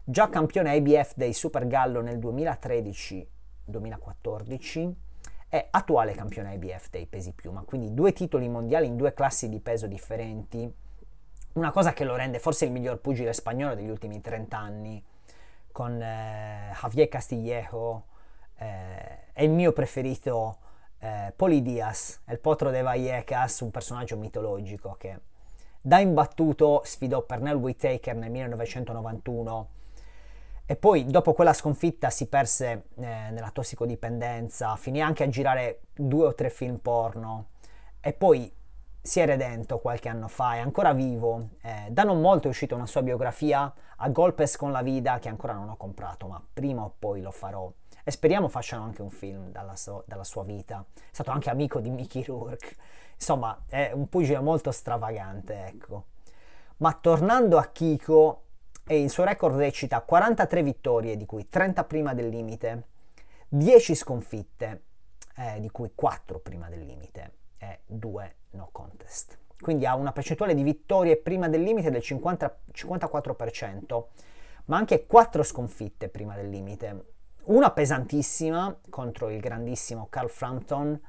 già 0.05 0.29
campione 0.29 0.77
IBF 0.77 1.15
dei 1.15 1.33
Super 1.33 1.67
Gallo 1.67 2.01
nel 2.01 2.19
2013-2014 2.19 4.93
è 5.49 5.69
attuale 5.71 6.13
campione 6.13 6.55
IBF 6.55 6.91
dei 6.91 7.07
pesi 7.07 7.33
piuma, 7.33 7.63
quindi 7.63 7.95
due 7.95 8.13
titoli 8.13 8.49
mondiali 8.49 8.87
in 8.87 8.97
due 8.97 9.13
classi 9.13 9.49
di 9.49 9.61
peso 9.61 9.87
differenti, 9.87 10.73
una 11.55 11.71
cosa 11.71 11.93
che 11.93 12.05
lo 12.05 12.17
rende 12.17 12.39
forse 12.39 12.65
il 12.65 12.73
miglior 12.73 13.01
pugile 13.01 13.33
spagnolo 13.33 13.75
degli 13.75 13.91
ultimi 13.91 14.21
30 14.21 14.57
anni, 14.57 15.03
con 15.71 16.01
eh, 16.01 16.73
Javier 16.81 17.09
Castillejo, 17.09 18.07
eh, 18.59 19.33
è 19.33 19.43
il 19.43 19.51
mio 19.51 19.73
preferito 19.73 20.59
eh, 21.03 21.33
Poli 21.35 21.63
Diaz, 21.63 22.21
il 22.29 22.39
potro 22.39 22.71
de 22.71 22.81
Vallecas, 22.81 23.61
un 23.61 23.71
personaggio 23.71 24.17
mitologico 24.17 24.95
che 24.99 25.19
da 25.81 25.99
imbattuto 25.99 26.83
sfidò 26.85 27.23
Pernell 27.23 27.57
Whitaker 27.57 28.15
nel 28.15 28.31
1991 28.31 29.69
e 30.65 30.77
poi 30.77 31.07
dopo 31.07 31.33
quella 31.33 31.53
sconfitta 31.53 32.09
si 32.09 32.29
perse 32.29 32.85
eh, 32.95 33.31
nella 33.31 33.51
tossicodipendenza, 33.53 34.77
finì 34.77 35.03
anche 35.03 35.25
a 35.25 35.29
girare 35.29 35.81
due 35.93 36.27
o 36.27 36.35
tre 36.35 36.51
film 36.51 36.77
porno 36.77 37.49
e 38.01 38.13
poi 38.13 38.55
si 39.05 39.19
è 39.19 39.27
redento 39.27 39.81
qualche 39.81 40.09
anno 40.09 40.29
fa, 40.29 40.55
è 40.55 40.59
ancora 40.59 40.93
vivo. 40.93 41.49
Eh, 41.63 41.89
da 41.91 42.05
non 42.05 42.21
molto 42.21 42.47
è 42.47 42.51
uscita 42.51 42.77
una 42.77 42.87
sua 42.87 43.03
biografia, 43.03 43.73
A 43.97 44.09
Golpes 44.11 44.57
con 44.57 44.71
la 44.71 44.83
Vida, 44.83 45.19
che 45.19 45.29
ancora 45.29 45.53
non 45.53 45.69
ho 45.69 45.77
comprato, 45.77 46.29
ma 46.29 46.41
prima 46.53 46.85
o 46.85 46.95
poi 46.97 47.21
lo 47.21 47.33
farò. 47.33 47.71
E 48.05 48.11
speriamo 48.11 48.49
facciano 48.49 48.85
anche 48.85 49.03
un 49.03 49.11
film 49.11 49.51
dalla, 49.51 49.77
so, 49.77 50.05
dalla 50.07 50.25
sua 50.25 50.43
vita. 50.43 50.85
È 50.95 51.01
stato 51.13 51.31
anche 51.31 51.51
amico 51.51 51.81
di 51.81 51.91
Mickey 51.91 52.25
Rourke. 52.25 52.77
Insomma, 53.15 53.63
è 53.69 53.93
un 53.93 54.09
pugile 54.09 54.41
molto 54.41 54.73
stravagante, 54.73 55.67
ecco. 55.67 56.07
Ma 56.79 56.93
tornando 56.95 57.59
a 57.59 57.67
Kiko, 57.67 58.43
il 58.89 59.09
suo 59.09 59.23
record 59.23 59.57
recita 59.57 60.01
43 60.01 60.63
vittorie, 60.63 61.17
di 61.17 61.25
cui 61.27 61.49
30 61.49 61.85
prima 61.85 62.15
del 62.15 62.29
limite, 62.29 62.89
10 63.49 63.95
sconfitte, 63.95 64.83
eh, 65.37 65.61
di 65.61 65.71
cui 65.71 65.93
4 65.95 66.41
prima 66.41 66.69
del 66.69 66.85
limite 66.85 67.33
e 67.59 67.81
2 67.87 68.35
no 68.51 68.69
contest. 68.73 69.39
Quindi 69.61 69.87
ha 69.87 69.95
una 69.95 70.11
percentuale 70.11 70.55
di 70.55 70.65
vittorie 70.65 71.17
prima 71.17 71.49
del 71.49 71.63
limite 71.63 71.91
del 71.91 72.03
50, 72.03 72.59
54%, 72.73 74.05
ma 74.65 74.77
anche 74.77 75.07
4 75.07 75.43
sconfitte 75.45 76.09
prima 76.09 76.35
del 76.35 76.49
limite. 76.49 77.12
Una 77.45 77.73
pesantissima 77.73 78.79
contro 78.89 79.29
il 79.29 79.41
grandissimo 79.41 80.07
Carl 80.09 80.29
Frampton 80.29 81.01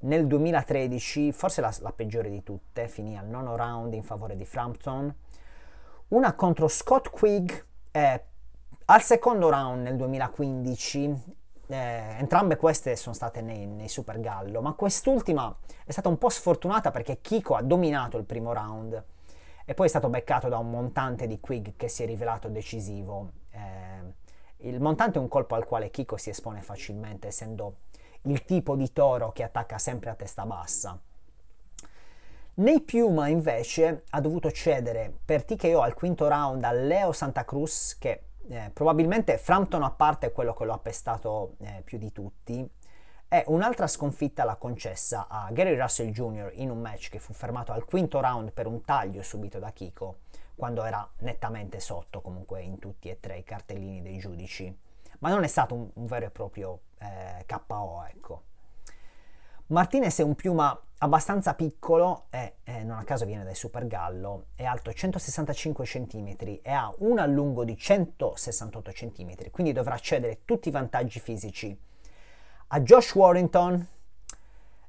nel 0.00 0.26
2013, 0.26 1.32
forse 1.32 1.60
la, 1.60 1.74
la 1.80 1.92
peggiore 1.92 2.30
di 2.30 2.42
tutte, 2.42 2.88
finì 2.88 3.16
al 3.16 3.26
nono 3.26 3.56
round 3.56 3.94
in 3.94 4.02
favore 4.02 4.36
di 4.36 4.44
Frampton 4.44 5.14
una 6.08 6.34
contro 6.34 6.68
Scott 6.68 7.10
Quigg 7.10 7.50
eh, 7.90 8.24
al 8.86 9.02
secondo 9.02 9.50
round 9.50 9.82
nel 9.82 9.96
2015. 9.96 11.36
Eh, 11.70 11.76
entrambe 12.18 12.56
queste 12.56 12.96
sono 12.96 13.14
state 13.14 13.42
nei, 13.42 13.66
nei, 13.66 13.88
Super 13.88 14.20
Gallo, 14.20 14.62
ma 14.62 14.72
quest'ultima 14.72 15.54
è 15.84 15.90
stata 15.90 16.08
un 16.08 16.16
po' 16.16 16.30
sfortunata 16.30 16.90
perché 16.90 17.20
Kiko 17.20 17.56
ha 17.56 17.62
dominato 17.62 18.16
il 18.16 18.24
primo 18.24 18.54
round 18.54 19.04
e 19.66 19.74
poi 19.74 19.84
è 19.84 19.88
stato 19.90 20.08
beccato 20.08 20.48
da 20.48 20.56
un 20.56 20.70
montante 20.70 21.26
di 21.26 21.40
Quigg 21.40 21.76
che 21.76 21.88
si 21.88 22.02
è 22.02 22.06
rivelato 22.06 22.48
decisivo. 22.48 23.32
Eh, 23.50 24.26
il 24.62 24.80
montante 24.80 25.18
è 25.18 25.20
un 25.20 25.28
colpo 25.28 25.54
al 25.54 25.64
quale 25.64 25.90
Kiko 25.90 26.16
si 26.16 26.30
espone 26.30 26.62
facilmente, 26.62 27.28
essendo 27.28 27.76
il 28.22 28.44
tipo 28.44 28.74
di 28.74 28.92
toro 28.92 29.30
che 29.32 29.44
attacca 29.44 29.78
sempre 29.78 30.10
a 30.10 30.14
testa 30.14 30.44
bassa. 30.44 30.98
Nei 32.54 32.80
Piuma 32.80 33.28
invece 33.28 34.02
ha 34.10 34.20
dovuto 34.20 34.50
cedere 34.50 35.12
per 35.24 35.44
TKO 35.44 35.80
al 35.80 35.94
quinto 35.94 36.26
round 36.26 36.64
a 36.64 36.72
Leo 36.72 37.12
Santa 37.12 37.44
Cruz 37.44 37.96
che 37.98 38.22
eh, 38.48 38.70
probabilmente 38.72 39.38
Frampton 39.38 39.84
a 39.84 39.90
parte 39.90 40.26
è 40.26 40.32
quello 40.32 40.54
che 40.54 40.64
lo 40.64 40.72
ha 40.72 40.78
pestato 40.78 41.54
eh, 41.60 41.82
più 41.84 41.98
di 41.98 42.10
tutti 42.10 42.68
e 43.28 43.44
un'altra 43.46 43.86
sconfitta 43.86 44.42
l'ha 44.42 44.56
concessa 44.56 45.28
a 45.28 45.48
Gary 45.52 45.76
Russell 45.76 46.10
Jr. 46.10 46.50
in 46.54 46.70
un 46.70 46.80
match 46.80 47.10
che 47.10 47.20
fu 47.20 47.32
fermato 47.32 47.70
al 47.70 47.84
quinto 47.84 48.20
round 48.20 48.50
per 48.50 48.66
un 48.66 48.82
taglio 48.82 49.22
subito 49.22 49.60
da 49.60 49.70
Kiko 49.70 50.16
quando 50.58 50.82
era 50.82 51.08
nettamente 51.18 51.78
sotto 51.78 52.20
comunque 52.20 52.62
in 52.62 52.80
tutti 52.80 53.08
e 53.08 53.20
tre 53.20 53.38
i 53.38 53.44
cartellini 53.44 54.02
dei 54.02 54.18
giudici. 54.18 54.76
Ma 55.20 55.30
non 55.30 55.44
è 55.44 55.46
stato 55.46 55.74
un, 55.74 55.88
un 55.94 56.06
vero 56.06 56.26
e 56.26 56.30
proprio 56.30 56.80
eh, 56.98 57.44
KO 57.46 58.04
ecco. 58.08 58.42
Martinez 59.68 60.18
è 60.18 60.22
un 60.22 60.34
piuma 60.34 60.76
abbastanza 60.98 61.54
piccolo 61.54 62.26
e 62.30 62.56
eh, 62.64 62.82
non 62.82 62.98
a 62.98 63.04
caso 63.04 63.24
viene 63.24 63.44
dai 63.44 63.54
Super 63.54 63.86
Gallo, 63.86 64.46
è 64.56 64.64
alto 64.64 64.92
165 64.92 65.84
cm 65.84 66.34
e 66.62 66.70
ha 66.72 66.92
un 66.98 67.20
allungo 67.20 67.64
di 67.64 67.76
168 67.76 68.90
cm, 68.90 69.50
quindi 69.52 69.72
dovrà 69.72 69.96
cedere 69.98 70.40
tutti 70.44 70.68
i 70.68 70.72
vantaggi 70.72 71.20
fisici. 71.20 71.78
A 72.68 72.80
Josh 72.80 73.14
Warrington. 73.14 73.86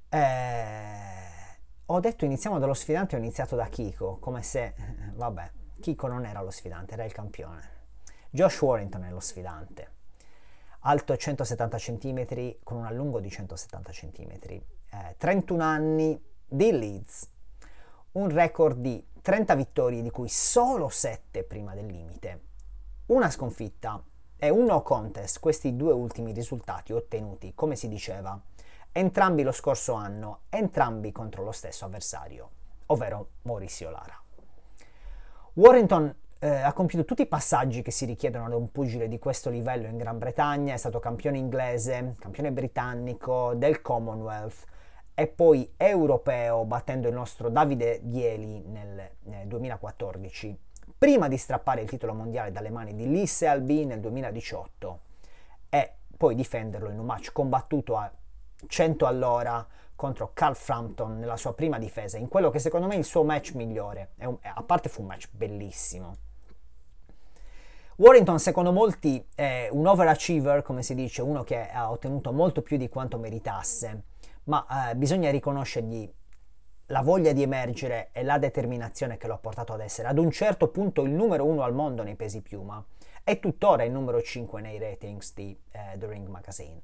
Eh, 0.09 0.97
ho 1.85 1.99
detto 1.99 2.25
iniziamo 2.25 2.57
dallo 2.57 2.73
sfidante, 2.73 3.15
ho 3.15 3.19
iniziato 3.19 3.55
da 3.55 3.65
Kiko, 3.65 4.17
come 4.19 4.41
se, 4.41 4.63
eh, 4.63 4.73
vabbè, 5.13 5.51
Kiko 5.79 6.07
non 6.07 6.25
era 6.25 6.41
lo 6.41 6.51
sfidante, 6.51 6.93
era 6.93 7.05
il 7.05 7.11
campione. 7.11 7.77
Josh 8.29 8.61
Warrington 8.61 9.03
è 9.03 9.09
lo 9.09 9.19
sfidante 9.19 9.97
alto 10.81 11.15
170 11.15 11.77
cm 11.77 12.55
con 12.63 12.77
un 12.77 12.85
allungo 12.85 13.19
di 13.19 13.29
170 13.29 13.91
cm, 13.91 14.39
eh, 14.89 15.15
31 15.17 15.63
anni 15.63 16.21
di 16.47 16.71
Leeds, 16.71 17.29
un 18.13 18.29
record 18.29 18.77
di 18.77 19.05
30 19.21 19.55
vittorie 19.55 20.01
di 20.01 20.09
cui 20.09 20.29
solo 20.29 20.87
7 20.89 21.43
prima 21.43 21.73
del 21.73 21.87
limite, 21.87 22.41
una 23.07 23.29
sconfitta 23.29 24.01
e 24.37 24.49
un 24.49 24.65
no 24.65 24.81
contest, 24.81 25.39
questi 25.39 25.75
due 25.75 25.91
ultimi 25.91 26.31
risultati 26.31 26.93
ottenuti, 26.93 27.53
come 27.53 27.75
si 27.75 27.89
diceva, 27.89 28.39
entrambi 28.91 29.43
lo 29.43 29.51
scorso 29.51 29.93
anno, 29.93 30.41
entrambi 30.49 31.11
contro 31.11 31.43
lo 31.43 31.51
stesso 31.51 31.83
avversario, 31.85 32.49
ovvero 32.87 33.31
Mauricio 33.41 33.89
Lara. 33.89 34.28
Warrington 35.59 36.15
eh, 36.39 36.47
ha 36.47 36.71
compiuto 36.71 37.03
tutti 37.03 37.23
i 37.23 37.27
passaggi 37.27 37.81
che 37.81 37.91
si 37.91 38.05
richiedono 38.05 38.45
ad 38.45 38.53
un 38.53 38.71
pugile 38.71 39.09
di 39.09 39.19
questo 39.19 39.49
livello 39.49 39.87
in 39.87 39.97
Gran 39.97 40.17
Bretagna, 40.17 40.73
è 40.73 40.77
stato 40.77 40.99
campione 40.99 41.37
inglese, 41.37 42.15
campione 42.17 42.53
britannico 42.53 43.55
del 43.55 43.81
Commonwealth 43.81 44.63
e 45.13 45.27
poi 45.27 45.73
europeo 45.75 46.63
battendo 46.63 47.09
il 47.09 47.13
nostro 47.13 47.49
Davide 47.49 47.99
Dieli 48.03 48.63
nel, 48.67 49.09
nel 49.23 49.47
2014, 49.47 50.57
prima 50.97 51.27
di 51.27 51.35
strappare 51.35 51.81
il 51.81 51.89
titolo 51.89 52.13
mondiale 52.13 52.53
dalle 52.53 52.69
mani 52.69 52.95
di 52.95 53.11
Lee 53.11 53.27
Selby 53.27 53.83
nel 53.83 53.99
2018 53.99 54.99
e 55.67 55.93
poi 56.15 56.35
difenderlo 56.35 56.89
in 56.89 56.99
un 56.99 57.05
match 57.05 57.33
combattuto 57.33 57.97
a 57.97 58.09
100 58.65 59.05
all'ora 59.05 59.67
contro 59.99 60.31
Carl 60.33 60.55
Frampton 60.55 61.19
nella 61.19 61.35
sua 61.35 61.53
prima 61.53 61.77
difesa, 61.77 62.15
in 62.15 62.29
quello 62.29 62.49
che 62.49 62.59
secondo 62.59 62.87
me 62.87 62.95
è 62.95 62.97
il 62.97 63.03
suo 63.03 63.25
match 63.25 63.53
migliore, 63.55 64.11
un, 64.19 64.37
a 64.41 64.63
parte 64.63 64.87
fu 64.87 65.01
un 65.01 65.07
match 65.07 65.27
bellissimo. 65.29 66.15
Warrington, 67.97 68.39
secondo 68.39 68.71
molti, 68.71 69.27
è 69.35 69.67
un 69.69 69.85
overachiever, 69.85 70.61
come 70.61 70.83
si 70.83 70.95
dice, 70.95 71.21
uno 71.21 71.43
che 71.43 71.69
ha 71.69 71.91
ottenuto 71.91 72.31
molto 72.31 72.61
più 72.61 72.77
di 72.77 72.87
quanto 72.87 73.17
meritasse, 73.17 74.03
ma 74.45 74.89
eh, 74.89 74.95
bisogna 74.95 75.31
riconoscergli 75.31 76.09
la 76.85 77.01
voglia 77.01 77.33
di 77.33 77.41
emergere 77.41 78.07
e 78.13 78.23
la 78.23 78.37
determinazione 78.37 79.17
che 79.17 79.27
lo 79.27 79.33
ha 79.33 79.37
portato 79.37 79.73
ad 79.73 79.81
essere 79.81 80.07
ad 80.07 80.17
un 80.17 80.31
certo 80.31 80.69
punto 80.69 81.03
il 81.03 81.11
numero 81.11 81.43
uno 81.43 81.63
al 81.63 81.73
mondo 81.73 82.03
nei 82.03 82.15
pesi 82.15 82.41
piuma 82.41 82.81
e 83.21 83.39
tuttora 83.39 83.83
il 83.83 83.91
numero 83.91 84.21
5 84.21 84.61
nei 84.61 84.79
ratings 84.79 85.33
di 85.33 85.59
eh, 85.71 85.97
The 85.97 86.07
Ring 86.07 86.29
Magazine. 86.29 86.81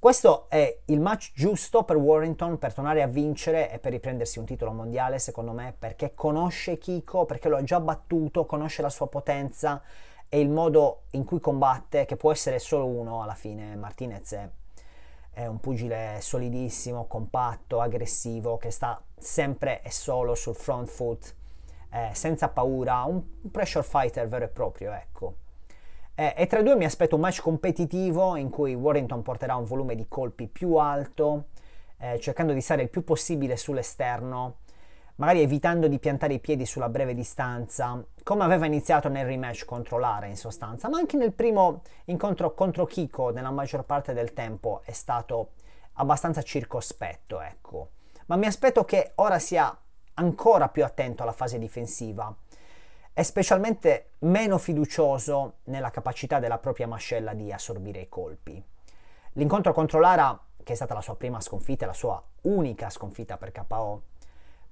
Questo 0.00 0.48
è 0.48 0.78
il 0.84 1.00
match 1.00 1.32
giusto 1.34 1.82
per 1.82 1.96
Warrington 1.96 2.56
per 2.56 2.72
tornare 2.72 3.02
a 3.02 3.08
vincere 3.08 3.68
e 3.72 3.80
per 3.80 3.90
riprendersi 3.90 4.38
un 4.38 4.44
titolo 4.44 4.70
mondiale, 4.70 5.18
secondo 5.18 5.50
me, 5.50 5.74
perché 5.76 6.14
conosce 6.14 6.78
Kiko, 6.78 7.24
perché 7.24 7.48
lo 7.48 7.56
ha 7.56 7.64
già 7.64 7.80
battuto, 7.80 8.46
conosce 8.46 8.80
la 8.80 8.90
sua 8.90 9.08
potenza 9.08 9.82
e 10.28 10.38
il 10.38 10.50
modo 10.50 11.02
in 11.10 11.24
cui 11.24 11.40
combatte, 11.40 12.04
che 12.04 12.14
può 12.14 12.30
essere 12.30 12.60
solo 12.60 12.86
uno 12.86 13.24
alla 13.24 13.34
fine. 13.34 13.74
Martinez 13.74 14.34
è, 14.34 14.48
è 15.32 15.46
un 15.46 15.58
pugile 15.58 16.18
solidissimo, 16.20 17.08
compatto, 17.08 17.80
aggressivo, 17.80 18.56
che 18.56 18.70
sta 18.70 19.02
sempre 19.18 19.82
e 19.82 19.90
solo 19.90 20.36
sul 20.36 20.54
front 20.54 20.88
foot, 20.88 21.34
eh, 21.90 22.10
senza 22.12 22.48
paura, 22.50 23.02
un 23.02 23.50
pressure 23.50 23.84
fighter 23.84 24.28
vero 24.28 24.44
e 24.44 24.48
proprio, 24.48 24.92
ecco. 24.92 25.34
Eh, 26.20 26.34
e 26.36 26.48
tra 26.48 26.58
i 26.58 26.64
due 26.64 26.74
mi 26.74 26.84
aspetto 26.84 27.14
un 27.14 27.20
match 27.20 27.40
competitivo 27.40 28.34
in 28.34 28.50
cui 28.50 28.74
Warrington 28.74 29.22
porterà 29.22 29.54
un 29.54 29.62
volume 29.62 29.94
di 29.94 30.06
colpi 30.08 30.48
più 30.48 30.74
alto, 30.74 31.50
eh, 31.96 32.18
cercando 32.18 32.52
di 32.52 32.60
stare 32.60 32.82
il 32.82 32.90
più 32.90 33.04
possibile 33.04 33.56
sull'esterno, 33.56 34.56
magari 35.14 35.42
evitando 35.42 35.86
di 35.86 36.00
piantare 36.00 36.34
i 36.34 36.40
piedi 36.40 36.66
sulla 36.66 36.88
breve 36.88 37.14
distanza, 37.14 38.04
come 38.24 38.42
aveva 38.42 38.66
iniziato 38.66 39.08
nel 39.08 39.26
rematch 39.26 39.64
contro 39.64 39.96
Lara 39.96 40.26
in 40.26 40.36
sostanza, 40.36 40.88
ma 40.88 40.98
anche 40.98 41.16
nel 41.16 41.32
primo 41.32 41.82
incontro 42.06 42.52
contro 42.52 42.84
Kiko 42.84 43.30
nella 43.30 43.52
maggior 43.52 43.84
parte 43.84 44.12
del 44.12 44.32
tempo 44.32 44.80
è 44.84 44.92
stato 44.92 45.50
abbastanza 45.92 46.42
circospetto, 46.42 47.40
ecco. 47.40 47.90
Ma 48.26 48.34
mi 48.34 48.46
aspetto 48.46 48.84
che 48.84 49.12
ora 49.14 49.38
sia 49.38 49.72
ancora 50.14 50.68
più 50.68 50.84
attento 50.84 51.22
alla 51.22 51.30
fase 51.30 51.60
difensiva 51.60 52.34
è 53.18 53.24
specialmente 53.24 54.10
meno 54.20 54.58
fiducioso 54.58 55.54
nella 55.64 55.90
capacità 55.90 56.38
della 56.38 56.58
propria 56.58 56.86
mascella 56.86 57.34
di 57.34 57.52
assorbire 57.52 58.02
i 58.02 58.08
colpi. 58.08 58.64
L'incontro 59.32 59.72
contro 59.72 59.98
Lara, 59.98 60.40
che 60.62 60.72
è 60.72 60.76
stata 60.76 60.94
la 60.94 61.00
sua 61.00 61.16
prima 61.16 61.40
sconfitta, 61.40 61.84
la 61.84 61.92
sua 61.92 62.22
unica 62.42 62.90
sconfitta 62.90 63.36
per 63.36 63.50
KO, 63.50 64.02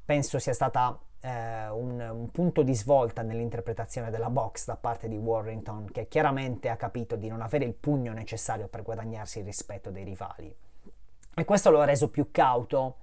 penso 0.04 0.38
sia 0.38 0.52
stata 0.52 0.96
eh, 1.22 1.68
un, 1.70 1.98
un, 1.98 2.30
punto 2.30 2.62
di 2.62 2.72
svolta 2.72 3.22
nell'interpretazione 3.22 4.12
della 4.12 4.30
box 4.30 4.66
da 4.66 4.76
parte 4.76 5.08
di 5.08 5.16
Warrington, 5.16 5.90
che 5.90 6.06
chiaramente 6.06 6.68
ha 6.68 6.76
capito 6.76 7.16
di 7.16 7.26
non 7.26 7.40
avere 7.40 7.64
il 7.64 7.74
pugno 7.74 8.12
necessario 8.12 8.68
per 8.68 8.84
guadagnarsi 8.84 9.40
il 9.40 9.44
rispetto 9.44 9.90
dei 9.90 10.04
rivali. 10.04 10.54
E 11.34 11.44
questo 11.44 11.70
lo 11.70 11.80
ha 11.80 11.84
reso 11.84 12.10
più 12.10 12.30
cauto, 12.30 12.98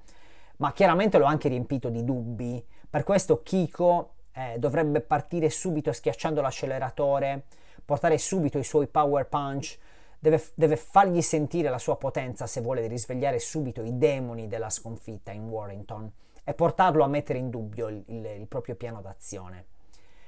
ma 0.60 0.72
chiaramente 0.72 1.18
lo 1.18 1.26
ha 1.26 1.30
anche 1.30 1.50
riempito 1.50 1.90
di 1.90 2.06
dubbi. 2.06 2.66
Per 2.90 3.04
questo 3.04 3.44
Kiko 3.44 4.13
eh, 4.34 4.58
dovrebbe 4.58 5.02
partire 5.02 5.50
subito 5.50 5.92
schiacciando 5.92 6.42
l'acceleratore, 6.42 7.46
portare 7.86 8.18
subito 8.18 8.58
i 8.58 8.64
suoi 8.64 8.88
power 8.88 9.28
punch, 9.28 9.78
deve, 10.20 10.44
deve, 10.56 10.76
fargli 10.76 11.22
sentire 11.22 11.70
la 11.70 11.78
sua 11.78 11.98
potenza 11.98 12.48
se 12.48 12.62
vuole 12.62 12.88
risvegliare 12.88 13.40
subito 13.40 13.84
i 13.84 13.98
demoni 13.98 14.48
della 14.48 14.70
sconfitta 14.70 15.32
in 15.32 15.48
Warrington 15.48 16.12
e 16.44 16.54
portarlo 16.54 17.04
a 17.04 17.08
mettere 17.08 17.40
in 17.40 17.50
dubbio 17.50 17.88
il, 17.88 18.04
il, 18.08 18.26
il 18.26 18.48
proprio 18.48 18.76
piano 18.76 19.02
d'azione. 19.02 19.66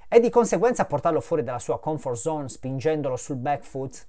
E 0.08 0.20
di 0.20 0.30
conseguenza 0.30 0.86
portarlo 0.86 1.20
fuori 1.20 1.44
dalla 1.44 1.60
sua 1.60 1.80
comfort 1.80 2.18
zone 2.18 2.50
spingendolo 2.50 3.16
sul 3.16 3.38
back 3.38 3.64
foot, 3.64 4.08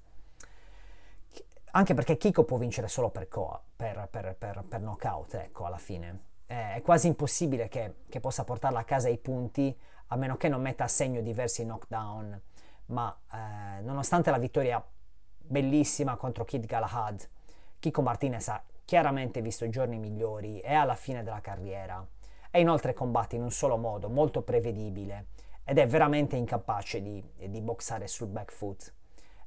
anche 1.72 1.94
perché 1.94 2.16
Kiko 2.16 2.44
può 2.44 2.58
vincere 2.58 2.88
solo 2.88 3.10
per, 3.10 3.28
co- 3.28 3.60
per, 3.74 4.08
per, 4.10 4.36
per, 4.38 4.64
per 4.68 4.80
knockout, 4.80 5.34
ecco, 5.34 5.64
alla 5.64 5.78
fine. 5.78 6.25
È 6.46 6.80
quasi 6.82 7.08
impossibile 7.08 7.68
che, 7.68 7.94
che, 8.08 8.20
possa 8.20 8.44
portarla 8.44 8.80
a 8.80 8.84
casa 8.84 9.08
i 9.08 9.18
punti, 9.18 9.76
a 10.08 10.16
meno 10.16 10.36
che 10.36 10.48
non 10.48 10.60
metta 10.60 10.84
a 10.84 10.88
segno 10.88 11.20
diversi 11.20 11.64
knockdown. 11.64 12.40
Ma 12.86 13.16
eh, 13.32 13.80
nonostante 13.82 14.30
la 14.30 14.38
vittoria 14.38 14.84
bellissima 15.38 16.16
contro 16.16 16.44
Kid 16.44 16.66
Galahad, 16.66 17.28
Kiko 17.78 18.02
Martinez 18.02 18.48
ha 18.48 18.62
chiaramente 18.84 19.40
visto 19.42 19.68
giorni 19.68 19.98
migliori 19.98 20.60
e 20.60 20.72
alla 20.72 20.94
fine 20.94 21.22
della 21.22 21.40
carriera. 21.40 22.06
E 22.50 22.60
inoltre 22.60 22.94
combatte 22.94 23.36
in 23.36 23.42
un 23.42 23.50
solo 23.50 23.76
modo, 23.76 24.08
molto 24.08 24.42
prevedibile, 24.42 25.26
ed 25.64 25.78
è 25.78 25.86
veramente 25.86 26.36
incapace 26.36 27.02
di, 27.02 27.22
di 27.48 27.60
boxare 27.60 28.06
sul 28.06 28.28
back 28.28 28.52
foot. 28.52 28.94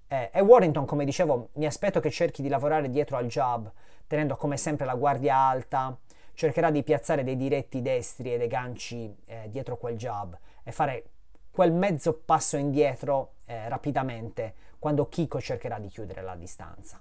Eh, 0.08 0.30
e 0.34 0.42
Warrington, 0.42 0.86
come 0.86 1.06
dicevo, 1.06 1.50
mi 1.54 1.66
aspetto 1.66 2.00
che 2.00 2.12
cerchi 2.12 2.42
di 2.42 2.50
lavorare 2.50 2.90
dietro 2.90 3.16
al 3.16 3.28
jab, 3.28 3.72
tenendo 4.06 4.36
come 4.36 4.58
sempre 4.58 4.86
la 4.86 4.96
guardia 4.96 5.36
alta, 5.36 5.98
cercherà 6.40 6.72
di 6.72 6.84
piazzare 6.84 7.26
dei 7.26 7.36
diretti 7.36 7.82
destri 7.82 8.34
e 8.34 8.38
dei 8.38 8.48
ganci 8.48 9.14
eh, 9.26 9.50
dietro 9.50 9.76
quel 9.76 9.98
jab 9.98 10.40
e 10.64 10.72
fare 10.72 11.10
quel 11.52 11.74
mezzo 11.74 12.14
passo 12.14 12.56
indietro 12.56 13.34
eh, 13.44 13.68
rapidamente 13.68 14.54
quando 14.80 15.10
Kiko 15.10 15.42
cercherà 15.42 15.80
di 15.80 15.90
chiudere 15.90 16.22
la 16.22 16.36
distanza. 16.36 16.98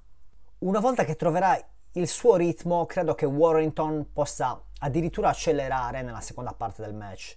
Una 0.59 0.81
volta 0.81 1.05
che 1.05 1.15
troverà 1.15 1.57
il 1.93 2.09
suo 2.09 2.35
ritmo 2.35 2.85
credo 2.87 3.15
che 3.15 3.27
Warrington 3.27 4.13
possa 4.13 4.61
addirittura 4.81 5.29
accelerare 5.29 6.03
nella 6.03 6.21
seconda 6.21 6.53
parte 6.53 6.83
del 6.83 6.95
match, 6.95 7.37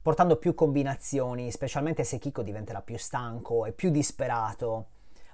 portando 0.00 0.36
più 0.36 0.54
combinazioni, 0.54 1.50
specialmente 1.50 2.02
se 2.02 2.18
Kiko 2.18 2.40
diventerà 2.40 2.80
più 2.80 2.96
stanco 2.96 3.66
e 3.66 3.72
più 3.72 3.90
disperato. 3.90 4.86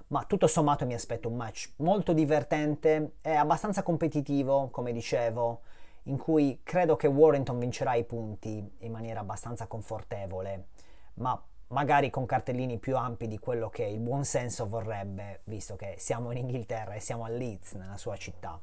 Ma 0.07 0.25
tutto 0.25 0.47
sommato 0.47 0.85
mi 0.85 0.95
aspetto 0.95 1.29
un 1.29 1.37
match 1.37 1.75
molto 1.77 2.11
divertente 2.11 3.13
e 3.21 3.35
abbastanza 3.35 3.83
competitivo, 3.83 4.67
come 4.69 4.91
dicevo, 4.91 5.61
in 6.03 6.17
cui 6.17 6.61
credo 6.63 6.95
che 6.95 7.07
Warrington 7.07 7.59
vincerà 7.59 7.93
i 7.95 8.03
punti 8.03 8.75
in 8.79 8.91
maniera 8.91 9.21
abbastanza 9.21 9.67
confortevole, 9.67 10.67
ma 11.15 11.41
magari 11.67 12.09
con 12.09 12.25
cartellini 12.25 12.77
più 12.77 12.97
ampi 12.97 13.27
di 13.27 13.39
quello 13.39 13.69
che 13.69 13.83
il 13.83 13.99
buon 13.99 14.25
senso 14.25 14.67
vorrebbe, 14.67 15.41
visto 15.45 15.75
che 15.75 15.95
siamo 15.97 16.31
in 16.31 16.37
Inghilterra 16.37 16.93
e 16.93 16.99
siamo 16.99 17.25
a 17.25 17.29
Leeds, 17.29 17.73
nella 17.73 17.97
sua 17.97 18.15
città. 18.15 18.59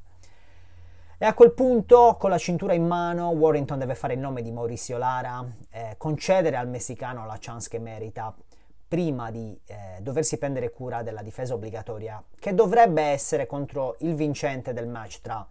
E 1.23 1.27
a 1.27 1.35
quel 1.35 1.53
punto, 1.53 2.17
con 2.19 2.31
la 2.31 2.39
cintura 2.39 2.73
in 2.73 2.87
mano, 2.87 3.29
Warrington 3.29 3.79
deve 3.79 3.95
fare 3.95 4.15
il 4.15 4.21
nome 4.21 4.41
di 4.41 4.51
Mauricio 4.51 4.97
Lara, 4.97 5.45
eh, 5.71 5.95
concedere 5.99 6.57
al 6.57 6.69
messicano 6.69 7.27
la 7.27 7.37
chance 7.39 7.69
che 7.69 7.79
merita, 7.79 8.35
prima 8.89 9.31
di 9.31 9.59
eh, 9.67 9.99
doversi 10.01 10.39
prendere 10.39 10.71
cura 10.71 11.03
della 11.03 11.23
difesa 11.23 11.55
obbligatoria, 11.55 12.23
che 12.39 12.55
dovrebbe 12.55 13.03
essere 13.03 13.47
contro 13.47 13.97
il 14.01 14.15
vincente 14.15 14.73
del 14.73 14.89
match 14.89 15.21
tra 15.21 15.47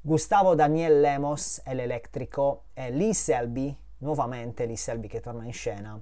Gustavo 0.00 0.54
Daniel 0.54 1.00
Lemos 1.00 1.60
e 1.64 1.74
l'Elettrico 1.74 2.66
e 2.72 2.90
Lee 2.90 3.12
Selby, 3.12 3.76
nuovamente 3.98 4.64
Lee 4.64 4.76
Selby 4.76 5.08
che 5.08 5.20
torna 5.20 5.44
in 5.44 5.52
scena, 5.52 6.00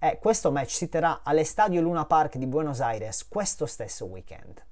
e 0.00 0.18
questo 0.18 0.50
match 0.50 0.70
si 0.70 0.88
terrà 0.88 1.20
all'Estadio 1.22 1.80
Luna 1.80 2.06
Park 2.06 2.36
di 2.38 2.46
Buenos 2.46 2.80
Aires 2.80 3.28
questo 3.28 3.66
stesso 3.66 4.06
weekend. 4.06 4.66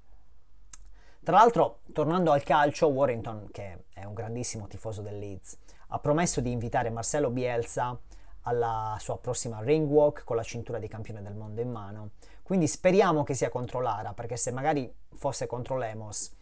Tra 1.22 1.36
l'altro, 1.36 1.82
tornando 1.92 2.32
al 2.32 2.42
calcio, 2.42 2.88
Warrington, 2.88 3.48
che 3.52 3.84
è 3.94 4.02
un 4.02 4.14
grandissimo 4.14 4.66
tifoso 4.66 5.02
del 5.02 5.18
Leeds, 5.20 5.56
ha 5.88 5.98
promesso 6.00 6.40
di 6.40 6.50
invitare 6.50 6.90
Marcelo 6.90 7.30
Bielsa 7.30 7.96
alla 8.42 8.96
sua 8.98 9.18
prossima 9.18 9.60
ring 9.60 9.88
walk 9.88 10.24
con 10.24 10.34
la 10.34 10.42
cintura 10.42 10.78
di 10.78 10.88
campione 10.88 11.22
del 11.22 11.34
mondo 11.34 11.60
in 11.60 11.70
mano. 11.70 12.10
Quindi 12.42 12.66
speriamo 12.66 13.22
che 13.22 13.34
sia 13.34 13.50
contro 13.50 13.80
Lara, 13.80 14.14
perché 14.14 14.36
se 14.36 14.50
magari 14.50 14.92
fosse 15.14 15.46
contro 15.46 15.76
Lemos, 15.76 16.34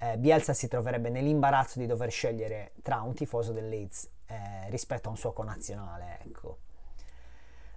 eh, 0.00 0.16
Bielsa 0.16 0.54
si 0.54 0.66
troverebbe 0.66 1.10
nell'imbarazzo 1.10 1.78
di 1.78 1.86
dover 1.86 2.10
scegliere 2.10 2.72
tra 2.82 3.02
un 3.02 3.12
tifoso 3.12 3.52
del 3.52 3.68
Leeds 3.68 4.08
eh, 4.26 4.70
rispetto 4.70 5.08
a 5.08 5.10
un 5.10 5.18
suo 5.18 5.32
connazionale, 5.32 6.18
ecco. 6.24 6.58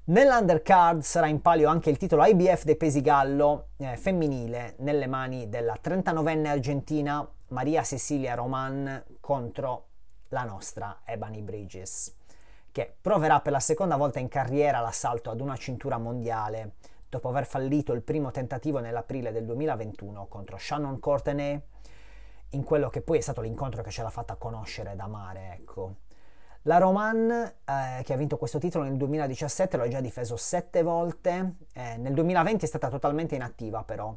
Nell'undercard 0.06 1.02
sarà 1.02 1.28
in 1.28 1.42
palio 1.42 1.70
anche 1.70 1.90
il 1.90 1.98
titolo 1.98 2.26
IBF 2.26 2.64
dei 2.64 2.76
pesi 2.76 3.02
gallo 3.02 3.70
eh, 3.78 3.96
femminile 3.96 4.76
nelle 4.80 5.08
mani 5.08 5.48
della 5.48 5.78
39enne 5.82 6.48
argentina 6.48 7.26
Maria 7.50 7.84
Cecilia 7.84 8.36
Roman 8.36 9.04
contro 9.20 9.88
la 10.30 10.44
nostra 10.44 11.02
Ebony 11.06 11.42
Bridges, 11.42 12.16
che 12.72 12.96
proverà 13.00 13.40
per 13.42 13.52
la 13.52 13.60
seconda 13.60 13.96
volta 13.96 14.20
in 14.20 14.28
carriera 14.28 14.80
l'assalto 14.80 15.30
ad 15.30 15.40
una 15.40 15.56
cintura 15.56 15.98
mondiale 15.98 16.74
dopo 17.08 17.30
aver 17.30 17.46
fallito 17.46 17.94
il 17.94 18.02
primo 18.02 18.32
tentativo 18.32 18.80
nell'aprile 18.80 19.32
del 19.32 19.46
2021 19.46 20.26
contro 20.28 20.58
Shannon 20.58 21.00
Courtenay 21.00 21.62
in 22.54 22.64
quello 22.64 22.90
che 22.90 23.02
poi 23.02 23.20
è 23.20 23.22
stato 23.22 23.42
l'incontro 23.42 23.84
che 23.84 23.92
ce 23.92 24.02
l'ha 24.02 24.10
fatta 24.10 24.36
conoscere 24.36 24.96
da 24.96 25.08
mare, 25.08 25.54
ecco. 25.54 25.96
La 26.64 26.78
Roman, 26.78 27.30
eh, 27.30 28.04
che 28.04 28.14
ha 28.14 28.18
vinto 28.18 28.38
questo 28.38 28.58
titolo 28.58 28.86
nel 28.86 28.96
2017, 28.96 29.76
lo 29.76 29.84
ha 29.84 29.88
già 29.88 30.00
difeso 30.00 30.38
sette 30.38 30.82
volte, 30.82 31.56
eh, 31.74 31.98
nel 31.98 32.14
2020 32.14 32.64
è 32.64 32.68
stata 32.68 32.90
totalmente 32.90 33.36
inattiva 33.36 33.84
però, 33.84 34.16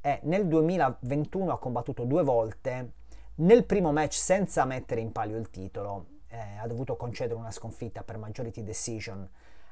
e 0.00 0.20
nel 0.22 0.46
2021 0.46 1.52
ha 1.52 1.58
combattuto 1.58 2.04
due 2.04 2.22
volte, 2.22 2.92
nel 3.36 3.64
primo 3.64 3.90
match 3.92 4.14
senza 4.14 4.64
mettere 4.64 5.00
in 5.00 5.10
palio 5.10 5.38
il 5.38 5.50
titolo, 5.50 6.06
eh, 6.28 6.58
ha 6.60 6.66
dovuto 6.66 6.96
concedere 6.96 7.38
una 7.38 7.50
sconfitta 7.50 8.02
per 8.04 8.18
majority 8.18 8.62
decision 8.62 9.28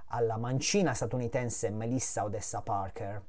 alla 0.09 0.37
mancina 0.37 0.95
statunitense 0.95 1.71
Melissa 1.71 2.25
Odessa 2.25 2.61
Parker, 2.61 3.23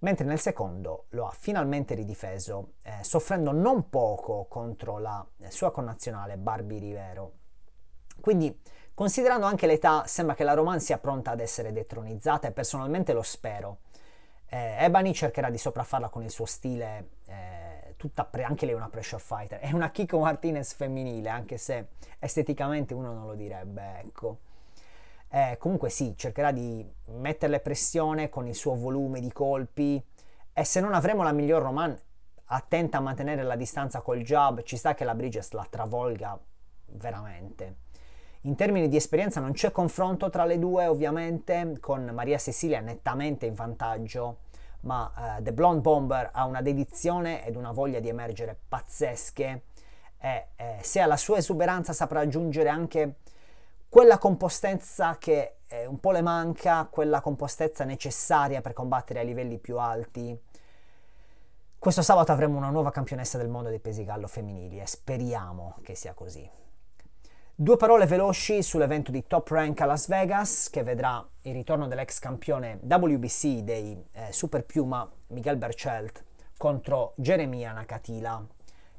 mentre 0.00 0.26
nel 0.26 0.38
secondo 0.38 1.06
lo 1.10 1.26
ha 1.26 1.30
finalmente 1.30 1.94
ridifeso, 1.94 2.74
eh, 2.82 3.02
soffrendo 3.02 3.52
non 3.52 3.88
poco 3.88 4.46
contro 4.48 4.98
la 4.98 5.26
sua 5.48 5.70
connazionale 5.72 6.36
Barbie 6.36 6.78
Rivero. 6.78 7.32
Quindi, 8.20 8.60
considerando 8.94 9.46
anche 9.46 9.66
l'età, 9.66 10.06
sembra 10.06 10.34
che 10.34 10.44
la 10.44 10.54
Roman 10.54 10.80
sia 10.80 10.98
pronta 10.98 11.30
ad 11.30 11.40
essere 11.40 11.72
detronizzata 11.72 12.48
e 12.48 12.52
personalmente 12.52 13.12
lo 13.12 13.22
spero. 13.22 13.78
Eh, 14.48 14.76
Ebony 14.84 15.12
cercherà 15.12 15.50
di 15.50 15.58
sopraffarla 15.58 16.08
con 16.08 16.22
il 16.22 16.30
suo 16.30 16.46
stile, 16.46 17.10
eh, 17.26 17.94
pre- 18.30 18.44
anche 18.44 18.66
lei 18.66 18.74
una 18.74 18.88
pressure 18.88 19.22
fighter, 19.22 19.58
è 19.58 19.72
una 19.72 19.90
Kiko 19.90 20.18
Martinez 20.18 20.74
femminile, 20.74 21.28
anche 21.28 21.58
se 21.58 21.88
esteticamente 22.18 22.94
uno 22.94 23.12
non 23.12 23.26
lo 23.26 23.34
direbbe, 23.34 24.00
ecco. 24.00 24.38
Eh, 25.28 25.56
comunque 25.58 25.90
sì, 25.90 26.14
cercherà 26.16 26.52
di 26.52 26.88
metterle 27.06 27.60
pressione 27.60 28.28
con 28.28 28.46
il 28.46 28.54
suo 28.54 28.74
volume 28.74 29.20
di 29.20 29.32
colpi 29.32 30.02
e 30.52 30.64
se 30.64 30.80
non 30.80 30.94
avremo 30.94 31.22
la 31.22 31.32
miglior 31.32 31.62
Roman 31.62 31.96
attenta 32.46 32.98
a 32.98 33.00
mantenere 33.00 33.42
la 33.42 33.56
distanza 33.56 34.00
col 34.00 34.22
jab, 34.22 34.62
ci 34.62 34.76
sta 34.76 34.94
che 34.94 35.04
la 35.04 35.14
Bridges 35.14 35.50
la 35.52 35.66
travolga 35.68 36.38
veramente. 36.86 37.84
In 38.42 38.54
termini 38.54 38.88
di 38.88 38.96
esperienza 38.96 39.40
non 39.40 39.52
c'è 39.52 39.72
confronto 39.72 40.30
tra 40.30 40.44
le 40.44 40.58
due, 40.58 40.86
ovviamente, 40.86 41.78
con 41.80 42.04
Maria 42.14 42.38
Cecilia 42.38 42.80
nettamente 42.80 43.44
in 43.44 43.54
vantaggio, 43.54 44.38
ma 44.82 45.38
uh, 45.38 45.42
The 45.42 45.52
Blonde 45.52 45.80
Bomber 45.80 46.30
ha 46.32 46.44
una 46.44 46.62
dedizione 46.62 47.44
ed 47.44 47.56
una 47.56 47.72
voglia 47.72 47.98
di 47.98 48.08
emergere 48.08 48.56
pazzesche 48.68 49.62
e 50.18 50.46
eh, 50.56 50.78
se 50.80 51.00
alla 51.00 51.16
sua 51.16 51.38
esuberanza 51.38 51.92
saprà 51.92 52.20
aggiungere 52.20 52.68
anche 52.68 53.16
quella 53.96 54.18
compostezza 54.18 55.16
che 55.16 55.60
eh, 55.68 55.86
un 55.86 55.98
po' 56.00 56.10
le 56.10 56.20
manca, 56.20 56.86
quella 56.90 57.22
compostezza 57.22 57.84
necessaria 57.84 58.60
per 58.60 58.74
combattere 58.74 59.20
a 59.20 59.22
livelli 59.22 59.56
più 59.56 59.78
alti. 59.78 60.38
Questo 61.78 62.02
sabato 62.02 62.30
avremo 62.30 62.58
una 62.58 62.68
nuova 62.68 62.90
campionessa 62.90 63.38
del 63.38 63.48
mondo 63.48 63.70
dei 63.70 63.78
pesi 63.78 64.04
gallo 64.04 64.26
femminili 64.26 64.78
e 64.80 64.86
speriamo 64.86 65.78
che 65.82 65.94
sia 65.94 66.12
così. 66.12 66.46
Due 67.54 67.76
parole 67.78 68.04
veloci 68.04 68.62
sull'evento 68.62 69.10
di 69.10 69.26
Top 69.26 69.48
Rank 69.48 69.80
a 69.80 69.86
Las 69.86 70.08
Vegas 70.08 70.68
che 70.68 70.82
vedrà 70.82 71.26
il 71.40 71.54
ritorno 71.54 71.88
dell'ex 71.88 72.18
campione 72.18 72.78
WBC 72.82 73.46
dei 73.62 73.98
eh, 74.12 74.30
Super 74.30 74.66
Piuma 74.66 75.10
Miguel 75.28 75.56
Berchelt 75.56 76.22
contro 76.58 77.14
Jeremia 77.16 77.72
Nakatila 77.72 78.46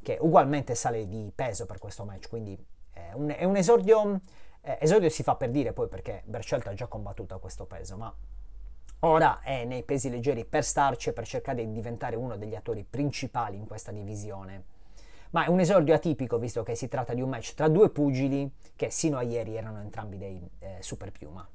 che 0.02 0.18
ugualmente 0.20 0.74
sale 0.74 1.08
di 1.08 1.32
peso 1.36 1.68
per 1.68 1.78
questo 1.78 2.04
match, 2.04 2.30
quindi 2.30 2.58
è 2.91 3.12
un, 3.14 3.30
è 3.30 3.43
un 3.43 3.58
esordio, 3.58 4.22
eh, 4.68 4.78
esordio 4.82 5.09
si 5.09 5.24
fa 5.24 5.36
per 5.36 5.49
dire 5.49 5.74
poi 5.74 5.88
perché 5.88 6.24
Berchelt 6.26 6.68
ha 6.68 6.74
già 6.74 6.88
combattuto 6.88 7.36
a 7.36 7.39
questo 7.39 7.65
peso, 7.65 7.97
ma 7.97 8.13
ora 9.01 9.41
è 9.41 9.63
nei 9.65 9.84
pesi 9.84 10.09
leggeri 10.09 10.45
per 10.45 10.63
starci 10.63 11.09
e 11.09 11.13
per 11.13 11.26
cercare 11.26 11.65
di 11.65 11.72
diventare 11.72 12.15
uno 12.15 12.36
degli 12.38 12.55
attori 12.55 12.84
principali 12.84 13.57
in 13.57 13.68
questa 13.68 13.91
divisione 13.91 14.76
ma 15.32 15.45
è 15.45 15.49
un 15.49 15.59
esordio 15.59 15.93
atipico 15.93 16.38
visto 16.38 16.63
che 16.63 16.76
si 16.76 16.88
tratta 16.88 17.13
di 17.13 17.22
un 17.22 17.30
match 17.30 17.53
tra 17.53 17.68
due 17.68 17.89
pugili 17.89 18.49
che 18.76 18.89
sino 18.89 19.18
a 19.18 19.24
ieri 19.24 19.55
erano 19.55 19.82
entrambi 19.82 20.18
dei 20.18 20.49
eh, 20.59 20.78
super 20.80 21.11
piuma. 21.11 21.47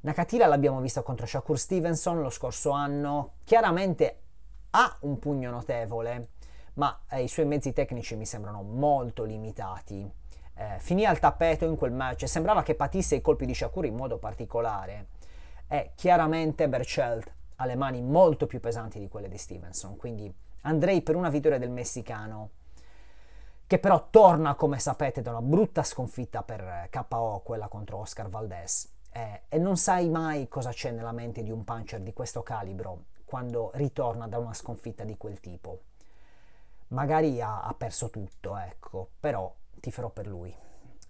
Nakatila 0.00 0.46
l'abbiamo 0.46 0.80
visto 0.80 1.02
contro 1.02 1.26
Shakur 1.26 1.58
Stevenson 1.58 2.20
lo 2.20 2.30
scorso 2.30 2.70
anno, 2.70 3.32
chiaramente 3.44 4.20
ha 4.70 4.96
un 5.00 5.18
pugno 5.18 5.50
notevole, 5.50 6.28
ma 6.74 7.00
eh, 7.10 7.22
i 7.22 7.28
suoi 7.28 7.46
mezzi 7.46 7.72
tecnici 7.72 8.14
mi 8.14 8.24
sembrano 8.24 8.62
molto 8.62 9.24
limitati. 9.24 10.10
Eh, 10.60 10.78
finì 10.80 11.04
al 11.04 11.20
tappeto 11.20 11.64
in 11.66 11.76
quel 11.76 11.92
match 11.92 12.24
e 12.24 12.26
sembrava 12.26 12.64
che 12.64 12.74
patisse 12.74 13.14
i 13.14 13.20
colpi 13.20 13.46
di 13.46 13.54
Shakur 13.54 13.84
in 13.84 13.94
modo 13.94 14.18
particolare. 14.18 15.06
E 15.68 15.92
chiaramente 15.94 16.68
Berchelt 16.68 17.32
ha 17.56 17.64
le 17.64 17.76
mani 17.76 18.02
molto 18.02 18.46
più 18.46 18.58
pesanti 18.58 18.98
di 18.98 19.08
quelle 19.08 19.28
di 19.28 19.38
Stevenson, 19.38 19.96
quindi 19.96 20.32
andrei 20.62 21.02
per 21.02 21.14
una 21.14 21.28
vittoria 21.28 21.58
del 21.58 21.70
messicano 21.70 22.50
che 23.68 23.78
però 23.78 24.08
torna, 24.08 24.54
come 24.54 24.78
sapete, 24.78 25.20
da 25.20 25.30
una 25.30 25.42
brutta 25.42 25.82
sconfitta 25.82 26.42
per 26.42 26.88
KO, 26.90 27.42
quella 27.44 27.68
contro 27.68 27.98
Oscar 27.98 28.28
Valdez. 28.28 28.90
Eh, 29.12 29.42
e 29.48 29.58
non 29.58 29.76
sai 29.76 30.08
mai 30.08 30.48
cosa 30.48 30.70
c'è 30.70 30.90
nella 30.90 31.12
mente 31.12 31.42
di 31.42 31.50
un 31.50 31.64
puncher 31.64 32.00
di 32.00 32.14
questo 32.14 32.42
calibro 32.42 33.04
quando 33.26 33.70
ritorna 33.74 34.26
da 34.26 34.38
una 34.38 34.54
sconfitta 34.54 35.04
di 35.04 35.18
quel 35.18 35.38
tipo. 35.38 35.80
Magari 36.88 37.42
ha, 37.42 37.60
ha 37.60 37.74
perso 37.74 38.08
tutto, 38.08 38.56
ecco, 38.56 39.10
però 39.20 39.54
tiferò 39.80 40.10
per 40.10 40.26
lui. 40.26 40.54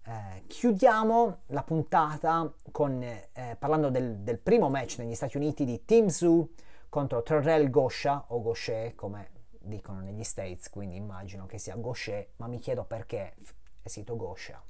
Eh, 0.05 0.45
chiudiamo 0.47 1.41
la 1.47 1.63
puntata 1.63 2.53
con, 2.71 3.03
eh, 3.03 3.57
parlando 3.59 3.91
del, 3.91 4.19
del, 4.19 4.39
primo 4.39 4.71
match 4.71 4.99
negli 4.99 5.15
Stati 5.15 5.37
Uniti 5.37 5.65
di 5.65 5.85
Team 5.85 6.07
Zoo 6.09 6.49
contro 6.89 7.23
Terrell 7.23 7.69
Gosha, 7.69 8.25
o 8.29 8.41
Goshe 8.41 8.95
come 8.95 9.31
dicono 9.69 10.01
negli 10.01 10.25
States, 10.25 10.71
quindi 10.71 10.97
immagino 10.97 11.47
che 11.47 11.59
sia 11.59 11.77
Gaucher, 11.77 12.31
ma 12.37 12.47
mi 12.47 12.59
chiedo 12.59 12.85
perché 12.85 13.35
è 13.83 13.89
sito 13.89 14.17
Gosha. 14.17 14.61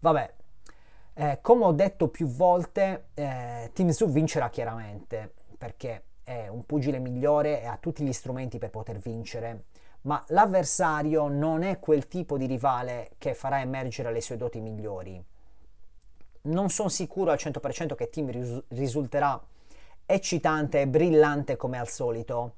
Vabbè, 0.00 0.34
eh, 1.14 1.38
come 1.40 1.64
ho 1.64 1.72
detto 1.72 2.08
più 2.08 2.26
volte, 2.26 3.08
eh, 3.14 3.70
Team 3.72 3.90
Zoo 3.90 4.08
vincerà 4.08 4.50
chiaramente, 4.50 5.34
perché 5.58 6.04
è 6.22 6.48
un 6.48 6.64
pugile 6.64 6.98
migliore 6.98 7.60
e 7.62 7.66
ha 7.66 7.76
tutti 7.76 8.04
gli 8.04 8.12
strumenti 8.12 8.58
per 8.58 8.70
poter 8.70 8.98
vincere, 8.98 9.64
ma 10.02 10.22
l'avversario 10.28 11.28
non 11.28 11.62
è 11.62 11.78
quel 11.78 12.08
tipo 12.08 12.38
di 12.38 12.46
rivale 12.46 13.12
che 13.18 13.34
farà 13.34 13.60
emergere 13.60 14.12
le 14.12 14.20
sue 14.20 14.36
doti 14.36 14.60
migliori. 14.60 15.22
Non 16.42 16.70
sono 16.70 16.88
sicuro 16.88 17.30
al 17.30 17.38
100% 17.38 17.94
che 17.94 18.08
Team 18.08 18.30
ris- 18.30 18.62
risulterà 18.68 19.40
eccitante 20.06 20.80
e 20.80 20.88
brillante 20.88 21.56
come 21.56 21.78
al 21.78 21.88
solito, 21.88 22.54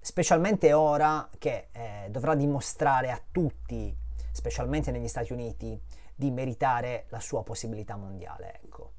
specialmente 0.00 0.72
ora 0.72 1.28
che 1.38 1.68
eh, 1.72 2.08
dovrà 2.10 2.34
dimostrare 2.34 3.10
a 3.10 3.20
tutti, 3.30 3.94
specialmente 4.32 4.90
negli 4.90 5.08
Stati 5.08 5.32
Uniti, 5.32 5.78
di 6.14 6.30
meritare 6.30 7.04
la 7.10 7.20
sua 7.20 7.42
possibilità 7.42 7.96
mondiale. 7.96 8.60
Ecco. 8.64 8.92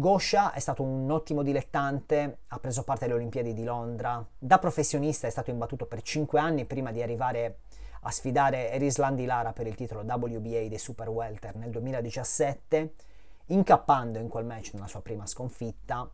Gosha 0.00 0.52
è 0.52 0.60
stato 0.60 0.82
un 0.82 1.10
ottimo 1.10 1.42
dilettante, 1.42 2.38
ha 2.48 2.58
preso 2.58 2.84
parte 2.84 3.04
alle 3.04 3.12
Olimpiadi 3.12 3.52
di 3.52 3.64
Londra, 3.64 4.26
da 4.38 4.58
professionista 4.58 5.26
è 5.26 5.30
stato 5.30 5.50
imbattuto 5.50 5.84
per 5.84 6.00
5 6.00 6.40
anni 6.40 6.64
prima 6.64 6.90
di 6.90 7.02
arrivare 7.02 7.58
a 8.00 8.10
sfidare 8.10 8.70
Erisland 8.70 9.20
Lara 9.20 9.52
per 9.52 9.66
il 9.66 9.74
titolo 9.74 10.00
WBA 10.00 10.68
dei 10.68 10.78
Super 10.78 11.10
Welter 11.10 11.54
nel 11.56 11.68
2017, 11.68 12.94
incappando 13.48 14.18
in 14.18 14.28
quel 14.28 14.46
match 14.46 14.72
nella 14.72 14.86
sua 14.86 15.02
prima 15.02 15.26
sconfitta 15.26 16.10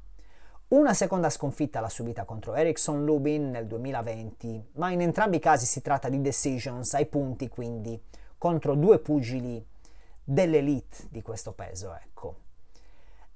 una 0.69 0.93
seconda 0.93 1.31
sconfitta 1.31 1.79
l'ha 1.79 1.89
subita 1.89 2.25
contro 2.25 2.55
Ericsson 2.55 3.05
Lubin 3.05 3.51
nel 3.51 3.69
2020, 3.69 4.71
ma 4.73 4.91
in 4.91 5.01
entrambi 5.01 5.37
i 5.37 5.41
casi 5.41 5.65
si 5.65 5.81
tratta 5.81 6.09
di 6.09 6.21
decisions 6.21 6.93
ai 6.95 7.07
punti, 7.07 7.47
quindi 7.47 8.03
contro 8.37 8.75
due 8.75 8.99
pugili 8.99 9.65
dell'elite 10.25 11.07
di 11.09 11.23
questo 11.23 11.53
peso, 11.53 11.95
ecco. 11.95 12.46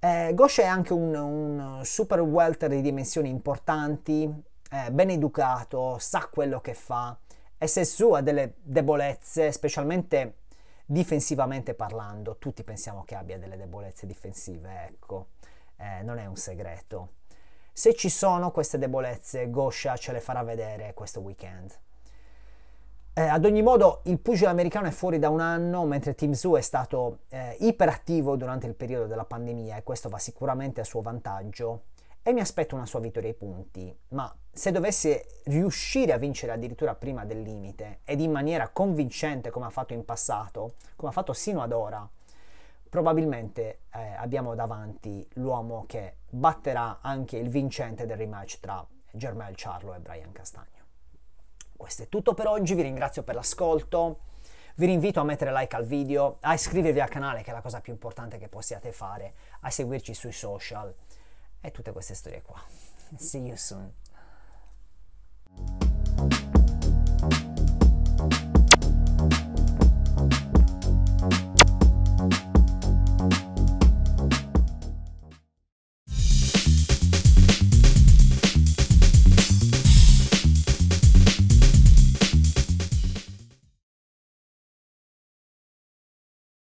Eh, 0.02 0.32
Ghosh 0.32 0.60
è 0.60 0.64
anche 0.64 0.94
un, 0.94 1.14
un, 1.14 1.84
super 1.84 2.22
welter 2.22 2.70
di 2.70 2.80
dimensioni 2.80 3.28
importanti, 3.28 4.32
eh, 4.70 4.90
ben 4.90 5.10
educato, 5.10 5.98
sa 5.98 6.26
quello 6.32 6.62
che 6.62 6.72
fa 6.72 7.18
e 7.58 7.66
se 7.66 7.84
su 7.84 8.12
ha 8.12 8.22
delle 8.22 8.54
debolezze, 8.62 9.52
specialmente 9.52 10.36
difensivamente 10.86 11.74
parlando, 11.74 12.38
tutti 12.38 12.64
pensiamo 12.64 13.04
che 13.04 13.14
abbia 13.14 13.36
delle 13.36 13.58
debolezze 13.58 14.06
difensive, 14.06 14.86
ecco, 14.86 15.26
eh, 15.76 16.02
non 16.02 16.16
è 16.16 16.24
un 16.24 16.36
segreto. 16.36 17.16
Se 17.70 17.94
ci 17.94 18.08
sono 18.08 18.52
queste 18.52 18.78
debolezze, 18.78 19.50
Gosha 19.50 19.98
ce 19.98 20.12
le 20.12 20.20
farà 20.20 20.42
vedere 20.42 20.94
questo 20.94 21.20
weekend. 21.20 21.78
Eh, 23.20 23.26
ad 23.26 23.44
ogni 23.44 23.60
modo, 23.60 24.00
il 24.04 24.18
pugile 24.18 24.48
americano 24.48 24.86
è 24.86 24.90
fuori 24.90 25.18
da 25.18 25.28
un 25.28 25.40
anno, 25.40 25.84
mentre 25.84 26.14
Team 26.14 26.32
Zoo 26.32 26.56
è 26.56 26.62
stato 26.62 27.18
eh, 27.28 27.54
iperattivo 27.60 28.34
durante 28.34 28.66
il 28.66 28.72
periodo 28.72 29.06
della 29.06 29.26
pandemia 29.26 29.76
e 29.76 29.82
questo 29.82 30.08
va 30.08 30.16
sicuramente 30.16 30.80
a 30.80 30.84
suo 30.84 31.02
vantaggio. 31.02 31.82
E 32.22 32.32
mi 32.32 32.40
aspetto 32.40 32.76
una 32.76 32.86
sua 32.86 32.98
vittoria 33.00 33.28
ai 33.28 33.34
punti, 33.34 33.94
ma 34.10 34.34
se 34.50 34.72
dovesse 34.72 35.42
riuscire 35.44 36.14
a 36.14 36.16
vincere 36.16 36.52
addirittura 36.52 36.94
prima 36.94 37.26
del 37.26 37.42
limite 37.42 37.98
ed 38.06 38.20
in 38.20 38.30
maniera 38.30 38.68
convincente 38.68 39.50
come 39.50 39.66
ha 39.66 39.70
fatto 39.70 39.92
in 39.92 40.06
passato, 40.06 40.76
come 40.96 41.10
ha 41.10 41.14
fatto 41.14 41.34
sino 41.34 41.60
ad 41.60 41.72
ora, 41.72 42.08
probabilmente 42.88 43.80
eh, 43.92 44.14
abbiamo 44.16 44.54
davanti 44.54 45.28
l'uomo 45.34 45.84
che 45.86 46.20
batterà 46.30 47.00
anche 47.02 47.36
il 47.36 47.50
vincente 47.50 48.06
del 48.06 48.16
rematch 48.16 48.60
tra 48.60 48.82
Germel 49.12 49.52
Charlo 49.56 49.92
e 49.92 49.98
Brian 49.98 50.32
Castagno. 50.32 50.79
Questo 51.80 52.02
è 52.02 52.08
tutto 52.10 52.34
per 52.34 52.46
oggi, 52.46 52.74
vi 52.74 52.82
ringrazio 52.82 53.22
per 53.22 53.34
l'ascolto. 53.34 54.18
Vi 54.74 54.92
invito 54.92 55.18
a 55.18 55.24
mettere 55.24 55.50
like 55.50 55.74
al 55.74 55.86
video, 55.86 56.36
a 56.40 56.52
iscrivervi 56.52 57.00
al 57.00 57.08
canale, 57.08 57.42
che 57.42 57.52
è 57.52 57.54
la 57.54 57.62
cosa 57.62 57.80
più 57.80 57.90
importante 57.90 58.36
che 58.36 58.48
possiate 58.48 58.92
fare, 58.92 59.32
a 59.60 59.70
seguirci 59.70 60.12
sui 60.12 60.30
social 60.30 60.94
e 61.58 61.70
tutte 61.70 61.90
queste 61.92 62.12
storie 62.12 62.42
qua. 62.42 62.60
See 63.16 63.46
you 63.46 63.56
soon. 63.56 63.90